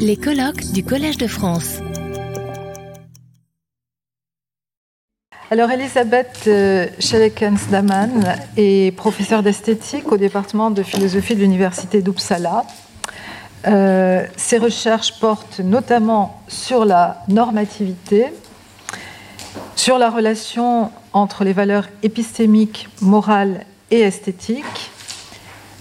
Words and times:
Les 0.00 0.16
colloques 0.16 0.72
du 0.72 0.82
Collège 0.82 1.18
de 1.18 1.28
France. 1.28 1.78
Alors 5.52 5.70
Elisabeth 5.70 6.44
euh, 6.48 6.88
Schelekens-Daman 6.98 8.36
est 8.56 8.96
professeure 8.96 9.44
d'esthétique 9.44 10.10
au 10.10 10.16
département 10.16 10.72
de 10.72 10.82
philosophie 10.82 11.36
de 11.36 11.40
l'Université 11.40 12.02
d'Uppsala. 12.02 12.64
Euh, 13.68 14.26
ses 14.36 14.58
recherches 14.58 15.20
portent 15.20 15.60
notamment 15.60 16.42
sur 16.48 16.84
la 16.84 17.22
normativité, 17.28 18.26
sur 19.76 19.96
la 19.98 20.10
relation 20.10 20.90
entre 21.12 21.44
les 21.44 21.52
valeurs 21.52 21.88
épistémiques, 22.02 22.88
morales 23.00 23.64
et 23.92 24.00
esthétiques, 24.00 24.90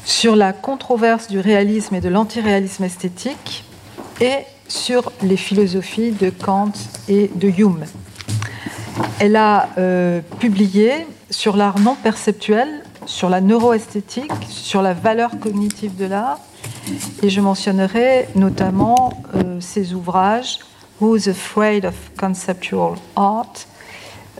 sur 0.06 0.36
la 0.36 0.54
controverse 0.54 1.28
du 1.28 1.40
réalisme 1.40 1.96
et 1.96 2.02
de 2.02 2.10
l'antiréalisme 2.10 2.84
esthétique, 2.84 3.66
et 4.22 4.46
sur 4.68 5.12
les 5.22 5.36
philosophies 5.36 6.12
de 6.12 6.30
Kant 6.30 6.72
et 7.10 7.30
de 7.34 7.50
Hume. 7.50 7.86
Elle 9.20 9.36
a 9.36 9.70
euh, 9.78 10.22
publié 10.40 11.08
sur 11.30 11.58
l'art 11.58 11.80
non 11.80 11.96
perceptuel, 11.96 12.84
sur 13.06 13.30
la 13.30 13.42
neuroesthétique, 13.42 14.32
sur 14.48 14.82
la 14.82 14.94
valeur 14.94 15.40
cognitive 15.40 15.96
de 15.96 16.06
l'art, 16.06 16.40
et 17.24 17.30
je 17.30 17.42
mentionnerai 17.42 18.28
notamment 18.36 19.12
euh, 19.36 19.60
ses 19.60 19.94
ouvrages 19.94 20.60
Who's 21.02 21.28
Afraid 21.28 21.86
of 21.86 21.96
Conceptual 22.18 22.94
Art, 23.16 23.54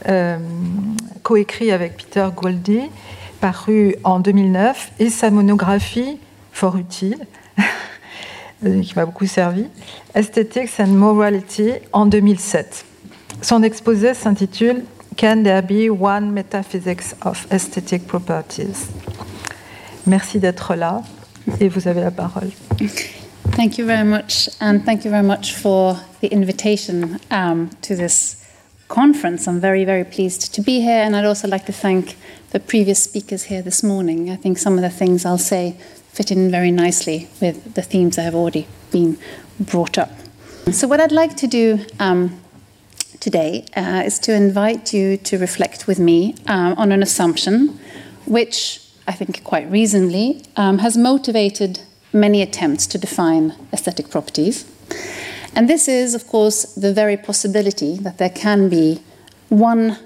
euh, 0.08 0.38
coécrit 1.24 1.72
avec 1.72 1.98
Peter 1.98 2.28
Goldie, 2.36 2.90
paru 3.46 3.94
en 4.04 4.20
2009, 4.20 4.94
et 4.98 5.12
sa 5.12 5.30
monographie, 5.30 6.18
fort 6.52 6.78
utile, 6.78 7.28
qui 8.64 8.94
m'a 8.96 9.06
beaucoup 9.06 9.28
servi, 9.28 9.68
Aesthetics 10.16 10.80
and 10.80 10.88
Morality, 10.88 11.74
en 11.94 12.08
2007. 12.08 12.86
Son 13.44 13.62
exposé 13.62 14.16
s'intitule 14.16 14.84
Can 15.16 15.44
there 15.44 15.62
be 15.62 15.92
one 15.92 16.32
metaphysics 16.32 17.14
of 17.24 17.46
aesthetic 17.52 18.08
properties? 18.08 18.88
Merci 20.08 20.40
d'être 20.40 20.74
là 20.74 21.04
et 21.60 21.70
vous 21.70 21.88
avez 21.88 22.02
la 22.02 22.10
parole. 22.10 22.50
Thank 23.56 23.78
you 23.78 23.86
very 23.86 24.04
much, 24.04 24.50
and 24.60 24.80
thank 24.84 25.06
you 25.06 25.12
very 25.12 25.26
much 25.26 25.54
for 25.54 25.98
the 26.22 26.34
invitation 26.34 27.20
um, 27.30 27.70
to 27.84 27.96
this 27.96 28.45
conference. 28.88 29.48
I'm 29.48 29.60
very, 29.60 29.86
very 29.86 30.04
pleased 30.04 30.54
to 30.54 30.62
be 30.62 30.82
here, 30.82 31.02
and 31.04 31.16
I'd 31.16 31.26
also 31.26 31.48
like 31.48 31.66
to 31.66 31.74
thank 31.74 32.16
the 32.52 32.60
previous 32.60 33.04
speakers 33.04 33.44
here 33.44 33.62
this 33.62 33.84
morning. 33.84 34.30
I 34.30 34.36
think 34.36 34.58
some 34.58 34.76
of 34.76 34.82
the 34.82 34.90
things 34.90 35.26
I'll 35.26 35.38
say 35.38 35.78
fit 36.14 36.32
in 36.32 36.50
very 36.52 36.72
nicely 36.72 37.28
with 37.42 37.74
the 37.74 37.82
themes 37.82 38.16
that 38.16 38.24
have 38.24 38.36
already 38.36 38.68
been 38.92 39.18
brought 39.60 39.98
up. 39.98 40.12
So, 40.72 40.88
what 40.88 41.00
I'd 41.00 41.12
like 41.12 41.36
to 41.38 41.48
do 41.48 41.86
um, 42.00 42.40
today 43.20 43.66
uh, 43.76 44.04
is 44.06 44.20
to 44.20 44.34
invite 44.34 44.94
you 44.94 45.18
to 45.18 45.38
reflect 45.38 45.88
with 45.88 46.00
me 46.00 46.36
um, 46.48 46.74
on 46.78 46.92
an 46.92 47.02
assumption 47.04 47.80
which 48.26 48.82
I 49.08 49.12
think 49.12 49.44
quite 49.44 49.70
reasonably 49.70 50.44
um, 50.56 50.80
has 50.80 50.98
motivated 50.98 51.82
many 52.12 52.42
attempts 52.42 52.88
to 52.88 52.98
define 52.98 53.54
aesthetic 53.72 54.10
properties. 54.10 54.66
And 55.56 55.70
this 55.70 55.88
is, 55.88 56.14
of 56.14 56.28
course, 56.28 56.64
the 56.76 56.94
very 56.94 57.16
possibility 57.16 57.96
that 57.98 58.18
there 58.18 58.30
can 58.30 58.68
be 58.68 59.02
one 59.48 59.98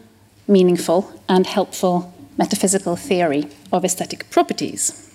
meaningful 0.48 1.12
and 1.28 1.48
helpful 1.48 2.14
metaphysical 2.38 2.96
theory 2.96 3.48
of 3.72 3.84
aesthetic 3.84 4.30
properties. 4.30 5.10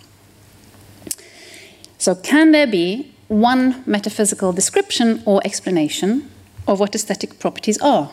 So, 1.98 2.16
can 2.16 2.50
there 2.50 2.66
be 2.66 3.14
one 3.28 3.82
metaphysical 3.86 4.52
description 4.52 5.22
or 5.24 5.40
explanation 5.44 6.30
of 6.66 6.80
what 6.80 6.94
aesthetic 6.94 7.38
properties 7.38 7.78
are, 7.78 8.10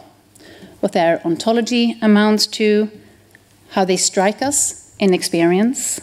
what 0.80 0.94
their 0.94 1.26
ontology 1.26 1.98
amounts 2.02 2.46
to, 2.48 2.90
how 3.72 3.84
they 3.84 3.98
strike 3.98 4.42
us 4.42 4.96
in 5.00 5.14
experience, 5.14 6.00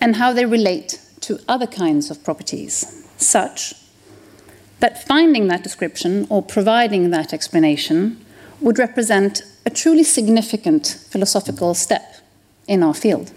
and 0.00 0.16
how 0.16 0.32
they 0.32 0.46
relate 0.46 1.00
to 1.20 1.40
other 1.48 1.66
kinds 1.66 2.10
of 2.10 2.22
properties, 2.22 3.04
such 3.16 3.74
that 4.80 5.06
finding 5.06 5.48
that 5.48 5.62
description 5.62 6.26
or 6.30 6.42
providing 6.42 7.10
that 7.10 7.32
explanation 7.32 8.24
would 8.60 8.78
represent 8.78 9.42
a 9.66 9.70
truly 9.70 10.04
significant 10.04 10.86
philosophical 11.10 11.74
step 11.74 12.16
in 12.66 12.82
our 12.82 12.94
field. 12.94 13.32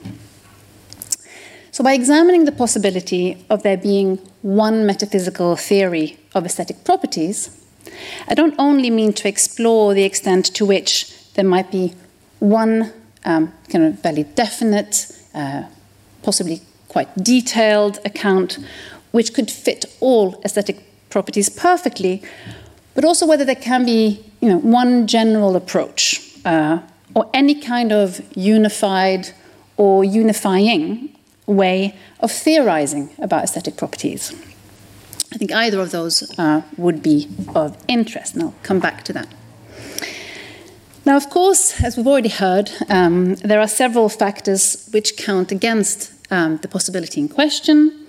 So, 1.72 1.84
by 1.84 1.94
examining 1.94 2.46
the 2.46 2.52
possibility 2.52 3.46
of 3.50 3.64
there 3.64 3.78
being 3.78 4.18
one 4.42 4.86
metaphysical 4.86 5.56
theory 5.56 6.18
of 6.36 6.46
aesthetic 6.46 6.84
properties, 6.84 7.50
I 8.28 8.36
don't 8.36 8.56
only 8.60 8.90
mean 8.90 9.14
to 9.14 9.28
explore 9.28 9.94
the 9.94 10.04
extent 10.04 10.46
to 10.56 10.66
which 10.66 11.32
there 11.34 11.46
might 11.46 11.72
be 11.72 11.94
one 12.40 12.92
um, 13.24 13.54
kind 13.70 13.86
of 13.86 14.00
fairly 14.00 14.24
definite, 14.24 15.12
uh, 15.34 15.64
possibly 16.24 16.62
quite 16.88 17.16
detailed 17.16 18.00
account 18.04 18.60
which 19.12 19.34
could 19.34 19.50
fit 19.50 19.86
all 20.02 20.42
aesthetic 20.44 20.91
properties 21.12 21.50
perfectly, 21.50 22.24
but 22.96 23.06
also 23.06 23.28
whether 23.28 23.46
there 23.46 23.56
can 23.56 23.86
be 23.86 24.26
you 24.40 24.50
know, 24.50 24.58
one 24.58 25.08
general 25.08 25.56
approach 25.56 26.38
uh, 26.46 26.80
or 27.14 27.30
any 27.34 27.56
kind 27.56 27.92
of 27.92 28.22
unified 28.36 29.30
or 29.78 30.04
unifying 30.04 31.10
way 31.46 31.96
of 32.20 32.32
theorizing 32.32 33.10
about 33.20 33.44
aesthetic 33.44 33.78
properties. 33.78 34.34
I 35.34 35.38
think 35.38 35.52
either 35.52 35.80
of 35.80 35.92
those 35.92 36.38
uh, 36.38 36.62
would 36.78 37.02
be 37.02 37.30
of 37.56 37.78
interest, 37.88 38.34
and 38.34 38.44
I'll 38.44 38.56
come 38.64 38.80
back 38.80 39.04
to 39.06 39.14
that. 39.14 39.28
Now, 41.06 41.18
of 41.18 41.30
course, 41.30 41.82
as 41.84 41.98
we've 41.98 42.08
already 42.08 42.30
heard, 42.30 42.70
um, 42.90 43.36
there 43.36 43.60
are 43.60 43.68
several 43.68 44.10
factors 44.10 44.88
which 44.92 45.18
count 45.18 45.52
against 45.52 46.12
um, 46.32 46.58
the 46.58 46.68
possibility 46.68 47.20
in 47.22 47.28
question, 47.28 48.01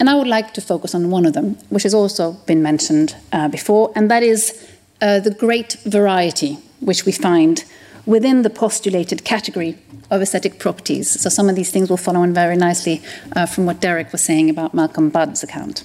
and 0.00 0.10
I 0.10 0.14
would 0.14 0.26
like 0.26 0.52
to 0.54 0.60
focus 0.60 0.94
on 0.94 1.10
one 1.10 1.26
of 1.26 1.34
them, 1.34 1.56
which 1.68 1.84
has 1.84 1.94
also 1.94 2.32
been 2.46 2.62
mentioned 2.62 3.14
uh, 3.32 3.48
before, 3.48 3.92
and 3.94 4.10
that 4.10 4.22
is 4.22 4.68
uh, 5.00 5.20
the 5.20 5.30
great 5.30 5.76
variety 5.84 6.58
which 6.80 7.04
we 7.04 7.12
find 7.12 7.64
within 8.06 8.42
the 8.42 8.50
postulated 8.50 9.24
category 9.24 9.78
of 10.10 10.22
aesthetic 10.22 10.58
properties. 10.58 11.20
So, 11.20 11.28
some 11.28 11.48
of 11.48 11.54
these 11.54 11.70
things 11.70 11.90
will 11.90 11.98
follow 11.98 12.20
on 12.20 12.32
very 12.32 12.56
nicely 12.56 13.02
uh, 13.36 13.46
from 13.46 13.66
what 13.66 13.80
Derek 13.80 14.10
was 14.10 14.22
saying 14.22 14.50
about 14.50 14.74
Malcolm 14.74 15.10
Budd's 15.10 15.44
account. 15.44 15.84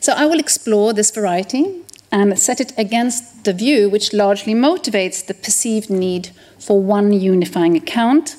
So 0.00 0.12
I 0.12 0.26
will 0.26 0.38
explore 0.38 0.92
this 0.92 1.10
variety 1.10 1.82
and 2.10 2.38
set 2.38 2.60
it 2.60 2.72
against 2.78 3.44
the 3.44 3.52
view 3.52 3.90
which 3.90 4.12
largely 4.12 4.54
motivates 4.54 5.26
the 5.26 5.34
perceived 5.34 5.90
need 5.90 6.30
for 6.58 6.80
one 6.80 7.12
unifying 7.12 7.76
account 7.76 8.36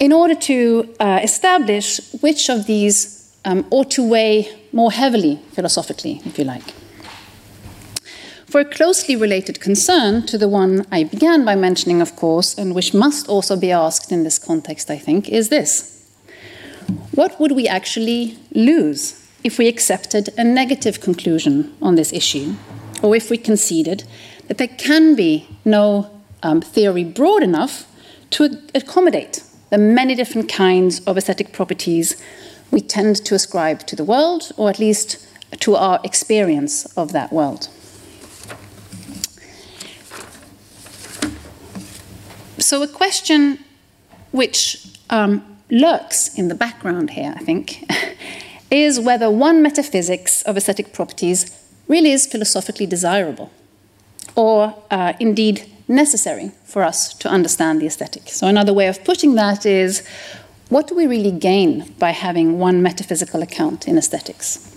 in 0.00 0.12
order 0.12 0.34
to 0.34 0.94
uh, 1.00 1.20
establish 1.22 2.00
which 2.20 2.50
of 2.50 2.66
these 2.66 3.17
um, 3.48 3.64
ought 3.70 3.90
to 3.92 4.06
weigh 4.06 4.46
more 4.72 4.92
heavily 4.92 5.40
philosophically, 5.52 6.20
if 6.26 6.38
you 6.38 6.44
like. 6.44 6.74
For 8.46 8.60
a 8.60 8.64
closely 8.64 9.16
related 9.16 9.60
concern 9.60 10.26
to 10.26 10.38
the 10.38 10.48
one 10.48 10.86
I 10.92 11.04
began 11.04 11.44
by 11.44 11.54
mentioning, 11.54 12.02
of 12.02 12.14
course, 12.14 12.56
and 12.56 12.74
which 12.74 12.94
must 12.94 13.28
also 13.28 13.56
be 13.56 13.72
asked 13.72 14.12
in 14.12 14.22
this 14.22 14.38
context, 14.38 14.90
I 14.90 14.98
think, 14.98 15.28
is 15.28 15.48
this 15.48 16.06
What 17.14 17.40
would 17.40 17.52
we 17.52 17.66
actually 17.66 18.36
lose 18.52 19.26
if 19.42 19.58
we 19.58 19.66
accepted 19.66 20.28
a 20.36 20.44
negative 20.44 21.00
conclusion 21.00 21.74
on 21.80 21.94
this 21.94 22.12
issue, 22.12 22.54
or 23.02 23.16
if 23.16 23.30
we 23.30 23.38
conceded 23.38 24.04
that 24.48 24.58
there 24.58 24.76
can 24.78 25.14
be 25.14 25.46
no 25.64 26.10
um, 26.42 26.60
theory 26.60 27.04
broad 27.04 27.42
enough 27.42 27.86
to 28.30 28.58
accommodate 28.74 29.42
the 29.70 29.78
many 29.78 30.14
different 30.14 30.50
kinds 30.50 31.00
of 31.00 31.16
aesthetic 31.16 31.52
properties 31.52 32.22
we 32.70 32.80
tend 32.80 33.16
to 33.24 33.34
ascribe 33.34 33.80
to 33.86 33.96
the 33.96 34.04
world, 34.04 34.52
or 34.56 34.68
at 34.68 34.78
least 34.78 35.26
to 35.60 35.76
our 35.76 36.00
experience 36.04 36.86
of 36.96 37.12
that 37.12 37.32
world. 37.32 37.68
So, 42.58 42.82
a 42.82 42.88
question 42.88 43.64
which 44.30 44.86
um, 45.08 45.42
lurks 45.70 46.36
in 46.36 46.48
the 46.48 46.54
background 46.54 47.10
here, 47.10 47.32
I 47.34 47.42
think, 47.42 47.84
is 48.70 49.00
whether 49.00 49.30
one 49.30 49.62
metaphysics 49.62 50.42
of 50.42 50.56
aesthetic 50.56 50.92
properties 50.92 51.50
really 51.86 52.12
is 52.12 52.26
philosophically 52.26 52.86
desirable 52.86 53.50
or 54.34 54.74
uh, 54.90 55.14
indeed 55.18 55.64
necessary 55.88 56.52
for 56.64 56.82
us 56.82 57.14
to 57.14 57.28
understand 57.28 57.80
the 57.80 57.86
aesthetic. 57.86 58.28
So, 58.28 58.46
another 58.46 58.74
way 58.74 58.88
of 58.88 59.02
putting 59.04 59.34
that 59.36 59.64
is 59.64 60.06
what 60.68 60.86
do 60.86 60.94
we 60.94 61.06
really 61.06 61.30
gain 61.30 61.94
by 61.98 62.10
having 62.10 62.58
one 62.58 62.82
metaphysical 62.82 63.42
account 63.42 63.88
in 63.88 63.96
aesthetics? 63.96 64.74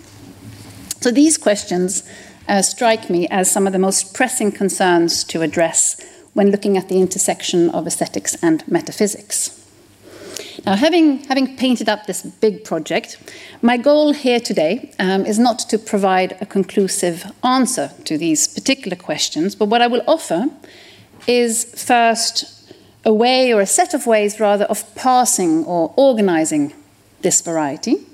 So, 1.00 1.10
these 1.10 1.36
questions 1.36 2.08
uh, 2.48 2.62
strike 2.62 3.10
me 3.10 3.28
as 3.28 3.50
some 3.50 3.66
of 3.66 3.72
the 3.72 3.78
most 3.78 4.14
pressing 4.14 4.52
concerns 4.52 5.24
to 5.24 5.42
address 5.42 6.00
when 6.34 6.50
looking 6.50 6.76
at 6.76 6.88
the 6.88 7.00
intersection 7.00 7.68
of 7.70 7.86
aesthetics 7.86 8.36
and 8.42 8.66
metaphysics. 8.66 9.58
Now, 10.64 10.76
having, 10.76 11.24
having 11.24 11.56
painted 11.56 11.88
up 11.88 12.06
this 12.06 12.22
big 12.22 12.64
project, 12.64 13.18
my 13.62 13.76
goal 13.76 14.12
here 14.12 14.38
today 14.38 14.92
um, 14.98 15.26
is 15.26 15.38
not 15.38 15.58
to 15.70 15.78
provide 15.78 16.36
a 16.40 16.46
conclusive 16.46 17.30
answer 17.42 17.90
to 18.04 18.16
these 18.16 18.46
particular 18.46 18.96
questions, 18.96 19.54
but 19.54 19.66
what 19.66 19.82
I 19.82 19.88
will 19.88 20.02
offer 20.06 20.46
is 21.26 21.64
first 21.64 22.61
a 23.04 23.12
way 23.12 23.52
or 23.52 23.60
a 23.60 23.66
set 23.66 23.94
of 23.94 24.06
ways, 24.06 24.38
rather, 24.38 24.64
of 24.66 24.94
passing 24.94 25.64
or 25.64 25.92
organizing 25.96 26.72
this 27.22 27.40
variety. 27.40 28.06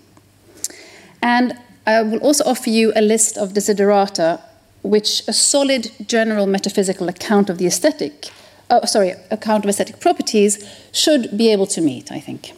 And 1.23 1.59
I 1.87 2.03
will 2.03 2.19
also 2.19 2.45
offer 2.45 2.71
you 2.71 2.93
a 2.95 3.01
list 3.01 3.37
of 3.37 3.53
desiderata 3.53 4.41
which 4.83 5.27
a 5.27 5.33
solid 5.33 5.91
general 6.07 6.47
metaphysical 6.47 7.09
account 7.09 7.51
of 7.51 7.59
the 7.59 7.67
aesthetic, 7.67 8.29
oh, 8.71 8.85
sorry, 8.85 9.15
account 9.31 9.65
of 9.65 9.69
aesthetic 9.69 10.01
properties 10.01 10.65
should 10.93 11.37
be 11.37 11.51
able 11.51 11.67
to 11.67 11.81
meet, 11.81 12.13
I 12.13 12.21
think. 12.21 12.53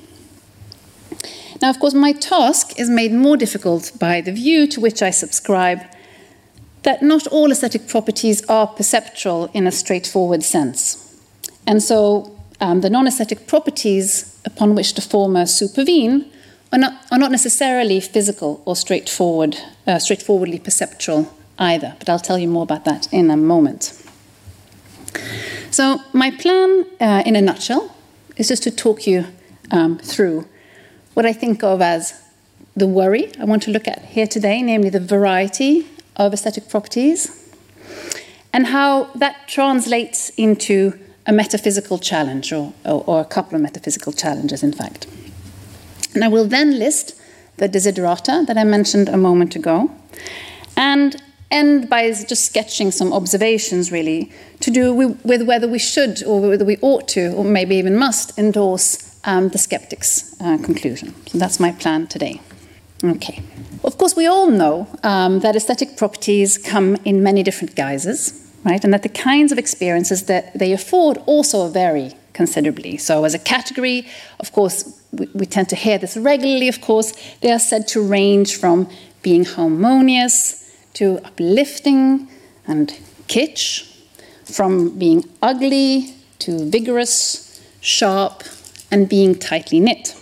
Now, 1.63 1.71
of 1.71 1.79
course, 1.79 1.95
my 1.95 2.13
task 2.13 2.79
is 2.79 2.89
made 2.89 3.13
more 3.13 3.37
difficult 3.37 3.93
by 3.99 4.21
the 4.21 4.33
view 4.33 4.67
to 4.69 4.81
which 4.81 5.03
I 5.03 5.11
subscribe 5.11 5.81
that 6.83 7.03
not 7.03 7.27
all 7.27 7.51
aesthetic 7.51 7.87
properties 7.87 8.45
are 8.49 8.67
perceptual 8.67 9.51
in 9.53 9.67
a 9.67 9.73
straightforward 9.73 10.43
sense. 10.43 11.10
And 11.71 11.81
so 11.81 12.37
um, 12.61 12.81
the 12.81 12.91
non 12.91 13.07
aesthetic 13.07 13.47
properties 13.47 14.37
upon 14.45 14.75
which 14.75 14.95
the 14.95 15.01
former 15.01 15.47
supervene 15.47 16.29
are 16.73 16.79
not, 16.81 17.07
are 17.13 17.19
not 17.19 17.31
necessarily 17.31 18.01
physical 18.01 18.61
or 18.65 18.75
straightforward, 18.75 19.57
uh, 19.87 20.01
straightforwardly 20.01 20.59
perceptual 20.59 21.33
either, 21.61 21.95
but 22.01 22.09
I'll 22.09 22.19
tell 22.19 22.39
you 22.39 22.49
more 22.49 22.65
about 22.65 22.85
that 22.87 23.07
in 23.13 23.31
a 23.31 23.37
moment. 23.37 24.05
So, 25.71 26.01
my 26.13 26.33
plan 26.33 26.87
uh, 27.01 27.23
in 27.25 27.37
a 27.37 27.41
nutshell 27.41 27.95
is 28.37 28.49
just 28.49 28.65
to 28.65 28.73
talk 28.73 29.07
you 29.07 29.27
um, 29.71 29.99
through 29.99 30.49
what 31.15 31.25
I 31.25 31.33
think 31.33 31.63
of 31.63 31.81
as 31.81 32.21
the 32.75 32.89
worry 32.89 33.31
I 33.39 33.45
want 33.45 33.63
to 33.65 33.71
look 33.71 33.87
at 33.87 34.07
here 34.07 34.27
today, 34.27 34.61
namely 34.61 34.91
the 34.91 34.99
variety 34.99 35.87
of 36.17 36.33
aesthetic 36.33 36.69
properties, 36.69 37.55
and 38.53 38.67
how 38.67 39.05
that 39.15 39.47
translates 39.47 40.31
into 40.31 40.99
a 41.31 41.33
metaphysical 41.33 41.99
challenge, 41.99 42.53
or, 42.53 42.73
or, 42.85 43.05
or 43.07 43.21
a 43.21 43.25
couple 43.25 43.55
of 43.55 43.63
metaphysical 43.63 44.13
challenges, 44.13 44.63
in 44.63 44.73
fact. 44.73 45.07
And 46.15 46.25
I 46.25 46.29
will 46.29 46.49
then 46.49 46.79
list 46.79 47.15
the 47.57 47.69
desiderata 47.69 48.47
that 48.47 48.59
I 48.59 48.65
mentioned 48.65 49.09
a 49.09 49.17
moment 49.17 49.55
ago, 49.55 49.89
and 50.77 51.23
end 51.53 51.89
by 51.89 52.11
just 52.11 52.47
sketching 52.47 52.91
some 52.91 53.13
observations, 53.13 53.93
really, 53.93 54.33
to 54.59 54.71
do 54.73 54.93
with 54.93 55.43
whether 55.47 55.69
we 55.69 55.79
should 55.79 56.25
or 56.25 56.41
whether 56.41 56.65
we 56.65 56.77
ought 56.83 57.07
to, 57.09 57.33
or 57.35 57.45
maybe 57.45 57.77
even 57.77 57.97
must, 57.97 58.37
endorse 58.37 59.17
um, 59.25 59.51
the 59.51 59.59
skeptic's 59.59 60.35
uh, 60.41 60.59
conclusion. 60.59 61.15
So 61.27 61.39
that's 61.39 61.61
my 61.61 61.71
plan 61.73 62.09
today. 62.09 62.41
Okay. 63.05 63.41
Of 63.85 63.99
course, 63.99 64.17
we 64.17 64.27
all 64.27 64.51
know 64.51 64.89
um, 65.05 65.41
that 65.41 65.55
aesthetic 65.55 65.97
properties 65.97 66.59
come 66.59 66.97
in 67.05 67.23
many 67.23 67.45
different 67.45 67.77
guises, 67.77 68.50
right? 68.65 68.83
And 68.85 68.93
that 68.93 69.03
the 69.03 69.09
kinds 69.09 69.53
of 69.53 69.59
experiences 69.59 70.27
that 70.27 70.59
they 70.59 70.73
afford 70.73 71.19
also 71.27 71.69
vary 71.69 72.15
considerably. 72.33 72.97
So, 72.97 73.25
as 73.25 73.35
a 73.35 73.39
category, 73.39 74.07
of 74.39 74.53
course, 74.53 75.01
we, 75.13 75.29
we 75.35 75.47
tend 75.47 75.69
to 75.71 75.77
hear 75.77 75.99
this 75.99 76.17
regularly, 76.17 76.69
of 76.69 76.81
course, 76.81 77.13
they 77.41 77.51
are 77.51 77.59
said 77.59 77.89
to 77.89 78.03
range 78.03 78.57
from 78.57 78.89
being 79.23 79.45
harmonious 79.45 80.75
to 80.95 81.19
uplifting 81.25 82.29
and 82.67 82.99
kitsch, 83.29 83.87
from 84.45 84.99
being 84.99 85.25
ugly 85.43 86.15
to 86.41 86.71
vigorous, 86.71 87.61
sharp, 87.81 88.43
and 88.91 89.09
being 89.09 89.35
tightly 89.35 89.81
knit. 89.81 90.17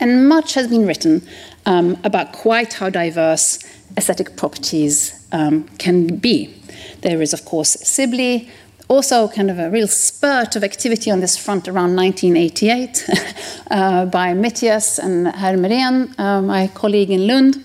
And 0.00 0.28
much 0.28 0.54
has 0.54 0.68
been 0.68 0.86
written 0.86 1.26
um, 1.66 1.98
about 2.04 2.32
quite 2.32 2.74
how 2.74 2.88
diverse 2.90 3.58
aesthetic 3.96 4.36
properties 4.36 5.26
um, 5.32 5.64
can 5.78 6.16
be. 6.16 6.57
There 7.00 7.22
is, 7.22 7.32
of 7.32 7.44
course, 7.44 7.76
Sibley, 7.82 8.48
also 8.88 9.28
kind 9.28 9.50
of 9.50 9.58
a 9.58 9.70
real 9.70 9.86
spurt 9.86 10.56
of 10.56 10.64
activity 10.64 11.10
on 11.10 11.20
this 11.20 11.36
front 11.36 11.68
around 11.68 11.94
1988 11.94 13.06
uh, 13.70 14.06
by 14.06 14.32
Mitias 14.32 14.98
and 14.98 15.26
Hermeren, 15.26 16.18
uh, 16.18 16.40
my 16.42 16.68
colleague 16.68 17.10
in 17.10 17.26
Lund. 17.26 17.64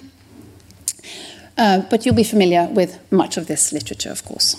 Uh, 1.58 1.82
but 1.90 2.06
you'll 2.06 2.16
be 2.16 2.24
familiar 2.24 2.68
with 2.72 3.00
much 3.12 3.38
of 3.38 3.48
this 3.48 3.72
literature, 3.72 4.10
of 4.10 4.26
course. 4.26 4.58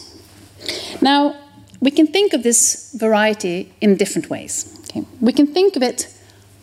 Now, 1.03 1.37
we 1.81 1.91
can 1.91 2.07
think 2.07 2.33
of 2.33 2.43
this 2.43 2.95
variety 2.95 3.73
in 3.81 3.97
different 3.97 4.31
ways. 4.31 4.79
Okay? 4.89 5.05
We 5.21 5.33
can 5.33 5.47
think 5.47 5.77
of 5.77 5.83
it 5.83 6.09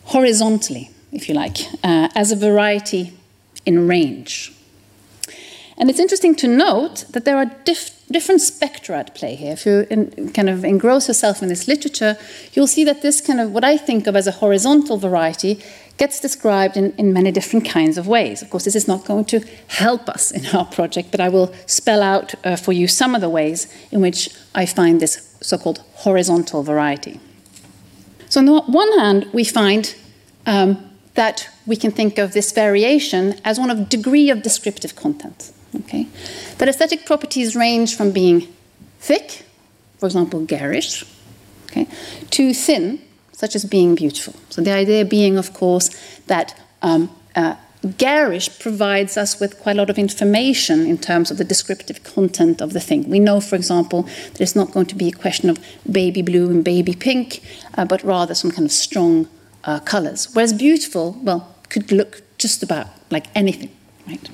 horizontally, 0.04 0.90
if 1.12 1.28
you 1.28 1.34
like, 1.34 1.58
uh, 1.84 2.08
as 2.14 2.32
a 2.32 2.36
variety 2.36 3.12
in 3.66 3.86
range. 3.86 4.52
And 5.82 5.90
it's 5.90 5.98
interesting 5.98 6.36
to 6.36 6.46
note 6.46 7.06
that 7.10 7.24
there 7.24 7.36
are 7.36 7.46
dif 7.64 7.90
different 8.08 8.40
spectra 8.40 9.00
at 9.00 9.16
play 9.16 9.34
here. 9.34 9.52
If 9.52 9.66
you 9.66 9.84
in, 9.90 10.30
kind 10.32 10.48
of 10.48 10.64
engross 10.64 11.08
yourself 11.08 11.42
in 11.42 11.48
this 11.48 11.66
literature, 11.66 12.16
you'll 12.52 12.68
see 12.68 12.84
that 12.84 13.02
this 13.02 13.20
kind 13.20 13.40
of 13.40 13.50
what 13.50 13.64
I 13.64 13.76
think 13.76 14.06
of 14.06 14.14
as 14.14 14.28
a 14.28 14.30
horizontal 14.30 14.96
variety 14.96 15.60
gets 15.96 16.20
described 16.20 16.76
in, 16.76 16.92
in 16.98 17.12
many 17.12 17.32
different 17.32 17.68
kinds 17.68 17.98
of 17.98 18.06
ways. 18.06 18.42
Of 18.42 18.50
course, 18.50 18.62
this 18.62 18.76
is 18.76 18.86
not 18.86 19.04
going 19.04 19.24
to 19.24 19.40
help 19.66 20.08
us 20.08 20.30
in 20.30 20.46
our 20.56 20.66
project, 20.66 21.10
but 21.10 21.18
I 21.18 21.28
will 21.28 21.52
spell 21.66 22.00
out 22.00 22.32
uh, 22.44 22.54
for 22.54 22.72
you 22.72 22.86
some 22.86 23.16
of 23.16 23.20
the 23.20 23.28
ways 23.28 23.66
in 23.90 24.00
which 24.00 24.30
I 24.54 24.66
find 24.66 25.00
this 25.00 25.36
so 25.40 25.58
called 25.58 25.82
horizontal 25.94 26.62
variety. 26.62 27.18
So, 28.28 28.38
on 28.38 28.46
the 28.46 28.60
one 28.68 28.98
hand, 29.00 29.28
we 29.32 29.42
find 29.42 29.96
um, 30.46 30.78
that 31.14 31.48
we 31.66 31.74
can 31.74 31.90
think 31.90 32.18
of 32.18 32.34
this 32.34 32.52
variation 32.52 33.34
as 33.44 33.58
one 33.58 33.68
of 33.68 33.88
degree 33.88 34.30
of 34.30 34.42
descriptive 34.42 34.94
content. 34.94 35.50
Okay? 35.80 36.06
That 36.58 36.68
aesthetic 36.68 37.06
properties 37.06 37.56
range 37.56 37.96
from 37.96 38.10
being 38.10 38.48
thick, 39.00 39.44
for 39.98 40.06
example, 40.06 40.44
garish, 40.44 41.04
okay, 41.66 41.86
to 42.30 42.52
thin, 42.54 43.00
such 43.32 43.56
as 43.56 43.64
being 43.64 43.94
beautiful. 43.94 44.34
So 44.50 44.62
the 44.62 44.72
idea 44.72 45.04
being, 45.04 45.38
of 45.38 45.52
course, 45.52 45.90
that 46.26 46.58
um, 46.82 47.10
uh, 47.34 47.56
garish 47.98 48.58
provides 48.60 49.16
us 49.16 49.40
with 49.40 49.58
quite 49.58 49.76
a 49.76 49.78
lot 49.78 49.90
of 49.90 49.98
information 49.98 50.86
in 50.86 50.98
terms 50.98 51.30
of 51.30 51.38
the 51.38 51.44
descriptive 51.44 52.04
content 52.04 52.60
of 52.60 52.72
the 52.72 52.80
thing. 52.80 53.08
We 53.08 53.18
know, 53.18 53.40
for 53.40 53.56
example, 53.56 54.02
that 54.02 54.40
it's 54.40 54.54
not 54.54 54.70
going 54.72 54.86
to 54.86 54.94
be 54.94 55.08
a 55.08 55.12
question 55.12 55.50
of 55.50 55.58
baby 55.90 56.22
blue 56.22 56.50
and 56.50 56.64
baby 56.64 56.94
pink, 56.94 57.42
uh, 57.76 57.84
but 57.84 58.02
rather 58.04 58.34
some 58.34 58.50
kind 58.50 58.64
of 58.64 58.72
strong 58.72 59.28
uh, 59.64 59.80
colors. 59.80 60.28
Whereas 60.32 60.52
beautiful, 60.52 61.18
well, 61.22 61.56
could 61.68 61.90
look 61.90 62.22
just 62.38 62.62
about 62.62 62.86
like 63.10 63.26
anything, 63.34 63.70
right? 64.06 64.28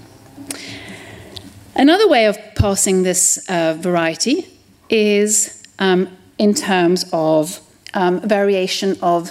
Another 1.78 2.08
way 2.08 2.26
of 2.26 2.36
passing 2.56 3.05
this 3.05 3.48
uh, 3.48 3.72
variety 3.79 4.48
is 4.91 5.62
um, 5.79 6.08
in 6.36 6.53
terms 6.53 7.08
of 7.12 7.60
um, 7.94 8.20
variation 8.20 8.96
of 9.00 9.31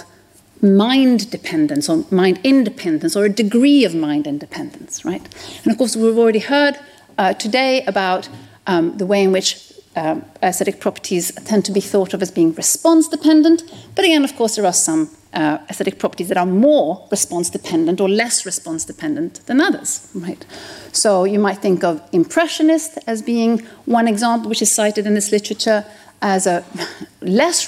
mind 0.62 1.30
dependence 1.30 1.90
or 1.90 2.06
mind 2.10 2.40
independence 2.42 3.14
or 3.14 3.26
a 3.26 3.28
degree 3.28 3.84
of 3.84 3.94
mind 3.94 4.26
independence, 4.26 5.04
right? 5.04 5.22
And 5.62 5.72
of 5.72 5.76
course, 5.76 5.94
we've 5.94 6.16
already 6.16 6.38
heard 6.38 6.78
uh, 7.18 7.34
today 7.34 7.84
about 7.84 8.30
um, 8.66 8.96
the 8.96 9.04
way 9.04 9.22
in 9.24 9.30
which 9.30 9.70
um, 9.94 10.24
aesthetic 10.42 10.80
properties 10.80 11.30
tend 11.44 11.66
to 11.66 11.72
be 11.72 11.80
thought 11.80 12.14
of 12.14 12.22
as 12.22 12.30
being 12.30 12.54
response 12.54 13.08
dependent. 13.08 13.62
But 13.94 14.06
again, 14.06 14.24
of 14.24 14.34
course, 14.36 14.56
there 14.56 14.64
are 14.64 14.72
some 14.72 15.10
uh, 15.32 15.58
aesthetic 15.68 15.98
properties 15.98 16.28
that 16.28 16.36
are 16.36 16.46
more 16.46 17.06
response 17.10 17.50
dependent 17.50 18.00
or 18.00 18.08
less 18.08 18.46
response 18.46 18.84
dependent 18.84 19.46
than 19.46 19.60
others, 19.60 20.08
right? 20.14 20.44
So 20.92 21.24
you 21.24 21.38
might 21.38 21.58
think 21.58 21.84
of 21.84 22.02
impressionist 22.12 22.98
as 23.06 23.22
being 23.22 23.58
one 23.84 24.08
example, 24.08 24.48
which 24.48 24.62
is 24.62 24.70
cited 24.70 25.06
in 25.06 25.14
this 25.14 25.30
literature 25.30 25.84
as 26.22 26.46
a 26.46 26.64
less 27.20 27.64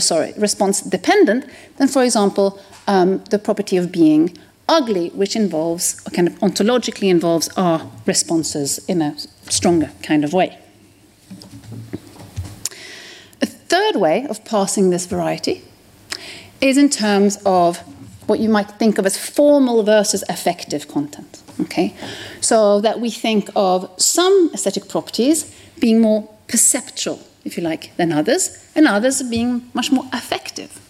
sorry, 0.00 0.32
response 0.36 0.80
dependent 0.82 1.46
than, 1.78 1.88
for 1.88 2.04
example, 2.04 2.60
um, 2.86 3.24
the 3.30 3.38
property 3.38 3.76
of 3.76 3.90
being 3.90 4.36
ugly, 4.68 5.10
which 5.10 5.36
involves, 5.36 6.00
or 6.06 6.10
kind 6.10 6.28
of 6.28 6.34
ontologically 6.40 7.08
involves 7.08 7.48
our 7.56 7.90
responses 8.04 8.78
in 8.86 9.00
a 9.00 9.16
stronger 9.48 9.90
kind 10.02 10.24
of 10.24 10.32
way. 10.32 10.58
A 13.40 13.46
third 13.46 13.96
way 13.96 14.26
of 14.28 14.44
passing 14.44 14.90
this 14.90 15.06
variety 15.06 15.62
is 16.60 16.76
in 16.76 16.90
terms 16.90 17.38
of 17.44 17.78
what 18.26 18.40
you 18.40 18.48
might 18.48 18.70
think 18.72 18.98
of 18.98 19.06
as 19.06 19.16
formal 19.16 19.82
versus 19.82 20.24
affective 20.28 20.88
content. 20.88 21.42
Okay, 21.60 21.94
so 22.40 22.80
that 22.80 23.00
we 23.00 23.10
think 23.10 23.48
of 23.56 23.90
some 23.96 24.50
aesthetic 24.52 24.88
properties 24.88 25.54
being 25.80 26.00
more 26.00 26.28
perceptual 26.48 27.18
if 27.46 27.56
you 27.56 27.62
like, 27.62 27.96
than 27.96 28.12
others, 28.12 28.58
and 28.74 28.88
others 28.88 29.22
being 29.22 29.70
much 29.72 29.92
more 29.92 30.04
affective, 30.12 30.80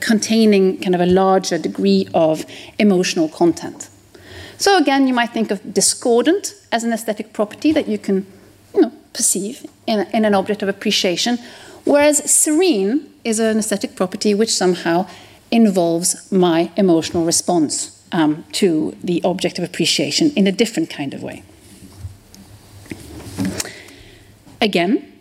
containing 0.00 0.80
kind 0.80 0.94
of 0.94 1.00
a 1.00 1.06
larger 1.06 1.58
degree 1.58 2.08
of 2.14 2.46
emotional 2.78 3.28
content. 3.28 3.90
So 4.56 4.78
again, 4.78 5.08
you 5.08 5.12
might 5.12 5.32
think 5.32 5.50
of 5.50 5.74
discordant 5.74 6.54
as 6.70 6.84
an 6.84 6.92
aesthetic 6.92 7.32
property 7.32 7.72
that 7.72 7.88
you 7.88 7.98
can 7.98 8.24
you 8.72 8.82
know, 8.82 8.92
perceive 9.12 9.66
in, 9.86 10.06
in 10.12 10.24
an 10.24 10.34
object 10.34 10.62
of 10.62 10.68
appreciation, 10.68 11.38
whereas 11.86 12.18
serene 12.30 13.08
is 13.24 13.40
an 13.40 13.58
aesthetic 13.58 13.96
property 13.96 14.34
which 14.34 14.52
somehow 14.52 15.06
involves 15.50 16.30
my 16.30 16.70
emotional 16.76 17.24
response 17.24 18.04
um, 18.12 18.44
to 18.52 18.94
the 19.02 19.22
object 19.24 19.58
of 19.58 19.64
appreciation 19.64 20.30
in 20.32 20.46
a 20.46 20.52
different 20.52 20.90
kind 20.90 21.14
of 21.14 21.22
way. 21.22 21.42
Again, 24.60 25.12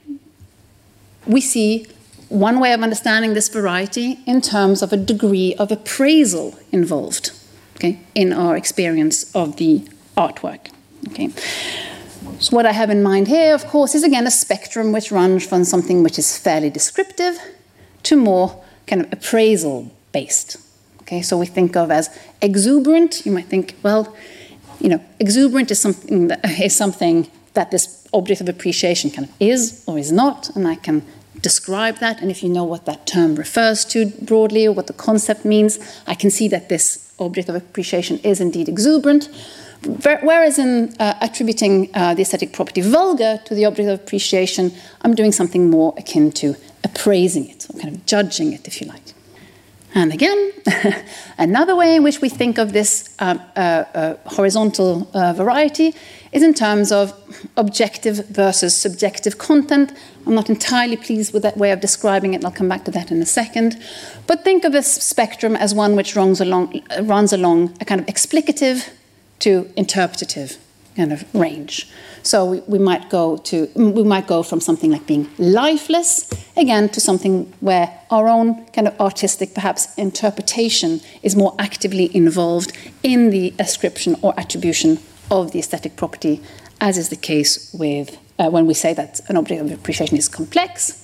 we 1.26 1.42
see 1.42 1.88
one 2.30 2.60
way 2.60 2.74
of 2.74 2.82
understanding 2.82 3.34
this 3.34 3.50
variety 3.50 4.20
in 4.26 4.42
terms 4.42 4.82
of 4.82 4.92
a 4.92 4.98
degree 4.98 5.54
of 5.56 5.72
appraisal 5.72 6.58
involved 6.72 7.32
okay, 7.76 8.00
in 8.16 8.34
our 8.34 8.56
experience 8.58 9.34
of 9.36 9.58
the 9.58 9.88
artwork. 10.18 10.72
Okay. 11.10 11.30
So, 12.40 12.56
what 12.56 12.66
I 12.66 12.74
have 12.74 12.90
in 12.90 13.02
mind 13.02 13.28
here, 13.28 13.54
of 13.54 13.66
course, 13.68 13.96
is 13.96 14.04
again 14.04 14.28
a 14.28 14.32
spectrum 14.32 14.92
which 14.92 15.12
runs 15.12 15.46
from 15.46 15.64
something 15.64 16.04
which 16.04 16.20
is 16.20 16.38
fairly 16.38 16.70
descriptive 16.70 17.40
to 18.04 18.16
more 18.18 18.62
kind 18.88 19.02
of 19.02 19.14
appraisal 19.14 19.92
based. 20.12 20.58
Okay, 21.02 21.22
so 21.22 21.38
we 21.38 21.46
think 21.46 21.76
of 21.76 21.92
as 21.92 22.10
exuberant. 22.42 23.26
You 23.26 23.32
might 23.32 23.46
think, 23.46 23.76
well, 23.84 24.16
you 24.80 24.90
know, 24.90 25.02
exuberant 25.20 25.72
is 25.72 25.80
something 25.80 26.28
that 26.28 26.44
is 26.62 26.76
something 26.76 27.30
that 27.54 27.72
this 27.72 28.06
object 28.14 28.42
of 28.42 28.50
appreciation 28.50 29.12
kind 29.12 29.30
of 29.30 29.34
is 29.40 29.84
or 29.88 29.98
is 29.98 30.12
not, 30.12 30.50
and 30.56 30.68
I 30.68 30.76
can 30.76 31.04
describe 31.42 32.00
that. 32.00 32.22
And 32.22 32.30
if 32.30 32.44
you 32.44 32.50
know 32.50 32.64
what 32.64 32.86
that 32.86 33.08
term 33.08 33.36
refers 33.36 33.86
to 33.86 34.08
broadly 34.22 34.68
or 34.68 34.74
what 34.74 34.88
the 34.88 34.94
concept 34.94 35.46
means, 35.46 35.80
I 36.06 36.16
can 36.16 36.30
see 36.30 36.48
that 36.50 36.70
this 36.70 37.14
object 37.18 37.48
of 37.48 37.56
appreciation 37.56 38.20
is 38.20 38.42
indeed 38.42 38.68
exuberant. 38.68 39.30
Whereas 39.86 40.58
in 40.58 40.96
uh, 41.00 41.14
attributing 41.22 41.90
uh, 41.94 42.16
the 42.16 42.24
aesthetic 42.24 42.54
property 42.54 42.82
vulgar 42.82 43.40
to 43.46 43.54
the 43.54 43.66
object 43.66 43.90
of 43.90 44.00
appreciation, 44.00 44.72
I'm 45.02 45.14
doing 45.14 45.32
something 45.32 45.70
more 45.70 45.94
akin 45.98 46.32
to 46.34 46.56
appraising 46.84 47.48
it, 47.50 47.68
or 47.70 47.80
kind 47.80 47.96
of 47.96 48.06
judging 48.06 48.54
it, 48.54 48.68
if 48.68 48.82
you 48.82 48.88
like. 48.88 49.14
And 49.94 50.12
again, 50.12 50.52
another 51.38 51.74
way 51.74 51.96
in 51.96 52.04
which 52.04 52.20
we 52.20 52.28
think 52.28 52.58
of 52.58 52.74
this 52.74 53.16
um, 53.20 53.40
uh, 53.56 53.86
uh, 53.94 54.18
horizontal 54.26 55.08
uh, 55.14 55.32
variety 55.32 55.96
is 56.34 56.44
in 56.44 56.54
terms 56.54 56.92
of 56.92 57.14
objective 57.56 58.28
versus 58.28 58.76
subjective 58.76 59.38
content. 59.38 59.94
I'm 60.28 60.36
not 60.36 60.50
entirely 60.50 60.98
pleased 60.98 61.34
with 61.34 61.44
that 61.44 61.56
way 61.56 61.72
of 61.72 61.80
describing 61.80 62.34
it, 62.34 62.38
and 62.38 62.46
I'll 62.46 62.52
come 62.52 62.68
back 62.68 62.84
to 62.86 62.92
that 62.92 63.10
in 63.10 63.22
a 63.22 63.26
second. 63.26 63.82
But 64.28 64.44
think 64.44 64.66
of 64.66 64.74
this 64.74 64.92
spectrum 64.92 65.56
as 65.56 65.74
one 65.74 65.96
which 65.96 66.14
runs 66.16 66.42
along, 66.42 66.82
runs 67.04 67.32
along 67.32 67.78
a 67.80 67.86
kind 67.86 68.02
of 68.02 68.08
explicative 68.08 68.90
to 69.40 69.72
interpretative 69.76 70.58
kind 70.96 71.12
of 71.12 71.24
range. 71.34 71.90
So 72.24 72.46
we, 72.46 72.60
we, 72.62 72.80
might 72.80 73.10
go 73.10 73.38
to 73.38 73.70
we 73.76 74.04
might 74.04 74.28
go 74.28 74.42
from 74.42 74.60
something 74.60 74.92
like 74.92 75.06
being 75.06 75.30
lifeless 75.38 76.30
again 76.58 76.90
to 76.90 77.00
something 77.00 77.54
where 77.60 78.00
our 78.10 78.28
own 78.28 78.66
kind 78.68 78.88
of 78.88 79.00
artistic 79.00 79.54
perhaps 79.54 79.94
interpretation 79.96 81.02
is 81.22 81.36
more 81.36 81.54
actively 81.60 82.16
involved 82.16 82.72
in 83.04 83.30
the 83.30 83.54
ascription 83.60 84.16
or 84.22 84.34
attribution 84.40 85.00
of 85.30 85.52
the 85.52 85.60
aesthetic 85.60 85.96
property, 85.98 86.42
as 86.80 86.98
is 86.98 87.10
the 87.10 87.16
case 87.16 87.72
with 87.74 88.18
uh, 88.40 88.50
when 88.50 88.66
we 88.66 88.74
say 88.74 88.94
that 88.94 89.20
an 89.30 89.38
object 89.38 89.62
of 89.62 89.72
appreciation 89.72 90.18
is 90.18 90.28
complex. 90.28 91.02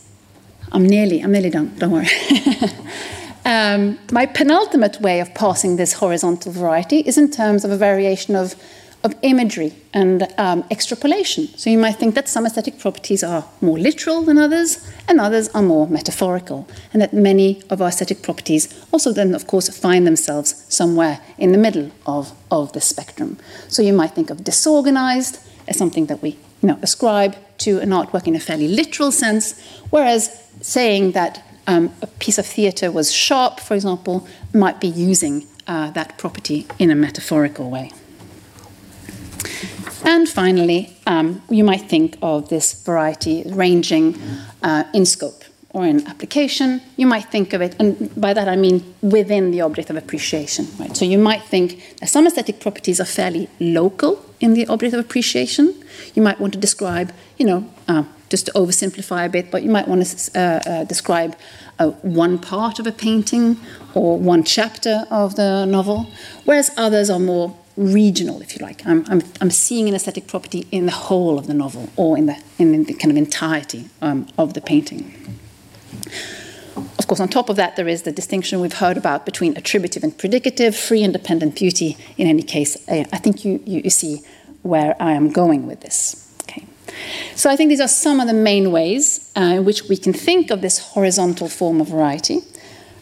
I'm 0.71 0.87
nearly 0.87 1.21
I'm 1.21 1.31
nearly 1.31 1.49
done. 1.49 1.75
Don't 1.77 1.91
worry. 1.91 2.07
Um, 3.43 3.97
my 4.11 4.25
penultimate 4.25 5.01
way 5.01 5.19
of 5.19 5.33
passing 5.33 5.75
this 5.75 5.93
horizontal 5.93 6.51
variety 6.51 6.99
is 6.99 7.17
in 7.17 7.31
terms 7.31 7.65
of 7.65 7.71
a 7.71 7.77
variation 7.77 8.35
of, 8.35 8.55
of 9.03 9.15
imagery 9.23 9.73
and 9.93 10.27
um, 10.37 10.63
extrapolation. 10.69 11.47
So 11.57 11.69
you 11.69 11.77
might 11.79 11.97
think 11.97 12.13
that 12.15 12.29
some 12.29 12.45
aesthetic 12.45 12.77
properties 12.77 13.23
are 13.23 13.45
more 13.59 13.79
literal 13.79 14.21
than 14.21 14.37
others, 14.37 14.87
and 15.07 15.19
others 15.19 15.49
are 15.49 15.63
more 15.63 15.87
metaphorical, 15.87 16.67
and 16.93 17.01
that 17.01 17.13
many 17.13 17.63
of 17.69 17.81
our 17.81 17.87
aesthetic 17.87 18.21
properties 18.21 18.85
also 18.91 19.11
then, 19.11 19.33
of 19.33 19.47
course, 19.47 19.69
find 19.75 20.05
themselves 20.05 20.65
somewhere 20.69 21.19
in 21.37 21.51
the 21.51 21.57
middle 21.57 21.91
of, 22.05 22.31
of 22.51 22.71
the 22.73 22.81
spectrum. 22.81 23.37
So 23.67 23.81
you 23.81 23.93
might 23.93 24.11
think 24.11 24.29
of 24.29 24.43
disorganized 24.43 25.39
as 25.67 25.77
something 25.77 26.05
that 26.07 26.21
we 26.21 26.37
you 26.61 26.67
know, 26.67 26.79
ascribe 26.83 27.35
to 27.57 27.79
an 27.79 27.89
artwork 27.89 28.27
in 28.27 28.35
a 28.35 28.39
fairly 28.39 28.67
literal 28.67 29.11
sense, 29.11 29.59
whereas 29.89 30.47
saying 30.61 31.13
that 31.13 31.43
um, 31.67 31.93
a 32.01 32.07
piece 32.07 32.37
of 32.37 32.45
theatre 32.45 32.91
was 32.91 33.11
sharp, 33.11 33.59
for 33.59 33.75
example, 33.75 34.27
might 34.53 34.79
be 34.79 34.87
using 34.87 35.47
uh, 35.67 35.91
that 35.91 36.17
property 36.17 36.67
in 36.79 36.91
a 36.91 36.95
metaphorical 36.95 37.69
way. 37.69 37.91
And 40.03 40.27
finally, 40.27 40.97
um, 41.05 41.41
you 41.49 41.63
might 41.63 41.89
think 41.89 42.17
of 42.21 42.49
this 42.49 42.73
variety 42.83 43.43
ranging 43.45 44.19
uh, 44.63 44.83
in 44.93 45.05
scope 45.05 45.43
or 45.73 45.85
in 45.85 46.05
application. 46.07 46.81
You 46.97 47.07
might 47.07 47.25
think 47.25 47.53
of 47.53 47.61
it, 47.61 47.75
and 47.79 48.13
by 48.19 48.33
that 48.33 48.47
I 48.47 48.55
mean 48.55 48.93
within 49.01 49.51
the 49.51 49.61
object 49.61 49.89
of 49.89 49.95
appreciation. 49.95 50.67
Right? 50.79 50.95
So 50.97 51.05
you 51.05 51.17
might 51.17 51.43
think 51.43 51.97
that 51.99 52.09
some 52.09 52.27
aesthetic 52.27 52.59
properties 52.59 52.99
are 52.99 53.05
fairly 53.05 53.47
local 53.59 54.25
in 54.39 54.53
the 54.53 54.67
object 54.67 54.93
of 54.93 54.99
appreciation. 54.99 55.73
You 56.15 56.23
might 56.23 56.39
want 56.39 56.53
to 56.53 56.59
describe, 56.59 57.13
you 57.37 57.45
know, 57.45 57.69
uh, 57.87 58.03
just 58.31 58.45
to 58.47 58.51
oversimplify 58.53 59.25
a 59.25 59.29
bit, 59.29 59.51
but 59.51 59.61
you 59.61 59.69
might 59.69 59.87
want 59.87 60.03
to 60.03 60.39
uh, 60.39 60.41
uh, 60.41 60.83
describe 60.85 61.35
uh, 61.77 61.89
one 62.01 62.39
part 62.39 62.79
of 62.79 62.87
a 62.87 62.91
painting 62.91 63.57
or 63.93 64.17
one 64.17 64.43
chapter 64.43 65.05
of 65.11 65.35
the 65.35 65.65
novel, 65.65 66.09
whereas 66.45 66.71
others 66.77 67.09
are 67.09 67.19
more 67.19 67.55
regional, 67.75 68.41
if 68.41 68.57
you 68.57 68.65
like. 68.65 68.85
I'm, 68.87 69.05
I'm, 69.07 69.21
I'm 69.41 69.51
seeing 69.51 69.87
an 69.89 69.95
aesthetic 69.95 70.27
property 70.27 70.65
in 70.71 70.85
the 70.85 70.91
whole 70.91 71.37
of 71.37 71.47
the 71.47 71.53
novel 71.53 71.89
or 71.97 72.17
in 72.17 72.25
the, 72.25 72.41
in 72.57 72.85
the 72.85 72.93
kind 72.93 73.11
of 73.11 73.17
entirety 73.17 73.89
um, 74.01 74.27
of 74.37 74.53
the 74.53 74.61
painting. 74.61 75.13
Of 76.97 77.07
course, 77.07 77.19
on 77.19 77.27
top 77.27 77.49
of 77.49 77.57
that, 77.57 77.75
there 77.75 77.87
is 77.87 78.03
the 78.03 78.11
distinction 78.13 78.61
we've 78.61 78.73
heard 78.73 78.95
about 78.95 79.25
between 79.25 79.57
attributive 79.57 80.03
and 80.03 80.17
predicative, 80.17 80.73
free 80.75 81.03
and 81.03 81.11
dependent 81.11 81.55
beauty. 81.57 81.97
In 82.17 82.27
any 82.27 82.43
case, 82.43 82.77
I 82.87 83.03
think 83.03 83.43
you, 83.43 83.61
you, 83.65 83.81
you 83.83 83.89
see 83.89 84.21
where 84.61 84.95
I 84.99 85.11
am 85.13 85.31
going 85.31 85.67
with 85.67 85.81
this. 85.81 86.30
So 87.35 87.49
I 87.49 87.55
think 87.55 87.69
these 87.69 87.81
are 87.81 87.87
some 87.87 88.19
of 88.19 88.27
the 88.27 88.33
main 88.33 88.71
ways 88.71 89.31
uh, 89.35 89.55
in 89.57 89.65
which 89.65 89.83
we 89.89 89.97
can 89.97 90.13
think 90.13 90.51
of 90.51 90.61
this 90.61 90.79
horizontal 90.79 91.49
form 91.49 91.81
of 91.81 91.87
variety, 91.87 92.41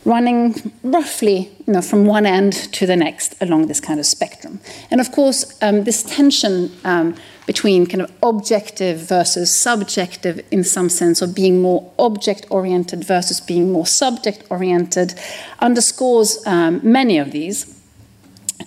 running 0.05 0.71
roughly 0.83 1.51
you 1.67 1.73
know, 1.73 1.81
from 1.81 2.05
one 2.05 2.25
end 2.25 2.53
to 2.73 2.85
the 2.85 2.95
next 2.95 3.35
along 3.41 3.67
this 3.67 3.79
kind 3.79 3.99
of 3.99 4.05
spectrum. 4.05 4.59
And 4.91 5.01
of 5.01 5.11
course, 5.11 5.57
um, 5.61 5.83
this 5.83 6.03
tension 6.03 6.71
um, 6.83 7.15
between 7.45 7.87
kind 7.87 8.01
of 8.01 8.11
objective 8.21 8.99
versus 8.99 9.53
subjective 9.53 10.45
in 10.51 10.63
some 10.63 10.87
sense, 10.87 11.21
or 11.21 11.27
being 11.27 11.61
more 11.61 11.91
object 11.97 12.45
oriented 12.49 13.03
versus 13.03 13.41
being 13.41 13.71
more 13.71 13.87
subject 13.87 14.43
oriented, 14.51 15.15
underscores 15.59 16.45
um, 16.45 16.79
many 16.83 17.17
of 17.17 17.31
these. 17.31 17.75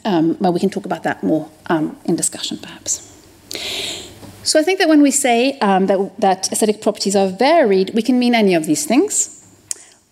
Um, 0.05 0.37
but 0.41 0.53
we 0.53 0.59
can 0.59 0.69
talk 0.69 0.85
about 0.85 1.05
that 1.05 1.23
more 1.23 1.49
um, 1.67 1.97
in 2.07 2.17
discussion 2.17 2.59
perhaps. 2.59 3.09
So 4.45 4.59
I 4.59 4.63
think 4.63 4.79
that 4.81 4.89
when 4.89 5.03
we 5.03 5.11
say 5.11 5.59
um, 5.61 5.87
that, 5.87 6.21
that 6.21 6.53
aesthetic 6.53 6.83
properties 6.83 7.15
are 7.15 7.29
varied, 7.29 7.93
we 7.95 8.03
can 8.03 8.19
mean 8.19 8.35
any 8.35 8.55
of 8.55 8.67
these 8.67 8.85
things, 8.85 9.39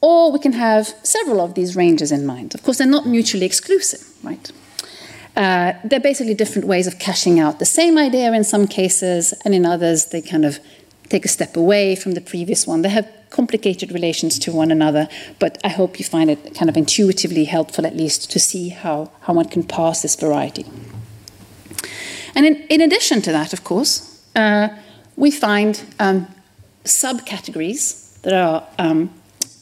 or 0.00 0.30
we 0.30 0.38
can 0.38 0.52
have 0.52 0.86
several 1.02 1.40
of 1.40 1.54
these 1.54 1.74
ranges 1.74 2.12
in 2.12 2.24
mind. 2.24 2.54
Of 2.54 2.62
course, 2.62 2.78
they're 2.78 2.86
not 2.86 3.06
mutually 3.06 3.44
exclusive, 3.44 4.06
right? 4.22 4.50
Uh, 5.36 5.72
they're 5.84 6.00
basically 6.00 6.34
different 6.34 6.66
ways 6.66 6.86
of 6.86 6.98
cashing 6.98 7.40
out 7.40 7.58
the 7.58 7.64
same 7.64 7.98
idea 7.98 8.32
in 8.32 8.44
some 8.44 8.66
cases, 8.66 9.32
and 9.44 9.54
in 9.54 9.66
others, 9.66 10.06
they 10.06 10.22
kind 10.22 10.44
of 10.44 10.58
take 11.08 11.24
a 11.24 11.28
step 11.28 11.56
away 11.56 11.96
from 11.96 12.12
the 12.12 12.20
previous 12.20 12.66
one. 12.66 12.82
They 12.82 12.88
have 12.88 13.08
complicated 13.30 13.92
relations 13.92 14.38
to 14.40 14.52
one 14.52 14.70
another, 14.70 15.08
but 15.38 15.58
I 15.64 15.68
hope 15.68 15.98
you 15.98 16.04
find 16.04 16.30
it 16.30 16.54
kind 16.54 16.68
of 16.68 16.76
intuitively 16.76 17.44
helpful, 17.44 17.86
at 17.86 17.96
least, 17.96 18.30
to 18.30 18.38
see 18.38 18.68
how, 18.68 19.10
how 19.22 19.34
one 19.34 19.48
can 19.48 19.64
pass 19.64 20.02
this 20.02 20.14
variety. 20.14 20.66
And 22.34 22.46
in, 22.46 22.56
in 22.68 22.80
addition 22.80 23.22
to 23.22 23.32
that, 23.32 23.52
of 23.52 23.64
course, 23.64 24.09
uh, 24.36 24.68
we 25.16 25.30
find 25.30 25.84
um, 25.98 26.26
subcategories 26.84 28.20
that 28.22 28.32
are 28.32 28.66
um, 28.78 29.10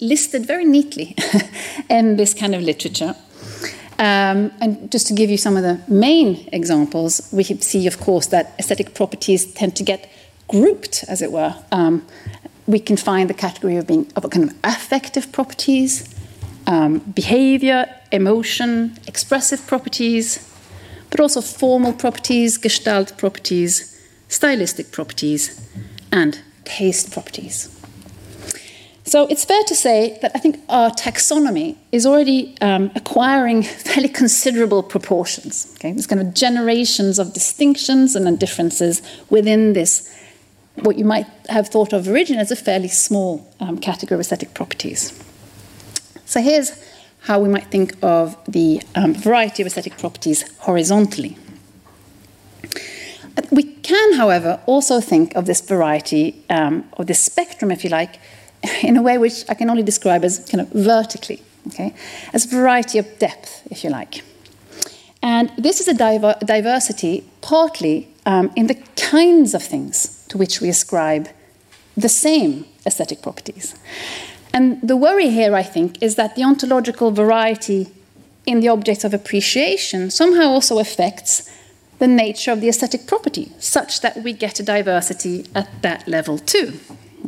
listed 0.00 0.46
very 0.46 0.64
neatly 0.64 1.16
in 1.90 2.16
this 2.16 2.34
kind 2.34 2.54
of 2.54 2.62
literature. 2.62 3.14
Um, 3.98 4.52
and 4.60 4.90
just 4.92 5.08
to 5.08 5.14
give 5.14 5.28
you 5.28 5.36
some 5.36 5.56
of 5.56 5.64
the 5.64 5.82
main 5.88 6.48
examples, 6.52 7.28
we 7.32 7.42
see, 7.42 7.86
of 7.88 7.98
course, 7.98 8.28
that 8.28 8.54
aesthetic 8.58 8.94
properties 8.94 9.52
tend 9.52 9.74
to 9.76 9.82
get 9.82 10.08
grouped, 10.46 11.04
as 11.08 11.20
it 11.20 11.32
were. 11.32 11.54
Um, 11.72 12.06
we 12.66 12.78
can 12.78 12.96
find 12.96 13.28
the 13.28 13.34
category 13.34 13.76
of 13.76 13.86
being 13.86 14.10
of 14.14 14.24
a 14.24 14.28
kind 14.28 14.50
of 14.50 14.56
affective 14.62 15.32
properties, 15.32 16.14
um, 16.66 16.98
behavior, 16.98 17.86
emotion, 18.12 18.96
expressive 19.06 19.66
properties, 19.66 20.48
but 21.10 21.18
also 21.18 21.40
formal 21.40 21.92
properties, 21.92 22.58
gestalt 22.58 23.16
properties, 23.18 23.97
stylistic 24.28 24.92
properties, 24.92 25.68
and 26.12 26.40
taste 26.64 27.12
properties. 27.12 27.74
So 29.04 29.26
it's 29.28 29.44
fair 29.46 29.62
to 29.64 29.74
say 29.74 30.18
that 30.20 30.32
I 30.34 30.38
think 30.38 30.60
our 30.68 30.90
taxonomy 30.90 31.76
is 31.92 32.04
already 32.04 32.54
um, 32.60 32.90
acquiring 32.94 33.62
fairly 33.88 34.10
considerable 34.10 34.82
proportions. 34.82 35.72
Okay? 35.76 35.92
There's 35.92 36.06
kind 36.06 36.20
of 36.20 36.34
generations 36.34 37.18
of 37.18 37.32
distinctions 37.32 38.14
and 38.14 38.38
differences 38.38 39.00
within 39.30 39.72
this, 39.72 40.14
what 40.74 40.98
you 40.98 41.06
might 41.06 41.26
have 41.48 41.68
thought 41.68 41.94
of 41.94 42.06
originally 42.06 42.42
as 42.42 42.50
a 42.50 42.56
fairly 42.56 42.88
small 42.88 43.50
um, 43.60 43.78
category 43.78 44.16
of 44.16 44.20
aesthetic 44.20 44.52
properties. 44.52 45.18
So 46.26 46.42
here's 46.42 46.72
how 47.20 47.40
we 47.40 47.48
might 47.48 47.70
think 47.70 47.96
of 48.02 48.36
the 48.46 48.82
um, 48.94 49.14
variety 49.14 49.62
of 49.62 49.66
aesthetic 49.66 49.96
properties 49.96 50.44
horizontally. 50.58 51.38
We 53.50 53.62
can, 53.62 54.14
however, 54.14 54.60
also 54.66 55.00
think 55.00 55.34
of 55.34 55.46
this 55.46 55.60
variety, 55.60 56.44
um, 56.50 56.84
or 56.92 57.04
this 57.04 57.22
spectrum, 57.22 57.70
if 57.70 57.84
you 57.84 57.90
like, 57.90 58.18
in 58.82 58.96
a 58.96 59.02
way 59.02 59.18
which 59.18 59.44
I 59.48 59.54
can 59.54 59.70
only 59.70 59.82
describe 59.82 60.24
as 60.24 60.38
kind 60.50 60.60
of 60.60 60.68
vertically, 60.70 61.42
okay, 61.68 61.94
as 62.32 62.44
a 62.44 62.48
variety 62.48 62.98
of 62.98 63.18
depth, 63.18 63.62
if 63.70 63.84
you 63.84 63.90
like. 63.90 64.22
And 65.22 65.50
this 65.58 65.80
is 65.80 65.88
a 65.88 65.94
diver 65.94 66.36
diversity 66.44 67.24
partly 67.40 68.08
um, 68.24 68.50
in 68.54 68.66
the 68.66 68.76
kinds 68.96 69.54
of 69.54 69.62
things 69.62 70.24
to 70.28 70.38
which 70.38 70.60
we 70.60 70.68
ascribe 70.68 71.28
the 71.96 72.08
same 72.08 72.64
aesthetic 72.86 73.22
properties. 73.22 73.74
And 74.52 74.80
the 74.82 74.96
worry 74.96 75.30
here, 75.30 75.54
I 75.54 75.62
think, 75.62 76.02
is 76.02 76.14
that 76.14 76.36
the 76.36 76.44
ontological 76.44 77.10
variety 77.10 77.88
in 78.46 78.60
the 78.60 78.68
objects 78.68 79.04
of 79.04 79.12
appreciation 79.12 80.10
somehow 80.10 80.48
also 80.48 80.78
affects 80.78 81.50
the 81.98 82.06
nature 82.06 82.52
of 82.52 82.60
the 82.60 82.68
aesthetic 82.68 83.06
property, 83.06 83.50
such 83.58 84.00
that 84.00 84.22
we 84.22 84.32
get 84.32 84.60
a 84.60 84.62
diversity 84.62 85.46
at 85.54 85.68
that 85.82 86.06
level 86.06 86.38
too. 86.38 86.78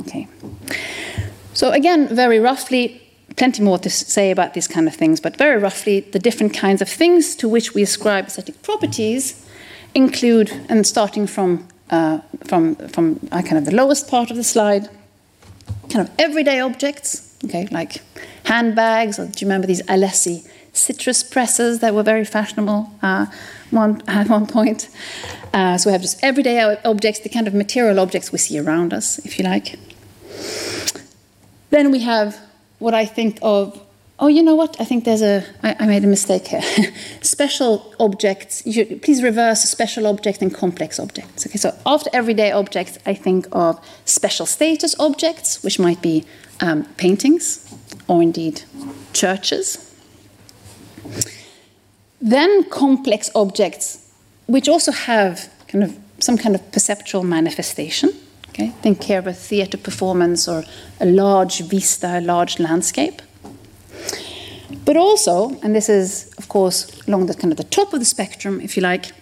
Okay. 0.03 0.29
So 1.55 1.73
again, 1.73 2.09
very 2.15 2.39
roughly, 2.39 3.03
plenty 3.37 3.63
more 3.63 3.79
to 3.79 3.91
say 3.91 4.31
about 4.31 4.55
these 4.55 4.69
kind 4.69 4.87
of 4.87 4.95
things, 4.95 5.21
but 5.21 5.37
very 5.37 5.59
roughly, 5.61 6.01
the 6.01 6.19
different 6.19 6.55
kinds 6.55 6.81
of 6.83 6.89
things 6.89 7.35
to 7.37 7.49
which 7.49 7.75
we 7.75 7.83
ascribe 7.83 8.27
aesthetic 8.27 8.63
properties 8.63 9.47
include, 9.95 10.51
and 10.69 10.87
starting 10.87 11.27
from 11.27 11.67
uh, 11.91 12.21
from 12.45 12.77
from 12.77 13.19
uh, 13.33 13.43
kind 13.43 13.59
of 13.59 13.65
the 13.65 13.75
lowest 13.75 14.09
part 14.09 14.31
of 14.31 14.37
the 14.37 14.45
slide, 14.45 14.89
kind 15.89 16.07
of 16.07 16.11
everyday 16.19 16.61
objects, 16.61 17.37
okay, 17.45 17.67
like 17.73 18.03
handbags, 18.45 19.19
or 19.19 19.27
do 19.27 19.33
you 19.41 19.47
remember 19.47 19.67
these 19.67 19.83
Alessi 19.83 20.49
citrus 20.73 21.25
presses 21.25 21.81
that 21.81 21.93
were 21.95 22.05
very 22.05 22.25
fashionable 22.25 22.89
uh, 23.03 23.27
one, 23.71 24.03
at 24.09 24.29
one 24.29 24.47
point? 24.47 24.89
Uh, 25.53 25.77
so 25.79 25.91
we 25.91 25.93
have 25.93 26.03
just 26.03 26.23
everyday 26.23 26.77
objects, 26.85 27.21
the 27.21 27.29
kind 27.29 27.49
of 27.49 27.55
material 27.55 27.99
objects 28.01 28.33
we 28.33 28.39
see 28.39 28.59
around 28.59 28.93
us, 28.93 29.19
if 29.21 29.39
you 29.39 29.45
like. 29.45 29.79
Then 31.71 31.91
we 31.91 32.01
have 32.01 32.39
what 32.79 32.95
I 32.95 33.07
think 33.07 33.39
of 33.43 33.81
oh, 34.21 34.29
you 34.29 34.43
know 34.43 34.55
what? 34.55 34.77
I 34.81 34.85
think 34.85 35.05
there's 35.05 35.23
a. 35.23 35.45
I, 35.63 35.77
I 35.81 35.87
made 35.87 36.05
a 36.05 36.07
mistake 36.07 36.47
here. 36.49 36.63
special 37.23 37.95
objects. 37.99 38.63
Should, 38.71 39.03
please 39.03 39.23
reverse 39.23 39.63
special 39.63 40.07
object 40.07 40.43
and 40.43 40.55
complex 40.55 41.01
objects. 41.01 41.47
Okay, 41.47 41.57
so 41.59 41.77
after 41.87 42.11
everyday 42.13 42.53
objects, 42.53 42.99
I 43.07 43.15
think 43.15 43.49
of 43.53 43.81
special 44.05 44.47
status 44.47 44.95
objects, 45.01 45.65
which 45.65 45.79
might 45.79 46.03
be 46.03 46.25
um, 46.61 46.85
paintings 46.97 47.75
or 48.07 48.23
indeed 48.23 48.63
churches. 49.13 49.87
Then 52.21 52.65
complex 52.65 53.31
objects, 53.35 53.99
which 54.47 54.69
also 54.69 54.93
have 54.93 55.51
kind 55.69 55.85
of 55.85 55.97
some 56.19 56.37
kind 56.37 56.55
of 56.55 56.73
perceptual 56.73 57.23
manifestation. 57.23 58.11
Okay, 58.51 58.69
think 58.83 59.03
here 59.03 59.21
of 59.21 59.27
a 59.27 59.33
theatre 59.33 59.79
performance 59.79 60.49
or 60.49 60.65
a 61.01 61.07
large 61.07 61.61
vista, 61.61 62.19
a 62.19 62.21
large 62.21 62.59
landscape. 62.59 63.23
But 64.85 64.97
also, 64.97 65.59
and 65.63 65.75
this 65.75 65.89
is, 65.89 66.33
of 66.37 66.49
course, 66.49 67.07
along 67.07 67.27
the 67.27 67.35
kind 67.35 67.53
of 67.53 67.57
the 67.57 67.65
top 67.65 67.93
of 67.93 68.01
the 68.01 68.05
spectrum, 68.05 68.61
if 68.61 68.77
you 68.77 68.83
like, 68.83 69.13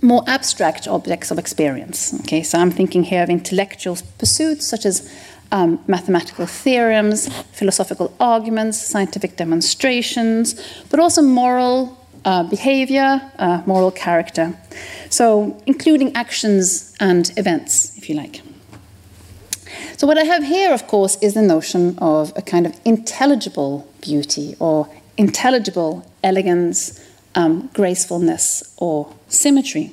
more 0.00 0.24
abstract 0.26 0.88
objects 0.88 1.30
of 1.30 1.38
experience. 1.38 2.14
Okay, 2.20 2.42
so 2.42 2.58
I'm 2.58 2.70
thinking 2.70 3.04
here 3.04 3.22
of 3.22 3.28
intellectual 3.28 3.98
pursuits 4.18 4.66
such 4.66 4.86
as 4.86 5.12
um, 5.52 5.78
mathematical 5.86 6.46
theorems, 6.46 7.28
philosophical 7.52 8.14
arguments, 8.18 8.80
scientific 8.80 9.36
demonstrations, 9.36 10.54
but 10.90 10.98
also 10.98 11.22
moral 11.22 11.99
uh, 12.24 12.42
behavior, 12.44 13.20
uh, 13.38 13.62
moral 13.66 13.90
character. 13.90 14.54
So, 15.08 15.60
including 15.66 16.14
actions 16.14 16.94
and 17.00 17.32
events, 17.36 17.96
if 17.98 18.08
you 18.08 18.14
like. 18.14 18.42
So, 19.96 20.06
what 20.06 20.18
I 20.18 20.24
have 20.24 20.44
here, 20.44 20.72
of 20.72 20.86
course, 20.86 21.16
is 21.22 21.34
the 21.34 21.42
notion 21.42 21.98
of 21.98 22.32
a 22.36 22.42
kind 22.42 22.66
of 22.66 22.78
intelligible 22.84 23.86
beauty 24.00 24.56
or 24.58 24.88
intelligible 25.16 26.06
elegance, 26.22 26.98
um, 27.34 27.68
gracefulness, 27.74 28.74
or 28.78 29.12
symmetry. 29.28 29.92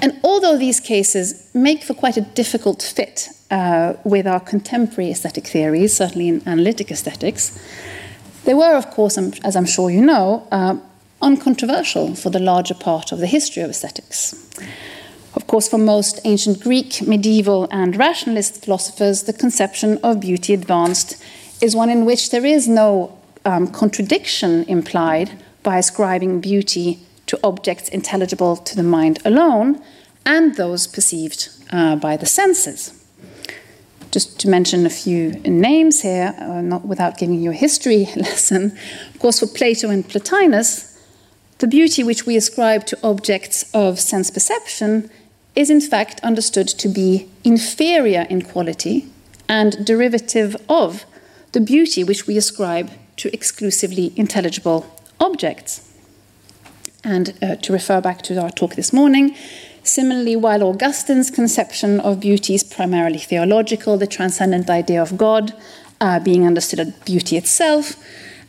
And 0.00 0.18
although 0.24 0.58
these 0.58 0.80
cases 0.80 1.48
make 1.54 1.82
for 1.84 1.94
quite 1.94 2.16
a 2.16 2.22
difficult 2.22 2.82
fit 2.82 3.28
uh, 3.50 3.94
with 4.04 4.26
our 4.26 4.40
contemporary 4.40 5.10
aesthetic 5.10 5.46
theories, 5.46 5.94
certainly 5.94 6.28
in 6.28 6.42
analytic 6.46 6.90
aesthetics, 6.90 7.58
they 8.44 8.54
were, 8.54 8.76
of 8.76 8.90
course, 8.90 9.18
as 9.18 9.56
I'm 9.56 9.66
sure 9.66 9.90
you 9.90 10.00
know, 10.00 10.46
uh, 10.50 10.76
uncontroversial 11.20 12.14
for 12.14 12.30
the 12.30 12.40
larger 12.40 12.74
part 12.74 13.12
of 13.12 13.18
the 13.18 13.26
history 13.26 13.62
of 13.62 13.70
aesthetics. 13.70 14.34
Of 15.34 15.46
course, 15.46 15.68
for 15.68 15.78
most 15.78 16.20
ancient 16.24 16.60
Greek, 16.60 17.06
medieval, 17.06 17.68
and 17.70 17.96
rationalist 17.96 18.64
philosophers, 18.64 19.22
the 19.22 19.32
conception 19.32 19.98
of 20.02 20.20
beauty 20.20 20.52
advanced 20.52 21.22
is 21.60 21.76
one 21.76 21.88
in 21.88 22.04
which 22.04 22.30
there 22.30 22.44
is 22.44 22.68
no 22.68 23.18
um, 23.44 23.68
contradiction 23.68 24.64
implied 24.64 25.30
by 25.62 25.78
ascribing 25.78 26.40
beauty 26.40 26.98
to 27.26 27.38
objects 27.44 27.88
intelligible 27.88 28.56
to 28.56 28.76
the 28.76 28.82
mind 28.82 29.20
alone 29.24 29.80
and 30.26 30.56
those 30.56 30.86
perceived 30.86 31.48
uh, 31.70 31.96
by 31.96 32.16
the 32.16 32.26
senses. 32.26 33.01
Just 34.12 34.38
to 34.40 34.48
mention 34.48 34.86
a 34.86 34.90
few 34.90 35.32
names 35.40 36.02
here, 36.02 36.34
uh, 36.38 36.60
not 36.60 36.84
without 36.86 37.18
giving 37.18 37.42
you 37.42 37.50
a 37.50 37.54
history 37.54 38.08
lesson. 38.16 38.78
Of 39.14 39.18
course, 39.18 39.40
for 39.40 39.46
Plato 39.46 39.88
and 39.88 40.06
Plotinus, 40.06 40.92
the 41.58 41.66
beauty 41.66 42.04
which 42.04 42.26
we 42.26 42.36
ascribe 42.36 42.86
to 42.86 42.98
objects 43.02 43.64
of 43.72 43.98
sense 43.98 44.30
perception 44.30 45.10
is 45.54 45.70
in 45.70 45.80
fact 45.80 46.20
understood 46.22 46.68
to 46.68 46.88
be 46.88 47.28
inferior 47.44 48.26
in 48.28 48.42
quality 48.42 49.06
and 49.48 49.84
derivative 49.84 50.56
of 50.68 51.04
the 51.52 51.60
beauty 51.60 52.02
which 52.02 52.26
we 52.26 52.36
ascribe 52.36 52.90
to 53.16 53.32
exclusively 53.34 54.12
intelligible 54.16 54.86
objects. 55.20 55.88
And 57.04 57.34
uh, 57.42 57.56
to 57.56 57.72
refer 57.72 58.00
back 58.00 58.22
to 58.22 58.40
our 58.40 58.50
talk 58.50 58.74
this 58.74 58.92
morning, 58.92 59.36
similarly, 59.82 60.36
while 60.36 60.62
Augustine's 60.62 61.30
conception 61.30 62.00
of 62.00 62.20
beauty 62.20 62.54
is 62.54 62.64
primarily 62.64 63.18
theological, 63.18 63.96
the 63.96 64.06
transcendent 64.06 64.70
idea 64.70 65.00
of 65.02 65.16
God 65.16 65.52
uh, 66.00 66.18
being 66.20 66.46
understood 66.46 66.80
as 66.80 66.92
beauty 67.04 67.36
itself, 67.36 67.96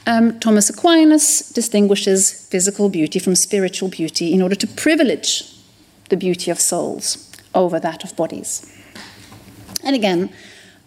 um, 0.06 0.40
Thomas 0.40 0.70
Aquinas 0.70 1.50
distinguishes 1.50 2.48
physical 2.50 2.90
beauty 2.90 3.20
from 3.20 3.36
spiritual 3.36 3.90
beauty 3.90 4.34
in 4.34 4.42
order 4.42 4.56
to 4.56 4.68
privilege 4.68 5.44
the 6.10 6.18
beauty 6.18 6.52
of 6.52 6.60
souls 6.60 7.32
over 7.56 7.80
that 7.80 8.04
of 8.04 8.16
bodies. 8.16 8.70
And 9.84 9.96
again, 9.96 10.30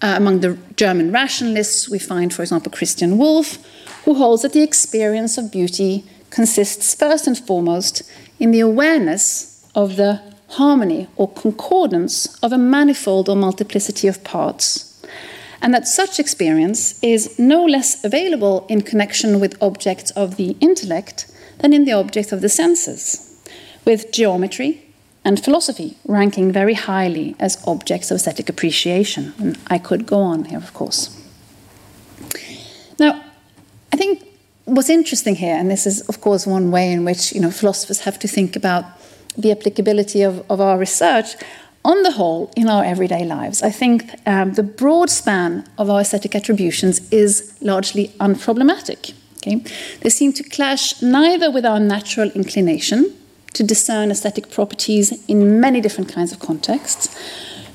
uh, 0.03 0.15
among 0.17 0.41
the 0.41 0.59
German 0.77 1.13
rationalists, 1.13 1.89
we 1.89 1.99
find, 1.99 2.33
for 2.33 2.43
example, 2.43 2.71
Christian 2.71 3.17
Wolff, 3.17 3.59
who 4.05 4.15
holds 4.15 4.43
that 4.43 4.53
the 4.53 4.63
experience 4.63 5.39
of 5.39 5.51
beauty 5.51 6.05
consists 6.31 6.95
first 6.95 7.27
and 7.27 7.39
foremost 7.39 8.03
in 8.39 8.51
the 8.51 8.61
awareness 8.61 9.67
of 9.75 9.97
the 9.97 10.21
harmony 10.49 11.09
or 11.17 11.29
concordance 11.29 12.39
of 12.43 12.53
a 12.53 12.59
manifold 12.59 13.29
or 13.29 13.37
multiplicity 13.37 14.09
of 14.09 14.23
parts, 14.25 15.03
and 15.61 15.73
that 15.75 15.89
such 15.89 16.21
experience 16.21 17.03
is 17.03 17.39
no 17.39 17.65
less 17.65 18.05
available 18.05 18.67
in 18.69 18.83
connection 18.83 19.41
with 19.41 19.61
objects 19.63 20.11
of 20.13 20.37
the 20.37 20.57
intellect 20.61 21.27
than 21.59 21.73
in 21.73 21.85
the 21.85 21.93
objects 21.93 22.33
of 22.33 22.41
the 22.41 22.49
senses, 22.49 23.43
with 23.85 24.13
geometry, 24.13 24.83
and 25.25 25.43
philosophy 25.43 25.97
ranking 26.07 26.53
very 26.53 26.75
highly 26.75 27.35
as 27.41 27.61
objects 27.67 28.13
of 28.13 28.17
aesthetic 28.17 28.49
appreciation. 28.49 29.35
And 29.39 29.59
I 29.67 29.79
could 29.79 30.07
go 30.07 30.21
on 30.21 30.45
here, 30.45 30.59
of 30.59 30.73
course. 30.73 31.21
Now, 32.99 33.25
I 33.93 33.97
think 33.97 34.23
what's 34.67 34.89
interesting 34.89 35.35
here, 35.35 35.57
and 35.57 35.69
this 35.69 35.85
is, 35.85 36.03
of 36.03 36.21
course, 36.21 36.47
one 36.47 36.71
way 36.71 36.93
in 36.93 37.05
which 37.05 37.33
you 37.33 37.41
know, 37.41 37.51
philosophers 37.51 38.01
have 38.01 38.21
to 38.21 38.29
think 38.29 38.55
about 38.55 38.85
the 39.37 39.53
applicability 39.53 40.23
of, 40.23 40.45
of 40.51 40.61
our 40.61 40.79
research, 40.79 41.37
on 41.85 42.03
the 42.03 42.13
whole, 42.13 42.51
in 42.57 42.69
our 42.69 42.85
everyday 42.85 43.25
lives, 43.25 43.63
I 43.63 43.71
think 43.71 44.11
um, 44.27 44.55
the 44.55 44.65
broad 44.65 45.09
span 45.09 45.65
of 45.79 45.89
our 45.89 46.01
aesthetic 46.01 46.35
attributions 46.35 47.01
is 47.13 47.57
largely 47.61 48.09
unproblematic. 48.19 49.15
Okay? 49.37 49.63
They 50.01 50.11
seem 50.11 50.33
to 50.33 50.43
clash 50.43 51.01
neither 51.01 51.49
with 51.49 51.65
our 51.65 51.79
natural 51.79 52.31
inclination 52.33 53.15
to 53.53 53.63
discern 53.63 54.11
aesthetic 54.11 54.51
properties 54.51 55.25
in 55.29 55.61
many 55.61 55.81
different 55.81 56.13
kinds 56.13 56.33
of 56.33 56.41
contexts, 56.41 57.09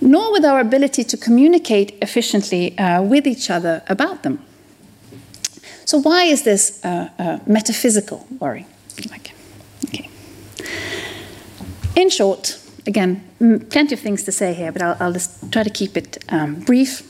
nor 0.02 0.32
with 0.34 0.44
our 0.44 0.60
ability 0.60 1.04
to 1.06 1.18
communicate 1.18 1.98
efficiently 2.02 2.78
uh, 2.78 3.02
with 3.02 3.26
each 3.26 3.50
other 3.50 3.82
about 3.88 4.24
them. 4.24 4.40
So, 5.86 6.00
why 6.00 6.26
is 6.26 6.44
this 6.44 6.84
uh, 6.84 7.10
uh, 7.18 7.40
metaphysical 7.46 8.28
worry? 8.40 8.66
In 11.96 12.10
short, 12.10 12.60
again, 12.88 13.24
plenty 13.70 13.94
of 13.94 14.00
things 14.00 14.24
to 14.24 14.32
say 14.32 14.54
here, 14.54 14.72
but 14.72 14.82
I'll, 14.82 14.98
I'll 15.00 15.14
just 15.14 15.52
try 15.52 15.64
to 15.64 15.70
keep 15.70 15.98
it 15.98 16.24
um, 16.30 16.62
brief. 16.62 17.08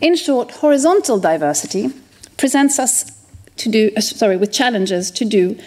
In 0.00 0.16
short, 0.16 0.50
horizontal 0.50 1.18
diversity 1.18 1.92
presents 2.36 2.78
us 2.78 3.10
to 3.56 3.68
do, 3.68 3.90
uh, 3.96 4.00
sorry, 4.00 4.36
with 4.36 4.52
challenges 4.52 5.10
to 5.12 5.24
do 5.24 5.58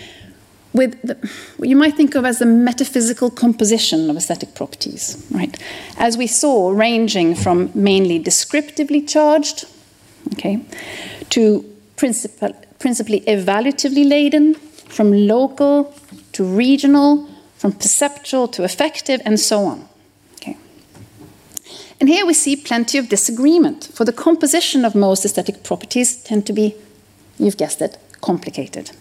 with 0.74 1.02
the, 1.04 1.16
what 1.58 1.70
you 1.70 1.76
might 1.76 1.96
think 1.96 2.16
of 2.16 2.26
as 2.26 2.40
the 2.40 2.46
metaphysical 2.46 3.30
composition 3.30 4.10
of 4.10 4.18
aesthetic 4.18 4.54
properties, 4.56 5.26
right? 5.32 5.58
As 5.98 6.18
we 6.18 6.28
saw, 6.28 6.70
ranging 6.70 7.34
from 7.34 7.72
mainly 7.74 8.20
descriptively 8.20 9.02
charged, 9.02 9.66
okay, 10.34 10.62
to 11.30 11.64
principal, 11.96 12.54
principally 12.80 13.22
evaluatively 13.22 14.08
laden, 14.08 14.56
from 14.56 15.12
local 15.28 15.94
to 16.34 16.44
regional, 16.44 17.30
from 17.66 17.72
perceptual 17.72 18.48
to 18.48 18.64
affective, 18.64 19.20
and 19.26 19.40
so 19.40 19.66
on. 19.66 19.90
Okay. 20.36 20.56
And 22.00 22.08
here 22.08 22.24
we 22.24 22.36
see 22.36 22.56
plenty 22.56 23.00
of 23.00 23.10
disagreement, 23.10 23.90
for 23.92 24.06
the 24.06 24.14
composition 24.14 24.86
of 24.86 24.94
most 24.94 25.26
aesthetic 25.26 25.64
properties 25.64 26.16
tend 26.16 26.46
to 26.46 26.54
be, 26.54 26.76
you've 27.40 27.58
guessed 27.58 27.82
it, 27.82 27.98
complicated. 28.22 28.92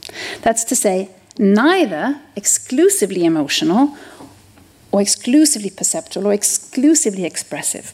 That's 0.40 0.64
to 0.64 0.74
say, 0.74 1.10
neither 1.38 2.18
exclusively 2.36 3.26
emotional 3.26 3.98
or 4.92 5.02
exclusively 5.02 5.68
perceptual 5.68 6.26
or 6.26 6.32
exclusively 6.32 7.26
expressive. 7.26 7.92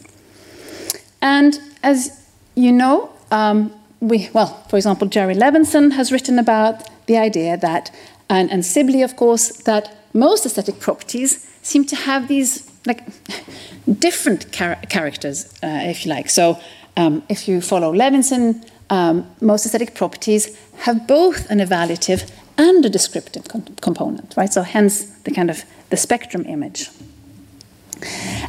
And 1.21 1.59
as 1.83 2.25
you 2.55 2.71
know, 2.71 3.11
um, 3.33 3.73
we, 3.99 4.29
well, 4.33 4.63
for 4.69 4.77
example, 4.77 5.09
Jerry 5.09 5.35
Levinson 5.35 5.95
has 5.95 6.13
written 6.13 6.39
about 6.39 6.89
the 7.07 7.17
idea 7.17 7.57
that, 7.57 7.91
and, 8.29 8.49
and 8.53 8.65
Sibley, 8.65 9.03
of 9.03 9.17
course, 9.17 9.49
that 9.65 9.97
most 10.13 10.47
aesthetic 10.47 10.81
properties 10.81 11.47
seem 11.63 11.85
to 11.87 11.97
have 11.97 12.29
these 12.29 12.71
like 12.87 13.05
different 13.99 14.51
char 14.53 14.77
characters, 14.89 15.53
uh, 15.63 15.81
if 15.85 16.05
you 16.05 16.13
like. 16.13 16.31
So, 16.31 16.59
um, 16.97 17.23
if 17.29 17.47
you 17.49 17.61
follow 17.61 17.93
Levinson, 17.93 18.65
um, 18.91 19.31
most 19.41 19.65
aesthetic 19.65 19.95
properties 19.95 20.59
have 20.81 21.07
both 21.07 21.49
an 21.51 21.59
evaluative 21.59 22.31
and 22.59 22.85
a 22.85 22.91
descriptive 22.91 23.45
component, 23.81 24.35
right? 24.37 24.53
So 24.53 24.63
hence 24.63 25.05
the 25.25 25.31
kind 25.31 25.51
of 25.51 25.65
the 25.91 25.97
spectrum 25.97 26.45
image. 26.47 26.91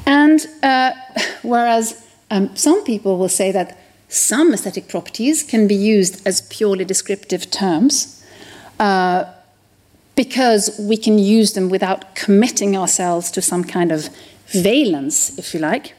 And 0.05 0.45
uh, 0.63 0.91
whereas 1.43 2.05
um, 2.29 2.55
some 2.55 2.83
people 2.83 3.17
will 3.17 3.29
say 3.29 3.51
that 3.51 3.77
some 4.09 4.53
aesthetic 4.53 4.89
properties 4.89 5.43
can 5.43 5.67
be 5.67 5.75
used 5.75 6.25
as 6.27 6.41
purely 6.41 6.83
descriptive 6.83 7.49
terms 7.49 8.21
uh, 8.79 9.25
because 10.15 10.75
we 10.79 10.97
can 10.97 11.17
use 11.17 11.53
them 11.53 11.69
without 11.69 12.15
committing 12.15 12.77
ourselves 12.77 13.31
to 13.31 13.41
some 13.41 13.63
kind 13.63 13.91
of 13.91 14.09
valence, 14.47 15.37
if 15.37 15.53
you 15.53 15.59
like. 15.59 15.93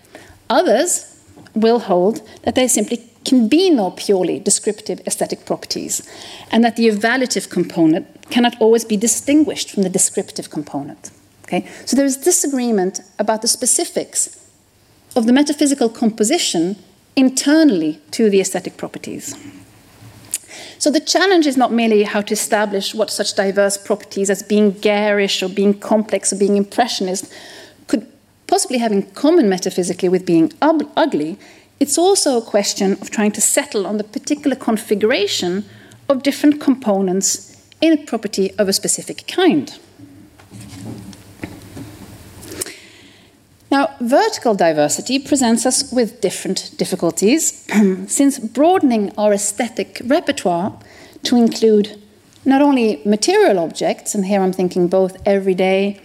Others 0.50 1.08
will 1.54 1.80
hold 1.80 2.26
that 2.42 2.54
there 2.54 2.68
simply 2.68 3.08
can 3.24 3.48
be 3.48 3.70
no 3.70 3.90
purely 3.90 4.38
descriptive 4.38 5.00
aesthetic 5.06 5.46
properties, 5.46 6.02
and 6.50 6.64
that 6.64 6.76
the 6.76 6.88
evaluative 6.88 7.48
component 7.48 8.06
cannot 8.30 8.60
always 8.60 8.84
be 8.84 8.96
distinguished 8.96 9.70
from 9.70 9.82
the 9.82 9.88
descriptive 9.88 10.50
component. 10.50 11.10
Okay? 11.44 11.66
So 11.84 11.96
there 11.96 12.06
is 12.06 12.16
disagreement 12.16 13.00
about 13.18 13.42
the 13.42 13.48
specifics 13.48 14.38
of 15.14 15.26
the 15.26 15.32
metaphysical 15.32 15.88
composition 15.88 16.76
internally 17.14 18.00
to 18.10 18.30
the 18.30 18.40
aesthetic 18.40 18.76
properties. 18.76 19.36
So 20.82 20.90
the 20.90 20.98
challenge 20.98 21.46
is 21.46 21.56
not 21.56 21.70
merely 21.70 22.02
how 22.02 22.22
to 22.22 22.32
establish 22.32 22.92
what 22.92 23.08
such 23.08 23.34
diverse 23.34 23.76
properties 23.76 24.28
as 24.28 24.42
being 24.42 24.72
garish 24.72 25.40
or 25.40 25.48
being 25.48 25.78
complex 25.78 26.32
or 26.32 26.36
being 26.36 26.56
impressionist 26.56 27.32
could 27.86 28.04
possibly 28.48 28.78
have 28.78 28.90
in 28.90 29.02
common 29.12 29.48
metaphysically 29.48 30.08
with 30.08 30.26
being 30.26 30.52
ugly, 30.60 31.38
it's 31.78 31.96
also 31.96 32.36
a 32.36 32.42
question 32.42 32.94
of 32.94 33.10
trying 33.10 33.30
to 33.30 33.40
settle 33.40 33.86
on 33.86 33.98
the 33.98 34.02
particular 34.02 34.56
configuration 34.56 35.64
of 36.08 36.24
different 36.24 36.60
components 36.60 37.56
in 37.80 37.92
a 37.92 38.04
property 38.04 38.50
of 38.58 38.68
a 38.68 38.72
specific 38.72 39.28
kind. 39.28 39.78
Now, 43.72 43.96
vertical 44.02 44.54
diversity 44.54 45.18
presents 45.18 45.64
us 45.64 45.90
with 45.90 46.20
different 46.20 46.72
difficulties, 46.76 47.66
since 48.06 48.38
broadening 48.38 49.14
our 49.16 49.32
aesthetic 49.32 50.02
repertoire 50.04 50.78
to 51.22 51.36
include 51.36 51.98
not 52.44 52.60
only 52.60 53.00
material 53.06 53.58
objects, 53.58 54.14
and 54.14 54.26
here 54.26 54.42
I'm 54.42 54.52
thinking 54.52 54.88
both 54.88 55.16
everyday, 55.26 55.98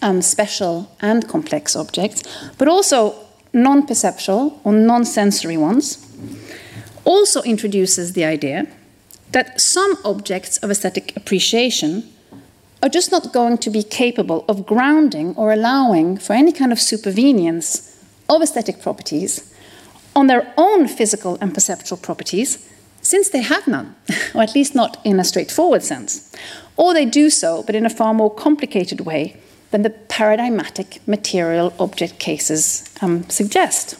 um, 0.00 0.22
special, 0.22 0.90
and 1.02 1.28
complex 1.28 1.76
objects, 1.76 2.22
but 2.56 2.66
also 2.66 3.14
non 3.52 3.86
perceptual 3.86 4.58
or 4.64 4.72
non 4.72 5.04
sensory 5.04 5.58
ones, 5.58 5.98
also 7.04 7.42
introduces 7.42 8.14
the 8.14 8.24
idea 8.24 8.66
that 9.32 9.60
some 9.60 9.98
objects 10.02 10.56
of 10.62 10.70
aesthetic 10.70 11.14
appreciation 11.14 12.10
are 12.84 12.90
just 12.90 13.10
not 13.10 13.32
going 13.32 13.56
to 13.56 13.70
be 13.70 13.82
capable 13.82 14.44
of 14.46 14.66
grounding 14.66 15.34
or 15.36 15.54
allowing 15.54 16.18
for 16.18 16.34
any 16.34 16.52
kind 16.52 16.70
of 16.70 16.76
supervenience 16.76 17.98
of 18.28 18.42
aesthetic 18.42 18.82
properties 18.82 19.50
on 20.14 20.26
their 20.26 20.52
own 20.58 20.86
physical 20.86 21.38
and 21.40 21.54
perceptual 21.54 21.96
properties, 21.96 22.70
since 23.00 23.30
they 23.30 23.40
have 23.40 23.66
none, 23.66 23.96
or 24.34 24.42
at 24.42 24.54
least 24.54 24.74
not 24.74 24.98
in 25.02 25.18
a 25.18 25.24
straightforward 25.24 25.82
sense. 25.82 26.30
Or 26.76 26.92
they 26.92 27.06
do 27.06 27.30
so, 27.30 27.62
but 27.62 27.74
in 27.74 27.86
a 27.86 27.90
far 27.90 28.12
more 28.12 28.32
complicated 28.32 29.00
way 29.00 29.40
than 29.70 29.80
the 29.80 29.90
paradigmatic 29.90 31.00
material 31.08 31.72
object 31.80 32.18
cases 32.18 32.86
um, 33.00 33.26
suggest. 33.30 33.98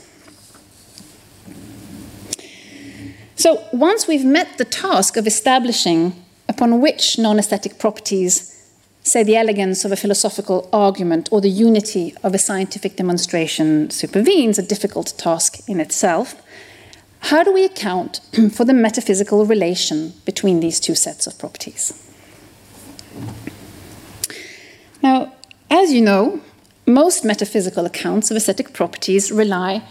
So, 3.34 3.64
once 3.72 4.06
we've 4.06 4.26
met 4.26 4.58
the 4.58 4.64
task 4.66 5.16
of 5.16 5.26
establishing 5.26 6.22
upon 6.48 6.82
which 6.82 7.18
non 7.18 7.38
aesthetic 7.38 7.78
properties, 7.78 8.53
say 9.04 9.22
the 9.22 9.36
elegance 9.36 9.84
of 9.84 9.92
a 9.92 9.96
philosophical 9.96 10.68
argument 10.72 11.28
or 11.30 11.40
the 11.40 11.50
unity 11.50 12.14
of 12.22 12.34
a 12.34 12.38
scientific 12.38 12.96
demonstration, 12.96 13.90
supervenes, 13.90 14.58
a 14.58 14.62
difficult 14.62 15.12
task 15.18 15.60
in 15.68 15.78
itself, 15.78 16.34
how 17.20 17.44
do 17.44 17.52
we 17.52 17.64
account 17.64 18.20
for 18.52 18.64
the 18.64 18.72
metaphysical 18.72 19.44
relation 19.44 20.14
between 20.24 20.60
these 20.60 20.80
two 20.80 20.94
sets 20.94 21.26
of 21.26 21.38
properties? 21.38 21.92
Now, 25.02 25.34
as 25.70 25.92
you 25.92 26.00
know, 26.00 26.40
most 26.86 27.26
metaphysical 27.26 27.84
accounts 27.84 28.30
of 28.30 28.38
aesthetic 28.38 28.72
properties 28.72 29.30
rely 29.30 29.82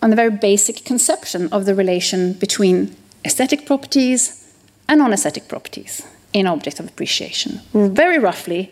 on 0.00 0.10
the 0.10 0.16
very 0.16 0.30
basic 0.30 0.84
conception 0.84 1.48
of 1.52 1.66
the 1.66 1.74
relation 1.74 2.32
between 2.34 2.94
aesthetic 3.24 3.66
properties 3.66 4.54
and 4.88 5.00
non 5.00 5.12
aesthetic 5.12 5.48
properties 5.48 6.06
in 6.36 6.46
object 6.46 6.78
of 6.78 6.86
appreciation. 6.86 7.60
Very 7.72 8.18
roughly, 8.18 8.70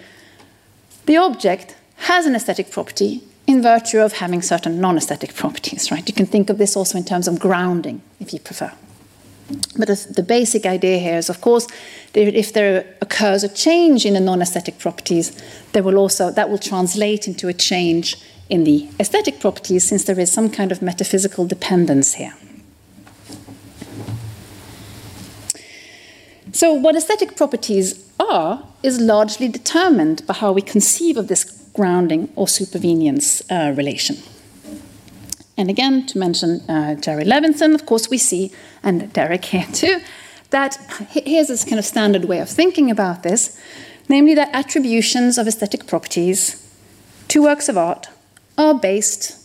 the 1.07 1.17
object 1.17 1.75
has 1.97 2.27
an 2.27 2.35
aesthetic 2.35 2.71
property 2.71 3.23
in 3.47 3.63
virtue 3.63 4.01
of 4.01 4.13
having 4.13 4.43
certain 4.43 4.81
non 4.81 4.99
aesthetic 4.99 5.35
properties, 5.35 5.91
right? 5.91 6.07
You 6.07 6.15
can 6.15 6.27
think 6.27 6.51
of 6.51 6.59
this 6.59 6.77
also 6.77 6.99
in 6.99 7.05
terms 7.05 7.27
of 7.27 7.39
grounding, 7.39 8.03
if 8.21 8.35
you 8.35 8.39
prefer. 8.39 8.71
But 9.79 9.89
the 9.89 10.23
basic 10.23 10.67
idea 10.67 10.99
here 10.99 11.17
is, 11.17 11.31
of 11.31 11.41
course, 11.41 11.67
that 12.13 12.39
if 12.39 12.53
there 12.53 12.85
occurs 13.01 13.45
a 13.45 13.49
change 13.49 14.05
in 14.05 14.15
the 14.15 14.21
non-aesthetic 14.21 14.79
properties, 14.79 15.33
there 15.73 15.83
will 15.83 15.99
also 15.99 16.31
that 16.31 16.51
will 16.51 16.59
translate 16.59 17.27
into 17.27 17.49
a 17.49 17.55
change 17.55 18.17
in 18.51 18.65
the 18.65 18.89
aesthetic 19.01 19.41
properties, 19.41 19.89
since 19.89 20.05
there 20.05 20.21
is 20.21 20.31
some 20.31 20.51
kind 20.51 20.71
of 20.71 20.83
metaphysical 20.83 21.47
dependence 21.47 22.15
here. 22.15 22.35
So, 26.55 26.73
what 26.73 26.95
aesthetic 26.95 27.35
properties 27.35 28.09
are 28.21 28.63
is 28.85 29.01
largely 29.01 29.49
determined 29.49 30.25
by 30.25 30.35
how 30.35 30.53
we 30.53 30.63
conceive 30.63 31.17
of 31.17 31.27
this 31.27 31.43
grounding 31.75 32.33
or 32.37 32.47
supervenience 32.47 33.43
uh, 33.51 33.75
relation. 33.75 34.19
And 35.57 35.69
again, 35.69 36.07
to 36.07 36.17
mention 36.17 36.61
uh, 36.71 36.95
Jerry 36.95 37.25
Levinson, 37.25 37.75
of 37.75 37.87
course, 37.87 38.09
we 38.09 38.19
see, 38.19 38.53
and 38.85 39.13
Derek 39.13 39.47
here 39.47 39.67
too, 39.73 40.01
that 40.51 40.77
here's 41.11 41.49
this 41.49 41.65
kind 41.65 41.81
of 41.81 41.85
standard 41.85 42.27
way 42.27 42.39
of 42.39 42.49
thinking 42.49 42.89
about 42.89 43.25
this 43.25 43.61
namely, 44.09 44.35
that 44.35 44.55
attributions 44.55 45.39
of 45.39 45.49
aesthetic 45.49 45.89
properties 45.89 46.73
to 47.27 47.43
works 47.43 47.69
of 47.69 47.77
art 47.77 48.09
are 48.57 48.75
based 48.75 49.41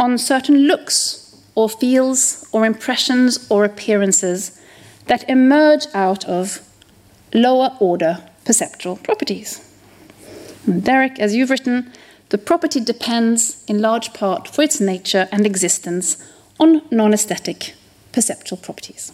on 0.00 0.18
certain 0.18 0.66
looks 0.66 1.40
or 1.54 1.68
feels 1.68 2.48
or 2.50 2.66
impressions 2.66 3.46
or 3.48 3.64
appearances 3.64 4.60
that 5.06 5.28
emerge 5.28 5.86
out 5.94 6.24
of 6.24 6.60
lower 7.32 7.76
order 7.80 8.22
perceptual 8.44 8.96
properties. 8.96 9.60
And 10.66 10.84
Derek, 10.84 11.18
as 11.18 11.34
you've 11.34 11.50
written, 11.50 11.92
the 12.30 12.38
property 12.38 12.80
depends 12.80 13.64
in 13.66 13.80
large 13.80 14.12
part 14.14 14.48
for 14.48 14.62
its 14.62 14.80
nature 14.80 15.28
and 15.30 15.44
existence 15.46 16.16
on 16.58 16.82
non 16.90 17.12
aesthetic 17.12 17.74
perceptual 18.12 18.58
properties. 18.58 19.12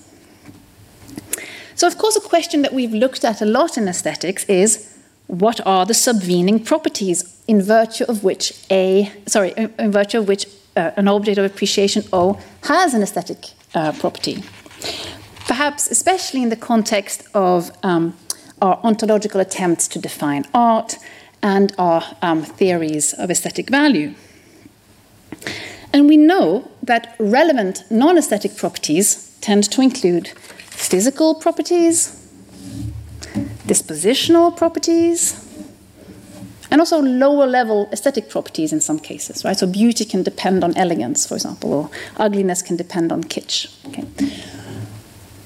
So, 1.75 1.87
of 1.87 1.97
course, 1.99 2.17
a 2.17 2.21
question 2.21 2.63
that 2.63 2.73
we've 2.73 2.93
looked 2.93 3.25
at 3.25 3.41
a 3.41 3.47
lot 3.47 3.79
in 3.79 3.89
aesthetics 3.89 4.45
is 4.45 4.99
what 5.27 5.65
are 5.67 5.87
the 5.87 5.95
subvening 5.95 6.65
properties 6.65 7.41
in 7.47 7.63
virtue 7.63 8.05
of 8.09 8.23
which 8.25 8.53
a 8.71 9.11
sorry 9.27 9.53
in 9.79 9.93
virtue 9.93 10.19
of 10.19 10.29
which 10.29 10.47
uh, 10.77 10.91
an 10.97 11.09
object 11.09 11.39
of 11.39 11.45
appreciation 11.45 12.03
O 12.13 12.41
has 12.65 12.95
an 12.95 13.03
aesthetic 13.03 13.51
uh, 13.75 13.93
property. 13.93 14.43
Perhaps 15.51 15.91
especially 15.91 16.45
in 16.45 16.49
the 16.49 16.57
context 16.57 17.25
of 17.35 17.73
um, 17.83 18.17
our 18.63 18.79
ontological 18.85 19.41
attempts 19.41 19.89
to 19.89 19.99
define 19.99 20.45
art 20.55 20.97
and 21.43 21.75
our 21.77 22.05
um, 22.23 22.41
theories 22.45 23.13
of 23.15 23.33
aesthetic 23.33 23.69
value. 23.69 24.15
And 25.93 26.07
we 26.07 26.17
know 26.17 26.71
that 26.85 27.17
relevant 27.19 27.83
non 27.91 28.17
aesthetic 28.17 28.57
properties 28.57 29.37
tend 29.41 29.65
to 29.73 29.83
include 29.83 30.29
physical 30.29 31.35
properties, 31.35 32.31
dispositional 33.67 34.57
properties, 34.57 35.49
and 36.71 36.81
also 36.81 37.03
lower 37.03 37.49
level 37.49 37.89
aesthetic 37.93 38.31
properties 38.31 38.73
in 38.73 38.81
some 38.81 39.01
cases, 39.01 39.45
right? 39.45 39.59
So 39.59 39.67
beauty 39.67 40.05
can 40.05 40.23
depend 40.23 40.63
on 40.63 40.77
elegance, 40.77 41.27
for 41.27 41.35
example, 41.35 41.73
or 41.73 41.91
ugliness 42.19 42.63
can 42.63 42.77
depend 42.77 43.11
on 43.11 43.25
kitsch. 43.25 43.67
Okay? 43.89 44.05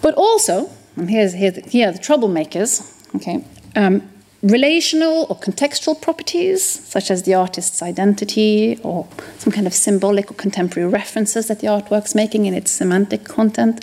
But 0.05 0.17
also, 0.17 0.69
and 0.97 1.09
here's, 1.09 1.33
here, 1.33 1.51
here 1.67 1.88
are 1.88 1.93
the 1.93 1.99
troublemakers, 1.99 2.93
okay? 3.17 3.43
Um, 3.75 4.03
relational 4.43 5.27
or 5.31 5.37
contextual 5.37 5.99
properties, 5.99 6.62
such 6.62 7.11
as 7.11 7.23
the 7.23 7.33
artist's 7.33 7.81
identity 7.81 8.79
or 8.83 9.09
some 9.38 9.51
kind 9.51 9.67
of 9.67 9.73
symbolic 9.73 10.31
or 10.31 10.35
contemporary 10.35 10.90
references 10.90 11.49
that 11.49 11.61
the 11.61 11.69
artwork's 11.69 12.14
making 12.14 12.45
in 12.45 12.53
its 12.53 12.71
semantic 12.71 13.25
content, 13.25 13.83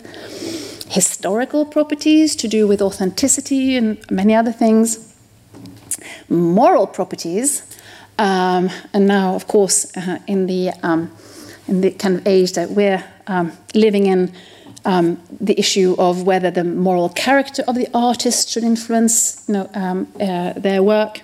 historical 0.88 1.66
properties 1.66 2.36
to 2.36 2.46
do 2.46 2.68
with 2.68 2.80
authenticity 2.80 3.76
and 3.76 3.98
many 4.08 4.32
other 4.32 4.52
things 4.52 5.12
moral 6.28 6.86
properties. 6.86 7.64
Um, 8.20 8.70
and 8.94 9.08
now, 9.08 9.34
of 9.34 9.48
course, 9.48 9.90
uh, 9.96 10.20
in 10.28 10.46
the 10.46 10.70
um, 10.84 11.10
in 11.66 11.80
the 11.80 11.90
kind 11.90 12.16
of 12.16 12.26
age 12.28 12.52
that 12.52 12.70
we're 12.70 13.02
um, 13.26 13.52
living 13.74 14.06
in, 14.06 14.32
um, 14.84 15.20
the 15.40 15.58
issue 15.58 15.94
of 15.98 16.22
whether 16.24 16.50
the 16.50 16.64
moral 16.64 17.08
character 17.08 17.62
of 17.68 17.74
the 17.74 17.88
artist 17.94 18.48
should 18.48 18.64
influence 18.64 19.44
you 19.48 19.54
know, 19.54 19.70
um, 19.74 20.08
uh, 20.20 20.52
their 20.54 20.82
work. 20.82 21.20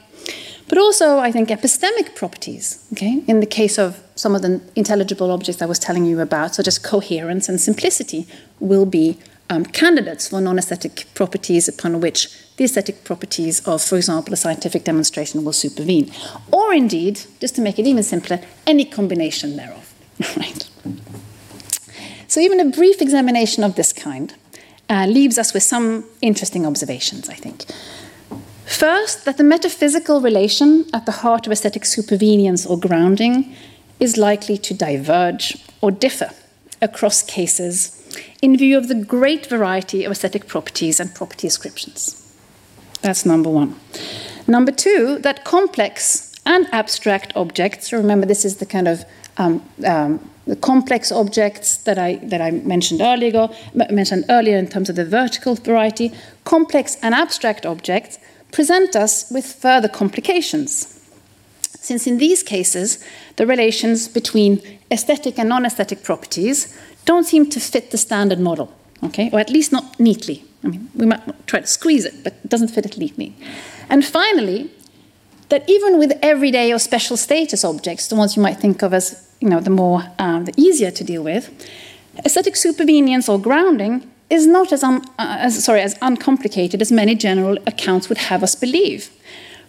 But 0.68 0.78
also, 0.78 1.18
I 1.18 1.32
think, 1.32 1.48
epistemic 1.48 2.14
properties. 2.14 2.86
Okay, 2.92 3.22
in 3.26 3.40
the 3.40 3.46
case 3.46 3.78
of 3.78 4.02
some 4.14 4.34
of 4.34 4.42
the 4.42 4.60
intelligible 4.76 5.30
objects 5.30 5.62
I 5.62 5.66
was 5.66 5.78
telling 5.78 6.04
you 6.04 6.20
about, 6.20 6.54
such 6.54 6.68
as 6.68 6.78
coherence 6.78 7.48
and 7.48 7.58
simplicity, 7.60 8.26
will 8.60 8.84
be 8.84 9.18
um, 9.50 9.64
candidates 9.64 10.28
for 10.28 10.40
non 10.40 10.58
aesthetic 10.58 11.06
properties 11.14 11.68
upon 11.68 12.00
which 12.00 12.28
the 12.56 12.64
aesthetic 12.64 13.04
properties 13.04 13.66
of, 13.66 13.80
for 13.80 13.96
example, 13.96 14.34
a 14.34 14.36
scientific 14.36 14.84
demonstration 14.84 15.44
will 15.44 15.52
supervene. 15.52 16.12
Or 16.52 16.74
indeed, 16.74 17.20
just 17.40 17.54
to 17.54 17.62
make 17.62 17.78
it 17.78 17.86
even 17.86 18.02
simpler, 18.02 18.40
any 18.66 18.84
combination 18.84 19.56
thereof. 19.56 19.94
right? 20.36 20.67
So, 22.38 22.42
even 22.42 22.60
a 22.60 22.66
brief 22.66 23.02
examination 23.02 23.64
of 23.64 23.74
this 23.74 23.92
kind 23.92 24.32
uh, 24.88 25.06
leaves 25.06 25.38
us 25.38 25.52
with 25.52 25.64
some 25.64 26.04
interesting 26.22 26.64
observations, 26.66 27.28
I 27.28 27.34
think. 27.34 27.64
First, 28.64 29.24
that 29.24 29.38
the 29.38 29.42
metaphysical 29.42 30.20
relation 30.20 30.86
at 30.94 31.04
the 31.04 31.10
heart 31.10 31.48
of 31.48 31.52
aesthetic 31.52 31.82
supervenience 31.82 32.64
or 32.64 32.78
grounding 32.78 33.56
is 33.98 34.16
likely 34.16 34.56
to 34.56 34.72
diverge 34.72 35.66
or 35.80 35.90
differ 35.90 36.30
across 36.80 37.24
cases 37.24 38.08
in 38.40 38.56
view 38.56 38.78
of 38.78 38.86
the 38.86 38.94
great 38.94 39.46
variety 39.46 40.04
of 40.04 40.12
aesthetic 40.12 40.46
properties 40.46 41.00
and 41.00 41.12
property 41.16 41.48
ascriptions. 41.48 42.24
That's 43.02 43.26
number 43.26 43.50
one. 43.50 43.74
Number 44.46 44.70
two, 44.70 45.18
that 45.22 45.44
complex 45.44 46.36
and 46.46 46.68
abstract 46.70 47.32
objects, 47.34 47.92
remember 47.92 48.26
this 48.26 48.44
is 48.44 48.58
the 48.58 48.66
kind 48.66 48.86
of 48.86 49.04
um, 49.38 49.68
um, 49.84 50.30
the 50.48 50.56
complex 50.56 51.12
objects 51.12 51.76
that 51.78 51.98
I, 51.98 52.16
that 52.24 52.40
I 52.40 52.50
mentioned 52.50 53.02
earlier, 53.02 53.48
mentioned 53.74 54.24
earlier 54.30 54.56
in 54.56 54.66
terms 54.66 54.88
of 54.88 54.96
the 54.96 55.04
vertical 55.04 55.54
variety, 55.54 56.10
complex 56.44 56.96
and 57.02 57.14
abstract 57.14 57.66
objects 57.66 58.18
present 58.50 58.96
us 58.96 59.30
with 59.30 59.44
further 59.44 59.88
complications. 59.88 60.94
Since 61.60 62.06
in 62.06 62.16
these 62.16 62.42
cases, 62.42 63.04
the 63.36 63.46
relations 63.46 64.08
between 64.08 64.62
aesthetic 64.90 65.38
and 65.38 65.50
non 65.50 65.66
aesthetic 65.66 66.02
properties 66.02 66.76
don't 67.04 67.24
seem 67.24 67.50
to 67.50 67.60
fit 67.60 67.90
the 67.90 67.98
standard 67.98 68.40
model, 68.40 68.72
okay, 69.04 69.28
or 69.32 69.38
at 69.38 69.50
least 69.50 69.70
not 69.70 70.00
neatly. 70.00 70.44
I 70.64 70.68
mean, 70.68 70.90
we 70.94 71.04
might 71.04 71.46
try 71.46 71.60
to 71.60 71.66
squeeze 71.66 72.06
it, 72.06 72.24
but 72.24 72.32
it 72.42 72.48
doesn't 72.48 72.68
fit 72.68 72.86
it 72.86 72.96
neatly. 72.96 73.36
And 73.90 74.04
finally, 74.04 74.70
that 75.50 75.68
even 75.68 75.98
with 75.98 76.18
everyday 76.22 76.72
or 76.72 76.78
special 76.78 77.18
status 77.18 77.64
objects, 77.64 78.08
the 78.08 78.16
ones 78.16 78.34
you 78.34 78.42
might 78.42 78.58
think 78.58 78.82
of 78.82 78.94
as 78.94 79.27
you 79.40 79.48
know 79.48 79.60
the 79.60 79.70
more 79.70 80.02
um, 80.18 80.44
the 80.44 80.54
easier 80.56 80.90
to 80.90 81.04
deal 81.04 81.22
with, 81.22 81.50
aesthetic 82.24 82.54
supervenience 82.54 83.28
or 83.28 83.38
grounding 83.38 84.10
is 84.30 84.46
not 84.46 84.72
as, 84.72 84.82
un, 84.82 85.02
uh, 85.18 85.36
as 85.40 85.64
sorry 85.64 85.80
as 85.80 85.96
uncomplicated 86.02 86.82
as 86.82 86.92
many 86.92 87.14
general 87.14 87.56
accounts 87.66 88.08
would 88.08 88.18
have 88.18 88.42
us 88.42 88.54
believe. 88.54 89.10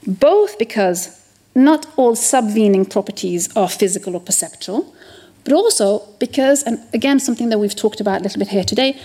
Both 0.05 0.57
because 0.57 1.15
not 1.55 1.85
all 1.97 2.15
subvening 2.15 2.89
properties 2.89 3.55
are 3.55 3.69
physical 3.69 4.15
or 4.15 4.19
perceptual, 4.19 4.93
but 5.43 5.53
also 5.53 6.05
because, 6.19 6.63
and 6.63 6.79
again, 6.93 7.19
something 7.19 7.49
that 7.49 7.59
we've 7.59 7.75
talked 7.75 8.01
about 8.01 8.21
a 8.21 8.23
little 8.23 8.39
bit 8.39 8.49
here 8.49 8.63
today, 8.63 8.99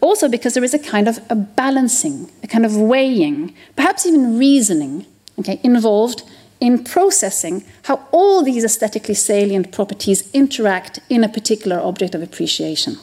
also 0.00 0.28
because 0.28 0.54
there 0.54 0.64
is 0.64 0.74
a 0.74 0.78
kind 0.78 1.08
of 1.08 1.18
a 1.30 1.34
balancing, 1.34 2.30
a 2.42 2.46
kind 2.46 2.64
of 2.64 2.76
weighing, 2.76 3.54
perhaps 3.76 4.06
even 4.06 4.38
reasoning, 4.38 5.06
okay, 5.38 5.60
involved 5.62 6.22
in 6.60 6.84
processing 6.84 7.64
how 7.82 8.06
all 8.10 8.42
these 8.42 8.64
aesthetically 8.64 9.14
salient 9.14 9.72
properties 9.72 10.30
interact 10.32 11.00
in 11.08 11.24
a 11.24 11.28
particular 11.28 11.78
object 11.78 12.14
of 12.14 12.22
appreciation. 12.22 12.96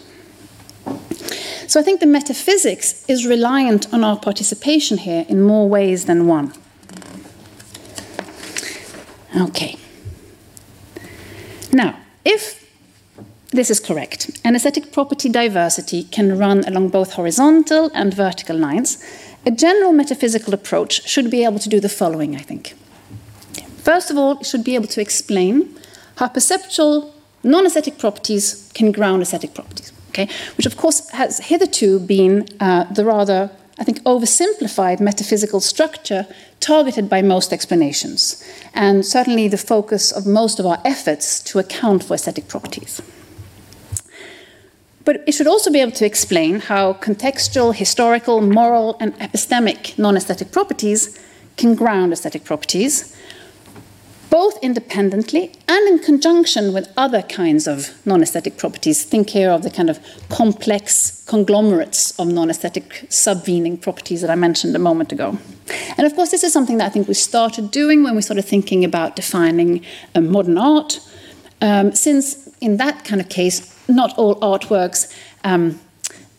So 1.68 1.80
I 1.80 1.84
think 1.84 2.00
the 2.00 2.08
metaphysics 2.08 3.06
is 3.08 3.26
reliant 3.26 3.94
on 3.94 4.04
our 4.04 4.18
participation 4.18 4.98
here 4.98 5.26
in 5.30 5.42
more 5.42 5.70
ways 5.70 6.06
than 6.06 6.28
one. 6.28 6.54
Okay. 9.36 9.78
Now, 11.72 11.98
if 12.26 12.62
this 13.52 13.70
is 13.70 13.82
correct. 13.82 14.32
An 14.46 14.56
aesthetic 14.56 14.94
property 14.94 15.28
diversity 15.28 16.04
can 16.04 16.38
run 16.38 16.64
along 16.66 16.90
both 16.90 17.14
horizontal 17.14 17.92
and 17.94 18.14
vertical 18.14 18.56
lines. 18.56 19.04
A 19.46 19.52
general 19.52 19.92
metaphysical 19.92 20.54
approach 20.54 21.06
should 21.08 21.30
be 21.30 21.44
able 21.44 21.60
to 21.60 21.68
do 21.68 21.82
the 21.82 21.90
following, 21.90 22.36
I 22.36 22.40
think. 22.40 22.76
First 23.84 24.12
of 24.12 24.18
all, 24.18 24.40
it 24.40 24.46
should 24.46 24.64
be 24.64 24.76
able 24.76 24.88
to 24.88 25.02
explain 25.02 25.76
how 26.18 26.28
perceptual 26.28 27.14
non 27.44 27.66
aesthetic 27.66 27.98
properties 27.98 28.70
can 28.76 28.92
ground 28.92 29.22
aesthetic 29.24 29.56
properties, 29.56 29.92
okay? 30.10 30.28
which 30.56 30.68
of 30.68 30.78
course 30.78 31.10
has 31.10 31.40
hitherto 31.40 32.00
been 32.00 32.46
uh, 32.60 32.84
the 32.94 33.04
rather, 33.04 33.50
I 33.80 33.84
think, 33.84 34.04
oversimplified 34.04 35.00
metaphysical 35.00 35.60
structure 35.60 36.28
targeted 36.60 37.10
by 37.10 37.24
most 37.24 37.52
explanations, 37.52 38.44
and 38.76 39.04
certainly 39.04 39.48
the 39.48 39.58
focus 39.58 40.12
of 40.12 40.28
most 40.28 40.60
of 40.60 40.66
our 40.68 40.80
efforts 40.86 41.42
to 41.46 41.58
account 41.58 42.04
for 42.04 42.14
aesthetic 42.14 42.48
properties. 42.48 43.02
But 45.04 45.24
it 45.26 45.32
should 45.32 45.48
also 45.48 45.72
be 45.72 45.82
able 45.82 45.94
to 45.94 46.06
explain 46.06 46.60
how 46.60 46.94
contextual, 46.94 47.74
historical, 47.74 48.42
moral, 48.42 48.96
and 49.00 49.16
epistemic 49.18 49.98
non 49.98 50.16
aesthetic 50.16 50.52
properties 50.52 51.18
can 51.58 51.74
ground 51.74 52.14
aesthetic 52.14 52.44
properties, 52.44 53.16
both 54.32 54.58
independently 54.64 55.52
and 55.68 55.88
in 55.90 56.00
conjunction 56.00 56.74
with 56.74 56.92
other 56.98 57.22
kinds 57.22 57.68
of 57.68 57.94
non 58.08 58.24
aesthetic 58.24 58.58
properties. 58.58 59.04
Think 59.04 59.30
here 59.30 59.52
of 59.52 59.62
the 59.62 59.70
kind 59.70 59.90
of 59.90 60.00
complex 60.30 61.24
conglomerates 61.28 62.18
of 62.18 62.28
non 62.30 62.50
aesthetic 62.50 63.06
subvening 63.10 63.80
properties 63.80 64.22
that 64.22 64.32
I 64.32 64.36
mentioned 64.36 64.76
a 64.76 64.80
moment 64.80 65.12
ago. 65.12 65.38
And 65.98 66.08
of 66.08 66.16
course, 66.16 66.32
this 66.32 66.44
is 66.44 66.54
something 66.54 66.78
that 66.78 66.86
I 66.86 66.90
think 66.90 67.08
we 67.08 67.14
started 67.14 67.70
doing 67.70 68.04
when 68.04 68.16
we 68.16 68.22
started 68.22 68.46
thinking 68.46 68.84
about 68.86 69.16
defining 69.16 69.86
modern 70.16 70.58
art. 70.58 71.00
Um, 71.62 71.92
since 71.92 72.50
in 72.62 72.78
that 72.78 73.04
kind 73.04 73.22
of 73.22 73.30
case, 73.30 73.78
not 73.88 74.18
all 74.18 74.36
artworks 74.40 75.14
um, 75.44 75.80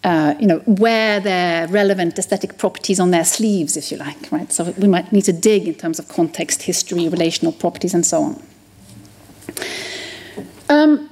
uh, 0.05 0.35
you 0.41 0.47
know, 0.47 0.62
wear 0.67 1.21
their 1.21 1.69
relevant 1.69 2.19
aesthetic 2.19 2.59
properties 2.59 2.99
on 2.99 3.12
their 3.12 3.25
sleeves, 3.25 3.77
if 3.77 3.93
you 3.93 3.97
like, 3.97 4.33
right? 4.33 4.53
So 4.53 4.75
we 4.79 4.88
might 4.88 5.12
need 5.12 5.25
to 5.27 5.33
dig 5.33 5.69
in 5.69 5.75
terms 5.75 5.99
of 5.99 6.09
context, 6.09 6.62
history, 6.62 7.09
relational 7.09 7.53
properties, 7.53 7.95
and 7.95 8.05
so 8.05 8.23
on. 8.23 8.43
Um, 10.69 11.11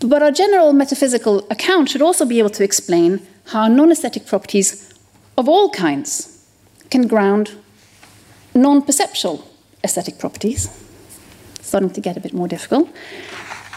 but 0.00 0.22
our 0.22 0.30
general 0.30 0.72
metaphysical 0.72 1.46
account 1.50 1.90
should 1.90 2.02
also 2.02 2.24
be 2.24 2.38
able 2.38 2.50
to 2.50 2.64
explain 2.64 3.20
how 3.46 3.68
non 3.68 3.92
aesthetic 3.92 4.26
properties 4.26 4.92
of 5.36 5.48
all 5.48 5.70
kinds 5.70 6.46
can 6.90 7.06
ground 7.06 7.56
non 8.54 8.82
perceptual 8.82 9.48
aesthetic 9.84 10.18
properties. 10.18 10.68
Starting 11.60 11.90
to 11.90 12.00
get 12.00 12.16
a 12.16 12.20
bit 12.20 12.32
more 12.32 12.48
difficult. 12.48 12.88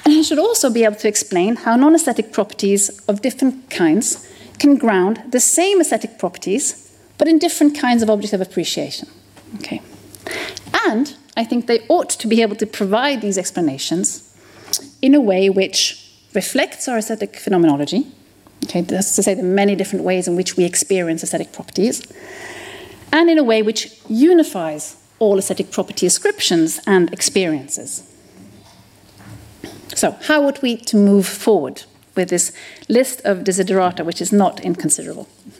And 0.03 0.13
he 0.13 0.23
should 0.23 0.39
also 0.39 0.69
be 0.69 0.83
able 0.83 0.95
to 0.95 1.07
explain 1.07 1.55
how 1.57 1.75
non 1.75 1.95
aesthetic 1.95 2.31
properties 2.31 2.89
of 3.07 3.21
different 3.21 3.69
kinds 3.69 4.27
can 4.59 4.77
ground 4.77 5.23
the 5.29 5.39
same 5.39 5.81
aesthetic 5.81 6.17
properties, 6.19 6.91
but 7.17 7.27
in 7.27 7.39
different 7.39 7.77
kinds 7.77 8.03
of 8.03 8.09
objects 8.09 8.33
of 8.33 8.41
appreciation. 8.41 9.07
Okay. 9.55 9.81
And 10.85 11.15
I 11.37 11.43
think 11.43 11.67
they 11.67 11.85
ought 11.87 12.09
to 12.09 12.27
be 12.27 12.41
able 12.41 12.55
to 12.57 12.65
provide 12.65 13.21
these 13.21 13.37
explanations 13.37 14.27
in 15.01 15.13
a 15.15 15.21
way 15.21 15.49
which 15.49 15.97
reflects 16.33 16.87
our 16.87 16.97
aesthetic 16.97 17.35
phenomenology, 17.35 18.07
Okay, 18.65 18.81
that's 18.81 19.15
to 19.15 19.23
say 19.23 19.33
the 19.33 19.43
many 19.43 19.75
different 19.75 20.05
ways 20.05 20.27
in 20.27 20.35
which 20.35 20.55
we 20.55 20.65
experience 20.65 21.23
aesthetic 21.23 21.51
properties, 21.51 22.05
and 23.11 23.29
in 23.29 23.37
a 23.37 23.43
way 23.43 23.61
which 23.61 23.99
unifies 24.07 24.97
all 25.19 25.37
aesthetic 25.37 25.71
property 25.71 26.05
ascriptions 26.05 26.79
and 26.85 27.11
experiences. 27.11 28.03
So, 29.95 30.17
how 30.21 30.43
would 30.45 30.61
we 30.61 30.77
to 30.77 30.97
move 30.97 31.27
forward 31.27 31.83
with 32.15 32.29
this 32.29 32.51
list 32.87 33.21
of 33.25 33.39
desiderata, 33.39 34.05
which 34.05 34.21
is 34.21 34.31
not 34.31 34.59
inconsiderable? 34.61 35.27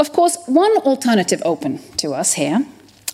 of 0.00 0.12
course, 0.12 0.36
one 0.46 0.76
alternative 0.78 1.42
open 1.44 1.80
to 1.98 2.14
us 2.14 2.34
here, 2.34 2.64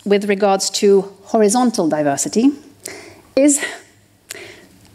with 0.05 0.29
regards 0.29 0.69
to 0.69 1.01
horizontal 1.23 1.89
diversity, 1.89 2.51
is, 3.35 3.63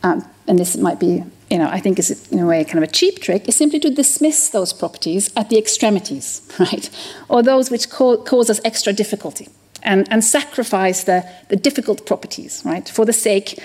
um, 0.03 0.25
and 0.47 0.59
this 0.59 0.77
might 0.77 0.99
be, 0.99 1.23
you 1.51 1.59
know, 1.59 1.69
I 1.69 1.81
think 1.81 1.99
is 1.99 2.27
in 2.33 2.39
a 2.39 2.47
way 2.47 2.65
kind 2.65 2.79
of 2.79 2.85
a 2.85 2.93
cheap 2.93 3.21
trick, 3.21 3.49
is 3.49 3.57
simply 3.57 3.79
to 3.81 3.91
dismiss 3.91 4.49
those 4.51 4.73
properties 4.73 5.31
at 5.37 5.51
the 5.51 5.59
extremities, 5.59 6.43
right? 6.59 6.91
Or 7.29 7.43
those 7.43 7.71
which 7.71 7.91
co- 7.91 8.19
cause 8.19 8.51
us 8.51 8.61
extra 8.65 8.93
difficulty 8.93 9.49
and, 9.83 10.11
and 10.11 10.25
sacrifice 10.25 11.05
the, 11.05 11.29
the 11.49 11.57
difficult 11.57 12.07
properties, 12.07 12.63
right, 12.65 12.89
for 12.89 13.05
the 13.05 13.13
sake 13.13 13.61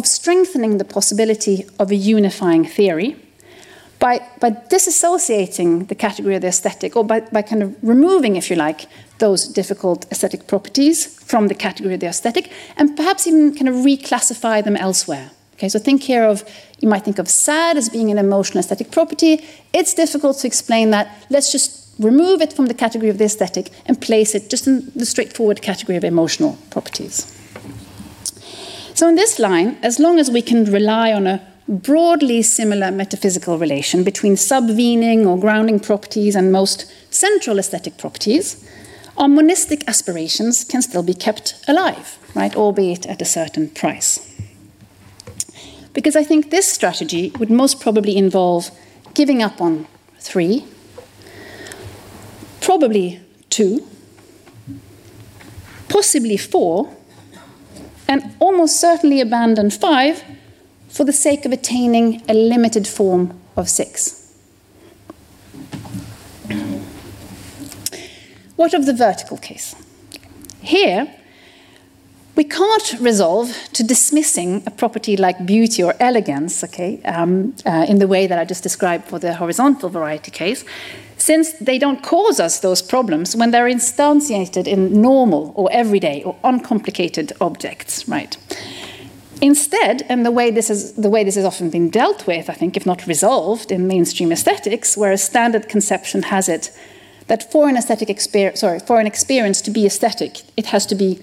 of 0.00 0.06
strengthening 0.06 0.78
the 0.78 0.84
possibility 0.84 1.66
of 1.78 1.90
a 1.90 1.94
unifying 1.94 2.64
theory 2.64 3.16
by, 3.98 4.26
by 4.40 4.50
disassociating 4.50 5.88
the 5.88 5.94
category 5.94 6.34
of 6.34 6.40
the 6.40 6.48
aesthetic, 6.48 6.96
or 6.96 7.04
by, 7.04 7.20
by 7.20 7.42
kind 7.42 7.62
of 7.62 7.76
removing, 7.82 8.36
if 8.36 8.48
you 8.48 8.56
like, 8.56 8.86
those 9.18 9.46
difficult 9.46 10.10
aesthetic 10.10 10.46
properties 10.46 11.04
from 11.22 11.48
the 11.48 11.54
category 11.54 11.92
of 11.94 12.00
the 12.00 12.06
aesthetic, 12.06 12.50
and 12.78 12.96
perhaps 12.96 13.26
even 13.26 13.54
kind 13.54 13.68
of 13.68 13.74
reclassify 13.74 14.64
them 14.64 14.74
elsewhere. 14.74 15.30
Okay, 15.54 15.68
so 15.68 15.78
think 15.78 16.02
here 16.04 16.24
of, 16.24 16.42
you 16.80 16.88
might 16.88 17.04
think 17.04 17.18
of 17.18 17.28
sad 17.28 17.76
as 17.76 17.90
being 17.90 18.10
an 18.10 18.16
emotional 18.16 18.60
aesthetic 18.60 18.90
property. 18.90 19.44
It's 19.74 19.92
difficult 19.92 20.38
to 20.38 20.46
explain 20.46 20.92
that. 20.92 21.26
Let's 21.28 21.52
just 21.52 21.92
remove 21.98 22.40
it 22.40 22.54
from 22.54 22.66
the 22.66 22.74
category 22.74 23.10
of 23.10 23.18
the 23.18 23.24
aesthetic 23.24 23.70
and 23.84 24.00
place 24.00 24.34
it 24.34 24.48
just 24.48 24.66
in 24.66 24.90
the 24.96 25.04
straightforward 25.04 25.60
category 25.60 25.98
of 25.98 26.04
emotional 26.04 26.56
properties. 26.70 27.36
So, 29.00 29.08
in 29.08 29.14
this 29.14 29.38
line, 29.38 29.78
as 29.82 29.98
long 29.98 30.18
as 30.18 30.30
we 30.30 30.42
can 30.42 30.66
rely 30.66 31.10
on 31.10 31.26
a 31.26 31.40
broadly 31.66 32.42
similar 32.42 32.90
metaphysical 32.90 33.56
relation 33.56 34.04
between 34.04 34.34
subvening 34.34 35.26
or 35.26 35.40
grounding 35.40 35.80
properties 35.80 36.36
and 36.36 36.52
most 36.52 36.84
central 37.10 37.58
aesthetic 37.58 37.96
properties, 37.96 38.62
our 39.16 39.26
monistic 39.26 39.88
aspirations 39.88 40.64
can 40.64 40.82
still 40.82 41.02
be 41.02 41.14
kept 41.14 41.64
alive, 41.66 42.18
right, 42.34 42.54
albeit 42.54 43.06
at 43.06 43.22
a 43.22 43.24
certain 43.24 43.70
price. 43.70 44.38
Because 45.94 46.14
I 46.14 46.22
think 46.22 46.50
this 46.50 46.70
strategy 46.70 47.32
would 47.38 47.50
most 47.50 47.80
probably 47.80 48.18
involve 48.18 48.70
giving 49.14 49.42
up 49.42 49.62
on 49.62 49.86
three, 50.18 50.66
probably 52.60 53.22
two, 53.48 53.88
possibly 55.88 56.36
four, 56.36 56.94
and 58.10 58.34
almost 58.40 58.80
certainly 58.80 59.20
abandon 59.20 59.70
five 59.70 60.24
for 60.88 61.04
the 61.04 61.12
sake 61.12 61.46
of 61.46 61.52
attaining 61.52 62.20
a 62.28 62.34
limited 62.34 62.86
form 62.86 63.40
of 63.56 63.68
six. 63.68 64.34
What 68.56 68.74
of 68.74 68.84
the 68.84 68.92
vertical 68.92 69.38
case? 69.38 69.76
Here, 70.60 71.14
we 72.34 72.42
can't 72.42 72.96
resolve 73.00 73.56
to 73.74 73.84
dismissing 73.84 74.64
a 74.66 74.70
property 74.72 75.16
like 75.16 75.46
beauty 75.46 75.80
or 75.82 75.94
elegance, 76.00 76.64
okay, 76.64 77.00
um, 77.04 77.54
uh, 77.64 77.86
in 77.88 78.00
the 78.00 78.08
way 78.08 78.26
that 78.26 78.38
I 78.40 78.44
just 78.44 78.64
described 78.64 79.04
for 79.04 79.20
the 79.20 79.34
horizontal 79.34 79.88
variety 79.88 80.32
case, 80.32 80.64
since 81.20 81.52
they 81.52 81.78
don't 81.78 82.02
cause 82.02 82.40
us 82.40 82.60
those 82.60 82.80
problems 82.80 83.36
when 83.36 83.50
they're 83.50 83.68
instantiated 83.68 84.66
in 84.66 85.00
normal 85.02 85.52
or 85.54 85.70
everyday 85.70 86.22
or 86.22 86.34
uncomplicated 86.44 87.32
objects, 87.40 88.08
right? 88.08 88.36
Instead, 89.42 90.02
and 90.08 90.24
the 90.24 90.30
way 90.30 90.50
this 90.50 90.70
is 90.70 90.94
the 90.94 91.10
way 91.10 91.22
this 91.24 91.34
has 91.34 91.44
often 91.44 91.70
been 91.70 91.90
dealt 91.90 92.26
with, 92.26 92.50
I 92.50 92.54
think, 92.54 92.76
if 92.76 92.86
not 92.86 93.06
resolved 93.06 93.70
in 93.70 93.86
mainstream 93.86 94.32
aesthetics, 94.32 94.96
where 94.96 95.12
a 95.12 95.18
standard 95.18 95.68
conception 95.68 96.24
has 96.24 96.48
it 96.48 96.70
that 97.26 97.50
for 97.52 97.68
an 97.68 97.76
aesthetic 97.76 98.10
experience, 98.10 98.60
sorry, 98.60 98.80
for 98.80 98.98
an 98.98 99.06
experience 99.06 99.60
to 99.62 99.70
be 99.70 99.86
aesthetic, 99.86 100.42
it 100.56 100.66
has 100.66 100.84
to 100.86 100.94
be 100.94 101.22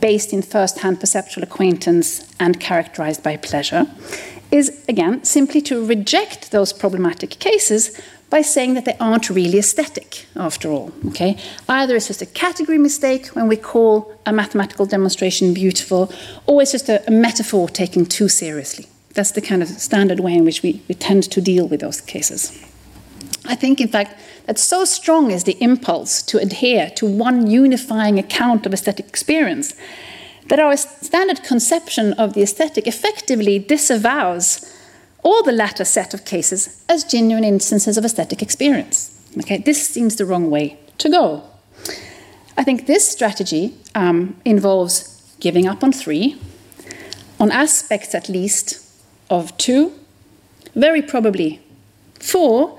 based 0.00 0.32
in 0.32 0.42
first-hand 0.42 1.00
perceptual 1.00 1.42
acquaintance 1.42 2.30
and 2.38 2.60
characterized 2.60 3.22
by 3.22 3.36
pleasure, 3.36 3.86
is 4.50 4.84
again 4.88 5.24
simply 5.24 5.60
to 5.60 5.84
reject 5.84 6.50
those 6.50 6.72
problematic 6.72 7.30
cases 7.38 7.98
by 8.30 8.42
saying 8.42 8.74
that 8.74 8.84
they 8.84 8.96
aren't 9.00 9.30
really 9.30 9.58
aesthetic, 9.58 10.26
after 10.36 10.70
all. 10.70 10.92
Okay? 11.06 11.38
Either 11.68 11.96
it's 11.96 12.08
just 12.08 12.22
a 12.22 12.26
category 12.26 12.78
mistake 12.78 13.28
when 13.28 13.48
we 13.48 13.56
call 13.56 14.14
a 14.26 14.32
mathematical 14.32 14.86
demonstration 14.86 15.54
beautiful, 15.54 16.12
or 16.46 16.60
it's 16.60 16.72
just 16.72 16.88
a, 16.88 17.06
a 17.08 17.10
metaphor 17.10 17.68
taken 17.68 18.04
too 18.04 18.28
seriously. 18.28 18.86
That's 19.14 19.32
the 19.32 19.40
kind 19.40 19.62
of 19.62 19.68
standard 19.68 20.20
way 20.20 20.34
in 20.34 20.44
which 20.44 20.62
we, 20.62 20.82
we 20.88 20.94
tend 20.94 21.24
to 21.24 21.40
deal 21.40 21.66
with 21.66 21.80
those 21.80 22.00
cases. 22.00 22.62
I 23.46 23.54
think, 23.54 23.80
in 23.80 23.88
fact, 23.88 24.20
that 24.46 24.58
so 24.58 24.84
strong 24.84 25.30
is 25.30 25.44
the 25.44 25.56
impulse 25.62 26.22
to 26.22 26.38
adhere 26.38 26.90
to 26.96 27.06
one 27.06 27.50
unifying 27.50 28.18
account 28.18 28.66
of 28.66 28.74
aesthetic 28.74 29.08
experience 29.08 29.74
that 30.48 30.58
our 30.58 30.76
standard 30.76 31.42
conception 31.42 32.12
of 32.14 32.34
the 32.34 32.42
aesthetic 32.42 32.86
effectively 32.86 33.58
disavows 33.58 34.74
or 35.22 35.42
the 35.42 35.52
latter 35.52 35.84
set 35.84 36.14
of 36.14 36.24
cases 36.24 36.84
as 36.88 37.04
genuine 37.04 37.44
instances 37.44 37.96
of 37.96 38.04
aesthetic 38.04 38.42
experience. 38.42 39.14
Okay, 39.38 39.58
this 39.58 39.88
seems 39.88 40.16
the 40.16 40.24
wrong 40.24 40.50
way 40.50 40.78
to 40.98 41.08
go. 41.08 41.42
I 42.56 42.64
think 42.64 42.86
this 42.86 43.08
strategy 43.08 43.74
um, 43.94 44.36
involves 44.44 45.36
giving 45.40 45.68
up 45.68 45.84
on 45.84 45.92
three, 45.92 46.40
on 47.38 47.52
aspects 47.52 48.14
at 48.14 48.28
least 48.28 48.84
of 49.30 49.56
two, 49.58 49.92
very 50.74 51.02
probably 51.02 51.60
four, 52.18 52.78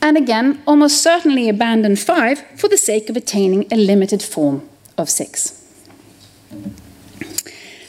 and 0.00 0.16
again, 0.16 0.62
almost 0.66 1.02
certainly 1.02 1.48
abandon 1.48 1.96
five 1.96 2.38
for 2.56 2.68
the 2.68 2.76
sake 2.76 3.10
of 3.10 3.16
attaining 3.16 3.66
a 3.72 3.76
limited 3.76 4.22
form 4.22 4.68
of 4.96 5.10
six. 5.10 5.62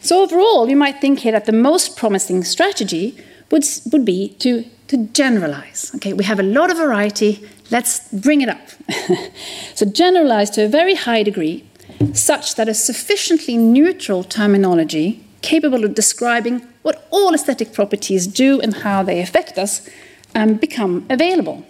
So 0.08 0.24
overall, 0.24 0.70
you 0.70 0.78
might 0.78 1.02
think 1.02 1.20
here 1.20 1.34
that 1.34 1.48
the 1.48 1.52
most 1.52 1.98
promising 1.98 2.46
strategy 2.46 3.18
would, 3.52 3.66
would 3.92 4.06
be 4.06 4.30
to, 4.40 4.64
to 4.88 5.06
generalize. 5.08 5.92
Okay, 5.96 6.14
we 6.14 6.24
have 6.24 6.40
a 6.40 6.44
lot 6.44 6.72
of 6.72 6.78
variety, 6.78 7.46
let's 7.72 8.08
bring 8.14 8.40
it 8.40 8.48
up. 8.48 8.70
so 9.76 9.86
generalize 9.86 10.50
to 10.52 10.64
a 10.64 10.70
very 10.70 10.96
high 10.96 11.24
degree, 11.24 11.66
such 12.14 12.56
that 12.56 12.70
a 12.70 12.74
sufficiently 12.74 13.58
neutral 13.58 14.24
terminology 14.24 15.26
capable 15.42 15.84
of 15.84 15.94
describing 15.94 16.66
what 16.84 17.06
all 17.12 17.34
aesthetic 17.34 17.74
properties 17.74 18.28
do 18.28 18.62
and 18.62 18.76
how 18.76 19.04
they 19.04 19.20
affect 19.20 19.58
us 19.58 19.90
um, 20.34 20.54
become 20.54 21.06
available. 21.10 21.66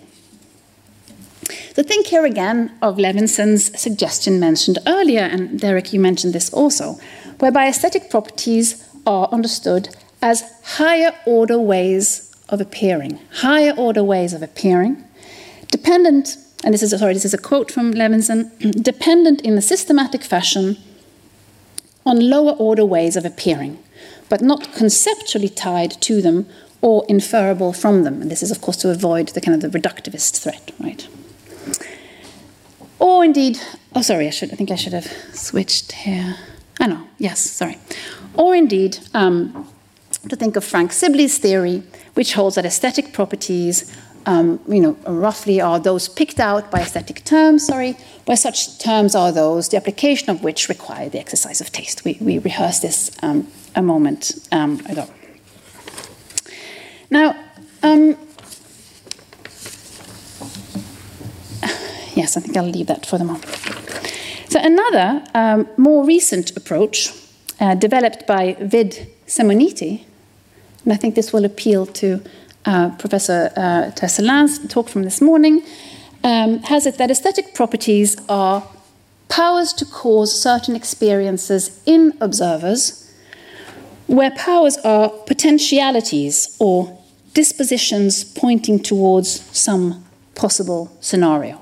So 1.74 1.82
think 1.82 2.06
here 2.06 2.26
again 2.26 2.78
of 2.84 3.00
Levinson's 3.00 3.80
suggestion 3.80 4.40
mentioned 4.40 4.78
earlier, 4.86 5.22
and 5.22 5.60
Derek, 5.60 5.92
you 5.92 6.00
mentioned 6.00 6.34
this 6.34 6.54
also, 6.54 7.00
whereby 7.40 7.68
aesthetic 7.68 8.10
properties 8.10 8.84
are 9.06 9.28
understood 9.32 9.96
as 10.22 10.44
higher 10.64 11.14
order 11.26 11.60
ways 11.60 12.36
of 12.50 12.62
appearing, 12.62 13.20
higher 13.36 13.74
order 13.78 14.04
ways 14.04 14.34
of 14.34 14.42
appearing, 14.42 15.04
dependent, 15.72 16.38
and 16.64 16.74
this 16.74 16.82
is 16.82 16.98
sorry, 16.98 17.14
this 17.14 17.26
is 17.26 17.34
a 17.34 17.38
quote 17.38 17.72
from 17.72 17.94
Levinson, 17.94 18.50
dependent 18.84 19.42
in 19.42 19.58
a 19.58 19.62
systematic 19.62 20.24
fashion 20.24 20.78
on 22.06 22.30
lower 22.30 22.54
order 22.54 22.86
ways 22.86 23.16
of 23.16 23.26
appearing, 23.26 23.78
but 24.30 24.42
not 24.42 24.74
conceptually 24.74 25.50
tied 25.50 25.92
to 26.02 26.22
them 26.22 26.48
or 26.82 27.06
inferable 27.10 27.74
from 27.74 28.04
them. 28.04 28.22
And 28.22 28.32
this 28.32 28.44
is, 28.44 28.52
of 28.52 28.62
course, 28.62 28.78
to 28.78 28.92
avoid 28.92 29.30
the 29.30 29.42
kind 29.42 29.62
of 29.62 29.72
the 29.72 29.80
reductivist 29.80 30.42
threat, 30.42 30.72
right? 30.80 31.08
Or 33.00 33.24
indeed, 33.24 33.60
oh, 33.96 34.02
sorry, 34.02 34.28
I 34.28 34.32
should, 34.32 34.52
I 34.52 34.56
think 34.56 34.72
I 34.72 34.76
should 34.76 34.94
have 34.94 35.08
switched 35.34 35.92
here. 35.92 36.38
I 36.80 36.88
know, 36.88 37.08
yes, 37.18 37.40
sorry. 37.40 37.78
Or 38.34 38.56
indeed, 38.56 39.00
um, 39.14 39.68
to 40.30 40.36
think 40.36 40.56
of 40.56 40.64
Frank 40.64 40.92
Sibley's 40.92 41.38
theory, 41.38 41.84
which 42.14 42.34
holds 42.34 42.56
that 42.56 42.66
aesthetic 42.66 43.14
properties, 43.14 43.96
um, 44.28 44.60
you 44.68 44.82
know, 44.82 44.98
roughly 45.08 45.62
are 45.62 45.80
those 45.80 46.10
picked 46.10 46.40
out 46.40 46.70
by 46.70 46.82
aesthetic 46.82 47.24
terms, 47.24 47.66
sorry, 47.66 47.98
where 48.26 48.36
such 48.38 48.78
terms 48.78 49.16
are 49.16 49.32
those, 49.32 49.70
the 49.70 49.78
application 49.78 50.30
of 50.30 50.44
which 50.44 50.68
require 50.68 51.08
the 51.10 51.20
exercise 51.20 51.62
of 51.62 51.72
taste. 51.72 52.04
We, 52.04 52.18
we 52.20 52.38
rehearsed 52.40 52.82
this 52.82 53.10
um, 53.24 53.48
a 53.76 53.82
moment 53.82 54.34
um, 54.52 54.86
ago. 54.88 55.10
Now, 57.10 57.38
um, 57.84 58.10
yes, 62.16 62.36
I 62.36 62.42
think 62.42 62.58
I'll 62.58 62.66
leave 62.66 62.88
that 62.88 63.06
for 63.06 63.18
the 63.18 63.24
moment. 63.24 63.57
So 64.50 64.62
another 64.62 65.24
um, 65.34 65.68
more 65.76 66.06
recent 66.06 66.56
approach 66.56 67.12
uh, 67.60 67.76
developed 67.76 68.26
by 68.26 68.56
Vid 68.62 69.08
Simoniti, 69.28 70.06
and 70.84 70.94
I 70.94 70.96
think 70.96 71.16
this 71.16 71.34
will 71.34 71.44
appeal 71.44 71.86
to 71.86 72.22
uh, 72.66 72.92
Professor 72.92 73.52
uh, 73.58 73.92
Tercellin's 73.92 74.66
talk 74.70 74.88
from 74.88 75.04
this 75.04 75.20
morning, 75.20 75.64
um, 76.24 76.60
has 76.60 76.86
it 76.86 76.98
that 76.98 77.12
aesthetic 77.12 77.54
properties 77.56 78.16
are 78.30 78.64
powers 79.28 79.74
to 79.74 79.86
cause 79.86 80.42
certain 80.42 80.78
experiences 80.78 81.82
in 81.86 82.14
observers, 82.22 83.14
where 84.08 84.32
powers 84.32 84.78
are 84.78 85.10
potentialities 85.10 86.56
or 86.58 86.98
dispositions 87.34 88.24
pointing 88.24 88.80
towards 88.82 89.42
some 89.58 90.06
possible 90.36 90.96
scenario. 91.02 91.60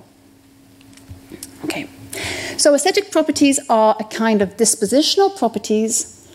Okay. 1.63 1.87
So 2.57 2.73
aesthetic 2.73 3.11
properties 3.11 3.59
are 3.69 3.95
a 3.99 4.03
kind 4.03 4.41
of 4.41 4.57
dispositional 4.57 5.37
properties, 5.37 6.27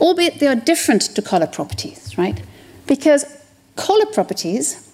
albeit 0.00 0.38
they 0.40 0.46
are 0.46 0.56
different 0.56 1.02
to 1.14 1.22
color 1.22 1.46
properties, 1.46 2.16
right? 2.18 2.42
Because 2.86 3.24
color 3.76 4.06
properties, 4.06 4.90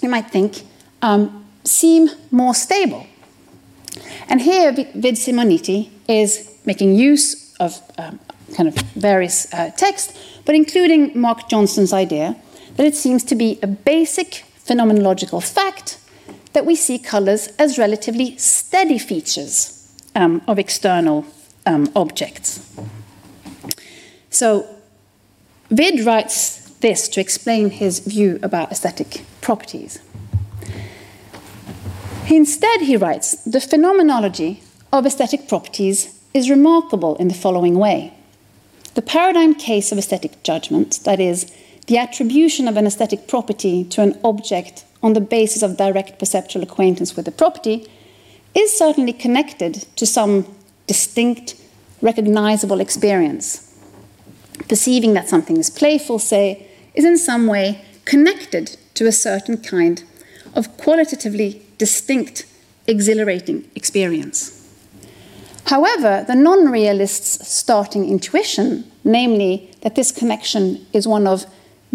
you 0.00 0.08
might 0.08 0.30
think, 0.30 0.62
um, 1.02 1.44
seem 1.64 2.08
more 2.30 2.54
stable. 2.54 3.06
And 4.28 4.40
here, 4.40 4.72
Vid 4.72 5.16
Simoniti 5.16 5.90
is 6.08 6.58
making 6.64 6.94
use 6.94 7.54
of 7.58 7.80
um, 7.98 8.18
kind 8.54 8.68
of 8.68 8.74
various 8.94 9.52
uh, 9.52 9.70
texts, 9.76 10.18
but 10.44 10.54
including 10.54 11.18
Mark 11.18 11.48
Johnson's 11.48 11.92
idea 11.92 12.36
that 12.76 12.86
it 12.86 12.96
seems 12.96 13.24
to 13.24 13.34
be 13.34 13.58
a 13.62 13.66
basic 13.66 14.44
phenomenological 14.64 15.42
fact 15.42 15.98
that 16.52 16.66
we 16.66 16.74
see 16.74 16.98
colors 16.98 17.48
as 17.58 17.78
relatively 17.78 18.36
steady 18.36 18.98
features 18.98 19.92
um, 20.14 20.42
of 20.46 20.58
external 20.58 21.24
um, 21.66 21.90
objects. 21.94 22.76
So, 24.30 24.66
Vid 25.70 26.04
writes 26.04 26.68
this 26.80 27.08
to 27.08 27.20
explain 27.20 27.70
his 27.70 28.00
view 28.00 28.38
about 28.42 28.72
aesthetic 28.72 29.24
properties. 29.40 30.00
Instead, 32.28 32.82
he 32.82 32.96
writes, 32.96 33.34
the 33.44 33.60
phenomenology 33.60 34.62
of 34.92 35.06
aesthetic 35.06 35.48
properties 35.48 36.20
is 36.32 36.50
remarkable 36.50 37.16
in 37.16 37.28
the 37.28 37.34
following 37.34 37.74
way. 37.74 38.14
The 38.94 39.02
paradigm 39.02 39.54
case 39.54 39.92
of 39.92 39.98
aesthetic 39.98 40.42
judgment, 40.42 41.00
that 41.04 41.20
is, 41.20 41.52
the 41.86 41.98
attribution 41.98 42.68
of 42.68 42.76
an 42.76 42.86
aesthetic 42.86 43.26
property 43.26 43.84
to 43.84 44.02
an 44.02 44.18
object 44.22 44.84
on 45.02 45.12
the 45.14 45.20
basis 45.20 45.62
of 45.62 45.76
direct 45.76 46.18
perceptual 46.18 46.62
acquaintance 46.62 47.16
with 47.16 47.24
the 47.24 47.32
property 47.32 47.86
is 48.54 48.76
certainly 48.76 49.12
connected 49.12 49.86
to 49.96 50.06
some 50.06 50.46
distinct, 50.86 51.54
recognizable 52.02 52.80
experience. 52.80 53.66
Perceiving 54.68 55.14
that 55.14 55.28
something 55.28 55.56
is 55.56 55.70
playful, 55.70 56.18
say, 56.18 56.66
is 56.94 57.04
in 57.04 57.16
some 57.16 57.46
way 57.46 57.82
connected 58.04 58.76
to 58.94 59.06
a 59.06 59.12
certain 59.12 59.56
kind 59.56 60.02
of 60.54 60.76
qualitatively 60.76 61.62
distinct, 61.78 62.44
exhilarating 62.86 63.70
experience. 63.74 64.56
However, 65.66 66.24
the 66.26 66.34
non 66.34 66.68
realist's 66.68 67.48
starting 67.48 68.08
intuition, 68.08 68.90
namely 69.04 69.70
that 69.82 69.94
this 69.94 70.10
connection 70.10 70.84
is 70.92 71.06
one 71.06 71.26
of 71.26 71.46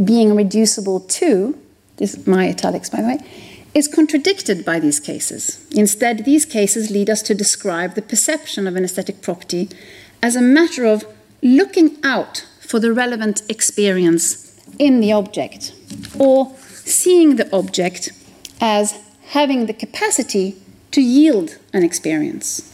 being 0.03 0.36
reducible 0.36 1.01
to, 1.01 1.60
this 1.98 2.14
is 2.14 2.28
my 2.28 2.48
italics 2.48 2.89
by 2.89 3.02
the 3.02 3.08
way, 3.08 3.20
is 3.74 3.88
contradicted 3.89 4.64
by 4.64 4.80
these 4.80 5.00
cases. 5.00 5.66
Instead, 5.72 6.24
these 6.24 6.46
cases 6.46 6.89
lead 6.89 7.10
us 7.10 7.22
to 7.22 7.36
describe 7.36 7.93
the 7.93 8.02
perception 8.02 8.68
of 8.68 8.76
an 8.76 8.86
aesthetic 8.86 9.22
property 9.22 9.70
as 10.24 10.36
a 10.36 10.41
matter 10.41 10.86
of 10.86 11.06
looking 11.43 11.98
out 12.04 12.48
for 12.62 12.80
the 12.80 12.93
relevant 12.93 13.43
experience 13.50 14.58
in 14.80 15.02
the 15.02 15.12
object, 15.12 15.74
or 16.18 16.56
seeing 16.58 17.36
the 17.36 17.54
object 17.56 18.12
as 18.62 19.00
having 19.28 19.66
the 19.66 19.74
capacity 19.74 20.56
to 20.91 21.02
yield 21.02 21.58
an 21.74 21.84
experience, 21.84 22.74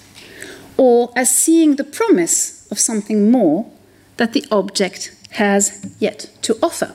or 0.77 1.11
as 1.15 1.35
seeing 1.35 1.75
the 1.75 1.83
promise 1.83 2.71
of 2.71 2.79
something 2.79 3.31
more 3.31 3.69
that 4.17 4.33
the 4.33 4.45
object 4.51 5.15
has 5.31 5.93
yet 5.99 6.29
to 6.41 6.57
offer. 6.61 6.93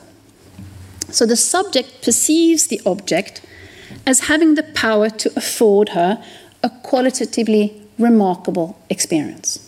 So 1.10 1.26
the 1.26 1.36
subject 1.36 2.02
perceives 2.02 2.66
the 2.66 2.80
object 2.84 3.42
as 4.06 4.20
having 4.20 4.54
the 4.54 4.62
power 4.62 5.08
to 5.10 5.32
afford 5.36 5.90
her 5.90 6.22
a 6.62 6.70
qualitatively 6.82 7.82
remarkable 7.98 8.78
experience. 8.90 9.62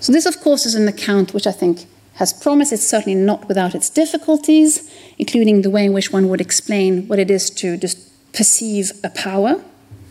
So, 0.00 0.12
this, 0.12 0.26
of 0.26 0.40
course, 0.40 0.66
is 0.66 0.74
an 0.74 0.88
account 0.88 1.32
which 1.32 1.46
I 1.46 1.52
think 1.52 1.86
has 2.14 2.32
promise. 2.32 2.72
It's 2.72 2.86
certainly 2.86 3.18
not 3.18 3.48
without 3.48 3.74
its 3.74 3.88
difficulties, 3.88 4.90
including 5.18 5.62
the 5.62 5.70
way 5.70 5.86
in 5.86 5.92
which 5.92 6.12
one 6.12 6.28
would 6.28 6.40
explain 6.40 7.08
what 7.08 7.18
it 7.18 7.30
is 7.30 7.48
to 7.50 7.76
just 7.76 7.98
perceive 8.32 8.92
a 9.02 9.10
power 9.10 9.62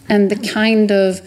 and 0.09 0.31
the 0.31 0.35
kind 0.35 0.91
of 0.91 1.21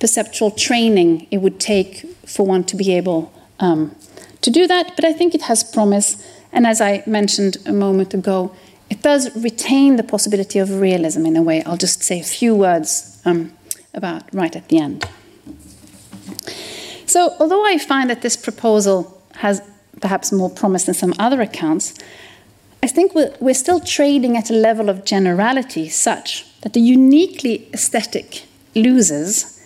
perceptual 0.00 0.50
training 0.50 1.26
it 1.30 1.38
would 1.38 1.58
take 1.58 2.04
for 2.26 2.46
one 2.46 2.64
to 2.64 2.76
be 2.76 2.92
able 2.92 3.32
um, 3.60 3.94
to 4.42 4.50
do 4.50 4.66
that. 4.66 4.94
But 4.94 5.04
I 5.04 5.12
think 5.12 5.34
it 5.34 5.42
has 5.42 5.64
promise. 5.64 6.22
And 6.52 6.66
as 6.66 6.80
I 6.80 7.02
mentioned 7.06 7.58
a 7.66 7.72
moment 7.72 8.14
ago, 8.14 8.54
it 8.90 9.02
does 9.02 9.34
retain 9.36 9.96
the 9.96 10.02
possibility 10.02 10.58
of 10.58 10.80
realism 10.80 11.26
in 11.26 11.36
a 11.36 11.42
way. 11.42 11.62
I'll 11.64 11.76
just 11.76 12.02
say 12.02 12.20
a 12.20 12.24
few 12.24 12.54
words 12.54 13.20
um, 13.24 13.52
about 13.94 14.22
right 14.34 14.54
at 14.56 14.68
the 14.68 14.78
end. 14.78 15.04
So, 17.06 17.34
although 17.38 17.64
I 17.64 17.78
find 17.78 18.10
that 18.10 18.22
this 18.22 18.36
proposal 18.36 19.22
has 19.36 19.62
perhaps 20.00 20.32
more 20.32 20.50
promise 20.50 20.84
than 20.84 20.94
some 20.94 21.14
other 21.18 21.40
accounts, 21.40 21.94
I 22.82 22.86
think 22.86 23.14
we're, 23.14 23.34
we're 23.40 23.54
still 23.54 23.80
trading 23.80 24.36
at 24.36 24.50
a 24.50 24.54
level 24.54 24.88
of 24.88 25.04
generality 25.04 25.88
such 25.88 26.44
that 26.60 26.72
the 26.72 26.80
uniquely 26.80 27.68
aesthetic 27.72 28.44
loses, 28.74 29.62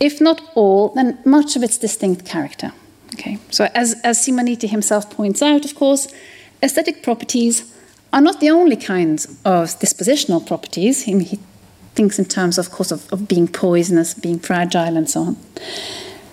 if 0.00 0.20
not 0.20 0.40
all, 0.54 0.90
then 0.90 1.18
much 1.24 1.56
of 1.56 1.62
its 1.62 1.78
distinct 1.78 2.24
character. 2.24 2.72
Okay, 3.14 3.38
so 3.50 3.68
as, 3.74 4.00
as 4.04 4.24
himself 4.24 5.10
points 5.10 5.42
out, 5.42 5.64
of 5.64 5.74
course, 5.74 6.08
aesthetic 6.62 7.02
properties 7.02 7.72
are 8.12 8.20
not 8.20 8.40
the 8.40 8.50
only 8.50 8.76
kinds 8.76 9.26
of 9.44 9.68
dispositional 9.80 10.46
properties. 10.46 11.02
He, 11.02 11.18
he 11.22 11.38
thinks 11.94 12.18
in 12.18 12.26
terms, 12.26 12.58
of 12.58 12.70
course, 12.70 12.90
of, 12.90 13.10
of 13.12 13.28
being 13.28 13.48
poisonous, 13.48 14.14
being 14.14 14.38
fragile, 14.38 14.96
and 14.96 15.08
so 15.08 15.20
on. 15.22 15.36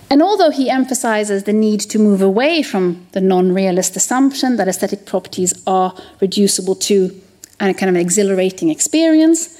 And 0.09 0.23
although 0.23 0.49
he 0.49 0.69
emphasizes 0.69 1.43
the 1.43 1.53
need 1.53 1.81
to 1.81 1.99
move 1.99 2.21
away 2.21 2.63
from 2.63 3.05
the 3.11 3.21
non 3.21 3.53
realist 3.53 3.95
assumption 3.95 4.57
that 4.57 4.67
aesthetic 4.67 5.05
properties 5.05 5.53
are 5.67 5.95
reducible 6.19 6.75
to 6.75 7.21
a 7.59 7.73
kind 7.73 7.89
of 7.89 7.95
an 7.95 7.97
exhilarating 7.97 8.69
experience, 8.69 9.59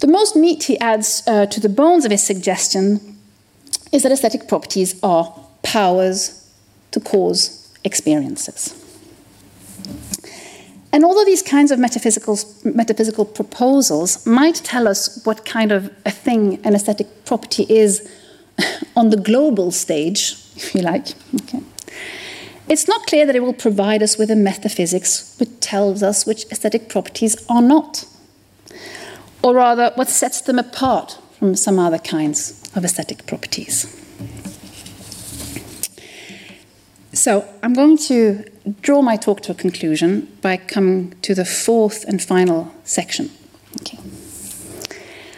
the 0.00 0.08
most 0.08 0.34
meat 0.34 0.64
he 0.64 0.78
adds 0.80 1.22
uh, 1.26 1.46
to 1.46 1.60
the 1.60 1.68
bones 1.68 2.04
of 2.04 2.10
his 2.10 2.24
suggestion 2.24 3.18
is 3.92 4.02
that 4.02 4.10
aesthetic 4.10 4.48
properties 4.48 4.98
are 5.02 5.32
powers 5.62 6.50
to 6.90 7.00
cause 7.00 7.72
experiences. 7.84 8.78
And 10.92 11.04
although 11.04 11.24
these 11.24 11.42
kinds 11.42 11.70
of 11.70 11.78
metaphysical, 11.78 12.38
metaphysical 12.64 13.24
proposals 13.24 14.26
might 14.26 14.56
tell 14.56 14.86
us 14.86 15.24
what 15.24 15.46
kind 15.46 15.72
of 15.72 15.90
a 16.04 16.10
thing 16.10 16.60
an 16.64 16.74
aesthetic 16.74 17.24
property 17.24 17.64
is 17.68 18.06
on 18.96 19.08
the 19.08 19.16
global 19.16 19.70
stage, 19.70 20.36
if 20.54 20.74
you 20.74 20.82
like, 20.82 21.06
okay, 21.42 21.60
it's 22.68 22.86
not 22.86 23.06
clear 23.06 23.24
that 23.24 23.34
it 23.34 23.40
will 23.40 23.54
provide 23.54 24.02
us 24.02 24.18
with 24.18 24.30
a 24.30 24.36
metaphysics 24.36 25.34
which 25.40 25.60
tells 25.60 26.02
us 26.02 26.26
which 26.26 26.44
aesthetic 26.52 26.90
properties 26.90 27.42
are 27.48 27.62
not, 27.62 28.04
or 29.42 29.54
rather, 29.54 29.92
what 29.94 30.08
sets 30.08 30.42
them 30.42 30.58
apart 30.58 31.18
from 31.38 31.56
some 31.56 31.78
other 31.78 31.98
kinds 31.98 32.62
of 32.76 32.84
aesthetic 32.84 33.26
properties. 33.26 34.01
So 37.12 37.44
I'm 37.62 37.74
going 37.74 37.98
to 38.08 38.44
draw 38.80 39.02
my 39.02 39.16
talk 39.16 39.42
to 39.42 39.52
a 39.52 39.54
conclusion 39.54 40.28
by 40.40 40.56
coming 40.56 41.14
to 41.22 41.34
the 41.34 41.44
fourth 41.44 42.04
and 42.04 42.22
final 42.22 42.72
section. 42.84 43.30
Okay. 43.80 43.98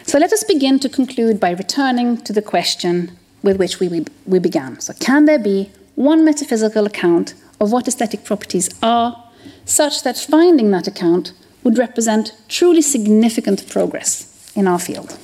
So 0.03 0.19
let 0.19 0.31
us 0.31 0.43
begin 0.43 0.79
to 0.79 0.89
conclude 0.89 1.39
by 1.39 1.51
returning 1.51 2.17
to 2.23 2.31
the 2.31 2.41
question 2.41 3.17
with 3.43 3.57
which 3.57 3.79
we, 3.79 4.05
we 4.25 4.39
began. 4.39 4.79
So, 4.79 4.93
can 4.93 5.25
there 5.25 5.39
be 5.39 5.71
one 5.95 6.25
metaphysical 6.25 6.85
account 6.85 7.33
of 7.59 7.71
what 7.71 7.87
aesthetic 7.87 8.23
properties 8.23 8.69
are, 8.81 9.23
such 9.65 10.03
that 10.03 10.17
finding 10.17 10.71
that 10.71 10.87
account 10.87 11.33
would 11.63 11.77
represent 11.77 12.33
truly 12.47 12.81
significant 12.81 13.69
progress 13.69 14.51
in 14.55 14.67
our 14.67 14.79
field? 14.79 15.17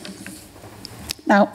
Now, 1.26 1.54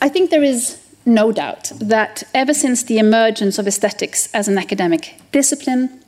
I 0.00 0.08
think 0.08 0.30
there 0.30 0.42
is 0.42 0.78
no 1.08 1.32
doubt 1.32 1.72
that 1.80 2.22
ever 2.34 2.54
since 2.54 2.82
the 2.82 2.98
emergence 2.98 3.58
of 3.58 3.66
aesthetics 3.66 4.32
as 4.34 4.46
an 4.46 4.58
academic 4.58 5.20
discipline, 5.32 6.00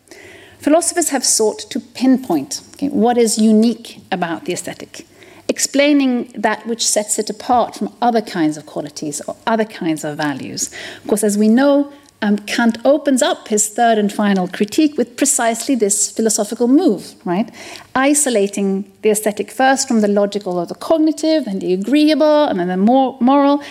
philosophers 0.58 1.08
have 1.08 1.24
sought 1.24 1.58
to 1.70 1.80
pinpoint 1.80 2.60
okay, 2.74 2.88
what 2.88 3.18
is 3.18 3.38
unique 3.38 4.00
about 4.12 4.44
the 4.44 4.52
aesthetic, 4.52 5.06
explaining 5.48 6.30
that 6.34 6.66
which 6.66 6.86
sets 6.86 7.18
it 7.18 7.30
apart 7.30 7.74
from 7.74 7.94
other 8.00 8.20
kinds 8.20 8.56
of 8.56 8.66
qualities 8.66 9.20
or 9.26 9.36
other 9.46 9.64
kinds 9.64 10.04
of 10.04 10.16
values. 10.16 10.72
Of 11.02 11.08
course, 11.08 11.24
as 11.24 11.36
we 11.36 11.48
know, 11.48 11.92
um, 12.22 12.38
Kant 12.38 12.78
opens 12.84 13.22
up 13.22 13.48
his 13.48 13.68
third 13.68 13.96
and 13.96 14.12
final 14.12 14.46
critique 14.46 14.96
with 14.98 15.16
precisely 15.16 15.74
this 15.74 16.10
philosophical 16.10 16.68
move, 16.68 17.14
right? 17.24 17.50
Isolating 17.94 18.90
the 19.02 19.10
aesthetic 19.10 19.50
first 19.50 19.88
from 19.88 20.02
the 20.02 20.08
logical 20.08 20.58
or 20.58 20.66
the 20.66 20.74
cognitive, 20.74 21.46
then 21.46 21.60
the 21.60 21.72
agreeable, 21.72 22.44
and 22.44 22.60
then 22.60 22.68
the 22.68 22.76
more 22.76 23.16
moral, 23.20 23.62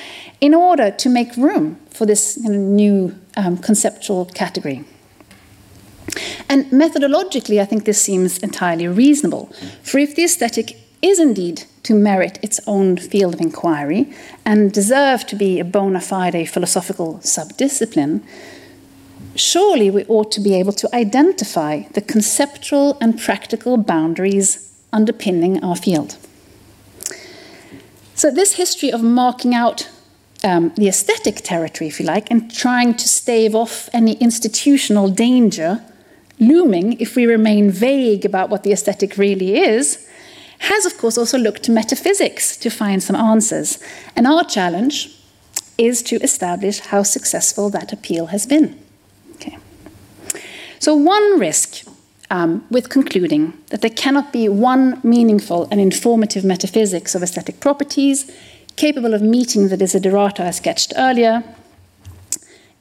in 0.41 0.55
order 0.55 0.89
to 0.89 1.09
make 1.09 1.35
room 1.37 1.79
for 1.89 2.07
this 2.07 2.37
you 2.37 2.49
know, 2.49 2.57
new 2.57 3.15
um, 3.37 3.57
conceptual 3.57 4.25
category. 4.25 4.83
And 6.49 6.65
methodologically, 6.71 7.61
I 7.61 7.65
think 7.65 7.85
this 7.85 8.01
seems 8.01 8.39
entirely 8.39 8.87
reasonable. 8.87 9.53
For 9.83 9.99
if 9.99 10.15
the 10.15 10.23
aesthetic 10.23 10.75
is 11.03 11.19
indeed 11.19 11.65
to 11.83 11.95
merit 11.95 12.39
its 12.41 12.59
own 12.67 12.97
field 12.97 13.35
of 13.35 13.41
inquiry 13.41 14.13
and 14.45 14.71
deserve 14.71 15.25
to 15.27 15.35
be 15.35 15.59
a 15.59 15.65
bona 15.65 16.01
fide 16.01 16.49
philosophical 16.49 17.15
subdiscipline, 17.19 18.21
surely 19.35 19.89
we 19.89 20.05
ought 20.05 20.31
to 20.31 20.41
be 20.41 20.55
able 20.55 20.73
to 20.73 20.93
identify 20.93 21.83
the 21.93 22.01
conceptual 22.01 22.97
and 22.99 23.19
practical 23.19 23.77
boundaries 23.77 24.71
underpinning 24.91 25.63
our 25.63 25.75
field. 25.75 26.17
So, 28.15 28.29
this 28.31 28.55
history 28.55 28.91
of 28.91 29.01
marking 29.01 29.55
out 29.55 29.89
um, 30.43 30.73
the 30.75 30.87
aesthetic 30.87 31.37
territory, 31.37 31.87
if 31.87 31.99
you 31.99 32.05
like, 32.05 32.29
and 32.29 32.53
trying 32.53 32.95
to 32.95 33.07
stave 33.07 33.55
off 33.55 33.89
any 33.93 34.13
institutional 34.15 35.09
danger 35.09 35.81
looming 36.39 36.99
if 36.99 37.15
we 37.15 37.25
remain 37.25 37.69
vague 37.69 38.25
about 38.25 38.49
what 38.49 38.63
the 38.63 38.71
aesthetic 38.71 39.17
really 39.17 39.57
is, 39.57 40.08
has, 40.59 40.85
of 40.85 40.97
course, 40.97 41.17
also 41.17 41.37
looked 41.37 41.63
to 41.63 41.71
metaphysics 41.71 42.57
to 42.57 42.69
find 42.69 43.01
some 43.01 43.15
answers. 43.15 43.79
And 44.15 44.27
our 44.27 44.43
challenge 44.43 45.15
is 45.77 46.03
to 46.03 46.17
establish 46.17 46.79
how 46.79 47.03
successful 47.03 47.69
that 47.69 47.93
appeal 47.93 48.27
has 48.27 48.45
been. 48.45 48.77
Okay. 49.35 49.57
So, 50.79 50.95
one 50.95 51.39
risk 51.39 51.87
um, 52.29 52.65
with 52.69 52.89
concluding 52.89 53.53
that 53.67 53.81
there 53.81 53.89
cannot 53.89 54.31
be 54.31 54.49
one 54.49 54.99
meaningful 55.03 55.67
and 55.71 55.79
informative 55.79 56.43
metaphysics 56.43 57.15
of 57.15 57.23
aesthetic 57.23 57.59
properties 57.59 58.31
capable 58.75 59.13
of 59.13 59.21
meeting 59.21 59.69
the 59.69 59.77
desiderata 59.77 60.41
I 60.41 60.51
sketched 60.51 60.93
earlier 60.95 61.43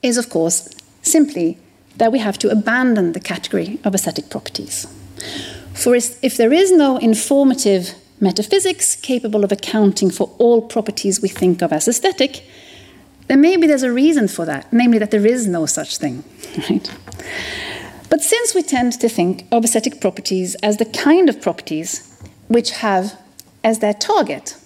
is, 0.02 0.16
of 0.16 0.28
course, 0.30 0.68
simply 1.02 1.58
that 1.96 2.12
we 2.12 2.18
have 2.18 2.38
to 2.38 2.50
abandon 2.50 3.12
the 3.12 3.20
category 3.20 3.80
of 3.84 3.94
aesthetic 3.94 4.30
properties. 4.30 4.86
For 5.78 5.94
if 5.94 6.36
there 6.36 6.52
is 6.52 6.72
no 6.72 6.96
informative 6.96 7.94
metaphysics 8.20 8.96
capable 8.96 9.44
of 9.44 9.52
accounting 9.52 10.10
for 10.10 10.34
all 10.38 10.60
properties 10.60 11.22
we 11.22 11.28
think 11.28 11.62
of 11.62 11.72
as 11.72 11.86
aesthetic, 11.86 12.44
then 13.28 13.40
maybe 13.40 13.68
there's 13.68 13.84
a 13.84 13.92
reason 13.92 14.26
for 14.26 14.44
that, 14.44 14.72
namely 14.72 14.98
that 14.98 15.12
there 15.12 15.24
is 15.24 15.46
no 15.46 15.66
such 15.66 15.98
thing. 15.98 16.24
Right? 16.68 16.90
But 18.10 18.22
since 18.22 18.54
we 18.54 18.62
tend 18.62 18.94
to 18.94 19.08
think 19.08 19.46
of 19.52 19.64
aesthetic 19.64 20.00
properties 20.00 20.56
as 20.56 20.78
the 20.78 20.84
kind 20.84 21.28
of 21.28 21.40
properties 21.40 22.12
which 22.48 22.70
have 22.70 23.16
as 23.62 23.78
their 23.78 23.94
target 23.94 24.56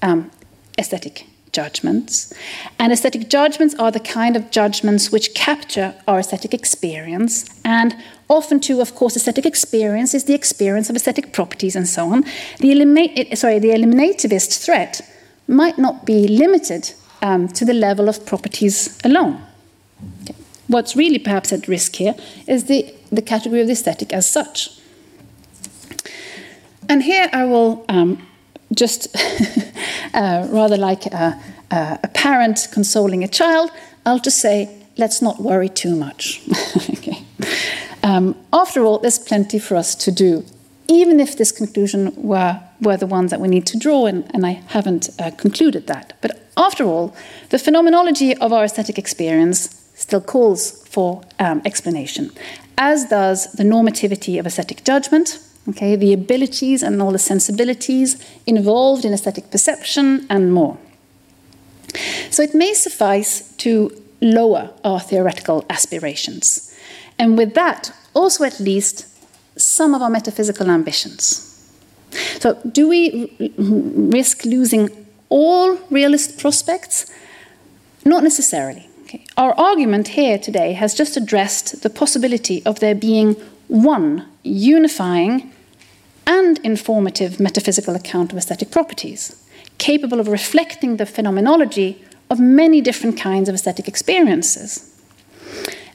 um, 0.00 0.30
aesthetic 0.78 1.26
judgments. 1.52 2.32
And 2.78 2.92
aesthetic 2.92 3.28
judgments 3.28 3.74
are 3.76 3.90
the 3.90 4.00
kind 4.00 4.36
of 4.36 4.50
judgments 4.50 5.12
which 5.12 5.34
capture 5.34 5.94
our 6.08 6.18
aesthetic 6.18 6.54
experience. 6.54 7.48
And 7.64 7.94
often, 8.28 8.60
too, 8.60 8.80
of 8.80 8.94
course, 8.94 9.16
aesthetic 9.16 9.46
experience 9.46 10.14
is 10.14 10.24
the 10.24 10.34
experience 10.34 10.90
of 10.90 10.96
aesthetic 10.96 11.32
properties 11.32 11.76
and 11.76 11.86
so 11.86 12.06
on. 12.12 12.24
The, 12.58 12.72
eliminate, 12.72 13.36
sorry, 13.38 13.58
the 13.58 13.70
eliminativist 13.70 14.64
threat 14.64 15.00
might 15.46 15.78
not 15.78 16.06
be 16.06 16.26
limited 16.26 16.92
um, 17.20 17.48
to 17.48 17.64
the 17.64 17.74
level 17.74 18.08
of 18.08 18.24
properties 18.26 18.98
alone. 19.04 19.40
Okay. 20.22 20.34
What's 20.68 20.96
really 20.96 21.18
perhaps 21.18 21.52
at 21.52 21.68
risk 21.68 21.96
here 21.96 22.14
is 22.46 22.64
the, 22.64 22.94
the 23.10 23.22
category 23.22 23.60
of 23.60 23.66
the 23.66 23.74
aesthetic 23.74 24.12
as 24.12 24.28
such. 24.28 24.78
And 26.88 27.02
here 27.02 27.28
I 27.32 27.44
will 27.44 27.84
um, 27.88 28.26
just 28.74 29.14
uh, 30.14 30.46
rather 30.50 30.76
like 30.76 31.06
a, 31.06 31.40
a, 31.70 32.08
parent 32.14 32.68
consoling 32.72 33.24
a 33.24 33.28
child, 33.28 33.70
I'll 34.06 34.18
just 34.18 34.38
say, 34.38 34.68
let's 34.96 35.22
not 35.22 35.40
worry 35.40 35.68
too 35.68 35.96
much. 35.96 36.42
okay. 36.90 37.24
um, 38.02 38.36
after 38.52 38.84
all, 38.84 38.98
there's 38.98 39.18
plenty 39.18 39.58
for 39.58 39.76
us 39.76 39.94
to 39.96 40.12
do, 40.12 40.44
even 40.88 41.20
if 41.20 41.36
this 41.36 41.52
conclusion 41.52 42.12
were, 42.16 42.60
were 42.80 42.96
the 42.96 43.06
one 43.06 43.26
that 43.26 43.40
we 43.40 43.48
need 43.48 43.66
to 43.66 43.78
draw, 43.78 44.06
and, 44.06 44.30
and 44.34 44.46
I 44.46 44.62
haven't 44.68 45.10
uh, 45.18 45.30
concluded 45.32 45.86
that. 45.86 46.14
But 46.20 46.42
after 46.56 46.84
all, 46.84 47.14
the 47.50 47.58
phenomenology 47.58 48.36
of 48.36 48.52
our 48.52 48.64
aesthetic 48.64 48.98
experience 48.98 49.90
still 49.94 50.20
calls 50.20 50.86
for 50.88 51.22
um, 51.38 51.62
explanation, 51.64 52.30
as 52.76 53.06
does 53.06 53.52
the 53.52 53.64
normativity 53.64 54.38
of 54.38 54.46
aesthetic 54.46 54.84
judgment 54.84 55.38
okay, 55.68 55.96
the 55.96 56.12
abilities 56.12 56.82
and 56.82 57.00
all 57.00 57.12
the 57.12 57.18
sensibilities 57.18 58.22
involved 58.46 59.04
in 59.04 59.12
aesthetic 59.12 59.50
perception 59.50 60.26
and 60.28 60.52
more. 60.52 60.78
So 62.30 62.42
it 62.42 62.54
may 62.54 62.74
suffice 62.74 63.54
to 63.58 63.90
lower 64.20 64.70
our 64.84 65.00
theoretical 65.00 65.64
aspirations, 65.68 66.74
and 67.18 67.36
with 67.36 67.54
that, 67.54 67.92
also 68.14 68.44
at 68.44 68.58
least 68.60 69.06
some 69.56 69.94
of 69.94 70.02
our 70.02 70.10
metaphysical 70.10 70.70
ambitions. 70.70 71.48
So, 72.40 72.54
do 72.70 72.88
we 72.88 73.32
risk 73.56 74.44
losing 74.44 74.90
all 75.28 75.76
realist 75.90 76.38
prospects? 76.38 77.10
Not 78.04 78.22
necessarily. 78.22 78.88
Okay. 79.12 79.24
Our 79.36 79.52
argument 79.60 80.08
here 80.08 80.38
today 80.38 80.72
has 80.72 80.94
just 80.94 81.18
addressed 81.18 81.82
the 81.82 81.90
possibility 81.90 82.64
of 82.64 82.80
there 82.80 82.94
being 82.94 83.34
one 83.68 84.26
unifying 84.42 85.52
and 86.26 86.58
informative 86.60 87.38
metaphysical 87.38 87.94
account 87.94 88.32
of 88.32 88.38
aesthetic 88.38 88.70
properties, 88.70 89.46
capable 89.76 90.18
of 90.18 90.28
reflecting 90.28 90.96
the 90.96 91.04
phenomenology 91.04 92.02
of 92.30 92.40
many 92.40 92.80
different 92.80 93.18
kinds 93.18 93.50
of 93.50 93.54
aesthetic 93.54 93.86
experiences. 93.86 94.88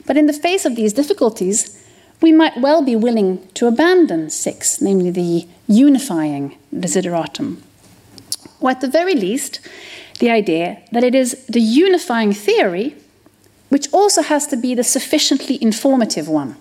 But 0.06 0.18
in 0.18 0.28
the 0.28 0.34
face 0.34 0.66
of 0.66 0.76
these 0.76 0.94
difficulties, 0.94 1.84
we 2.22 2.32
might 2.32 2.62
well 2.62 2.84
be 2.84 2.96
willing 2.96 3.48
to 3.56 3.66
abandon 3.66 4.30
six, 4.30 4.80
namely 4.80 5.10
the 5.10 5.48
unifying 5.68 6.56
desideratum, 6.72 7.64
or 8.60 8.70
at 8.70 8.82
the 8.82 8.88
very 8.88 9.16
least, 9.16 9.60
the 10.20 10.30
idea 10.30 10.84
that 10.92 11.04
it 11.04 11.16
is 11.16 11.46
the 11.48 11.62
unifying 11.62 12.32
theory 12.32 12.96
which 13.70 13.92
also 13.94 14.22
has 14.22 14.48
to 14.48 14.58
be 14.58 14.76
the 14.76 14.84
sufficiently 14.84 15.62
informative 15.62 16.28
one. 16.28 16.56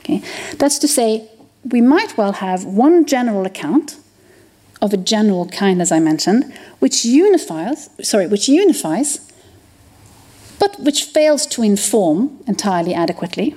Okay? 0.00 0.22
That's 0.56 0.78
to 0.78 0.88
say, 0.88 1.28
we 1.64 1.80
might 1.80 2.16
well 2.16 2.32
have 2.32 2.64
one 2.64 3.04
general 3.04 3.44
account 3.46 3.96
of 4.80 4.92
a 4.92 4.96
general 4.96 5.46
kind, 5.48 5.82
as 5.82 5.92
I 5.92 6.00
mentioned, 6.00 6.52
which 6.78 7.04
unifies, 7.04 7.90
sorry, 8.02 8.26
which 8.26 8.48
unifies, 8.48 9.30
but 10.58 10.78
which 10.80 11.04
fails 11.04 11.46
to 11.48 11.62
inform 11.62 12.42
entirely 12.46 12.94
adequately. 12.94 13.54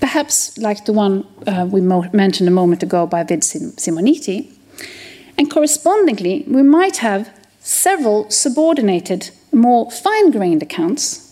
Perhaps 0.00 0.58
like 0.58 0.84
the 0.84 0.92
one 0.92 1.26
uh, 1.46 1.66
we 1.70 1.80
mentioned 1.80 2.48
a 2.48 2.52
moment 2.52 2.82
ago 2.82 3.06
by 3.06 3.22
Vid 3.22 3.40
Simoniti. 3.40 4.52
And 5.36 5.50
correspondingly, 5.50 6.44
we 6.46 6.62
might 6.62 6.98
have 6.98 7.30
several 7.60 8.30
subordinated, 8.30 9.30
more 9.52 9.90
fine 9.90 10.30
grained 10.30 10.62
accounts, 10.62 11.23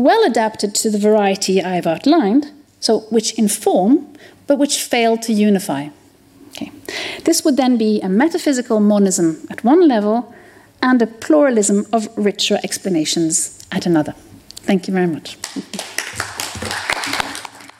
well 0.00 0.24
adapted 0.24 0.74
to 0.76 0.90
the 0.90 0.98
variety 0.98 1.62
I've 1.62 1.86
outlined, 1.86 2.50
so 2.80 3.00
which 3.10 3.34
inform 3.38 4.06
but 4.46 4.58
which 4.58 4.82
fail 4.82 5.16
to 5.16 5.32
unify. 5.32 5.88
Okay. 6.48 6.72
This 7.24 7.44
would 7.44 7.56
then 7.56 7.76
be 7.76 8.00
a 8.00 8.08
metaphysical 8.08 8.80
monism 8.80 9.46
at 9.48 9.62
one 9.64 9.86
level 9.86 10.34
and 10.82 11.00
a 11.00 11.06
pluralism 11.06 11.86
of 11.92 12.08
richer 12.16 12.58
explanations 12.64 13.56
at 13.70 13.86
another. 13.86 14.14
Thank 14.66 14.88
you 14.88 14.94
very 14.94 15.06
much. 15.06 15.38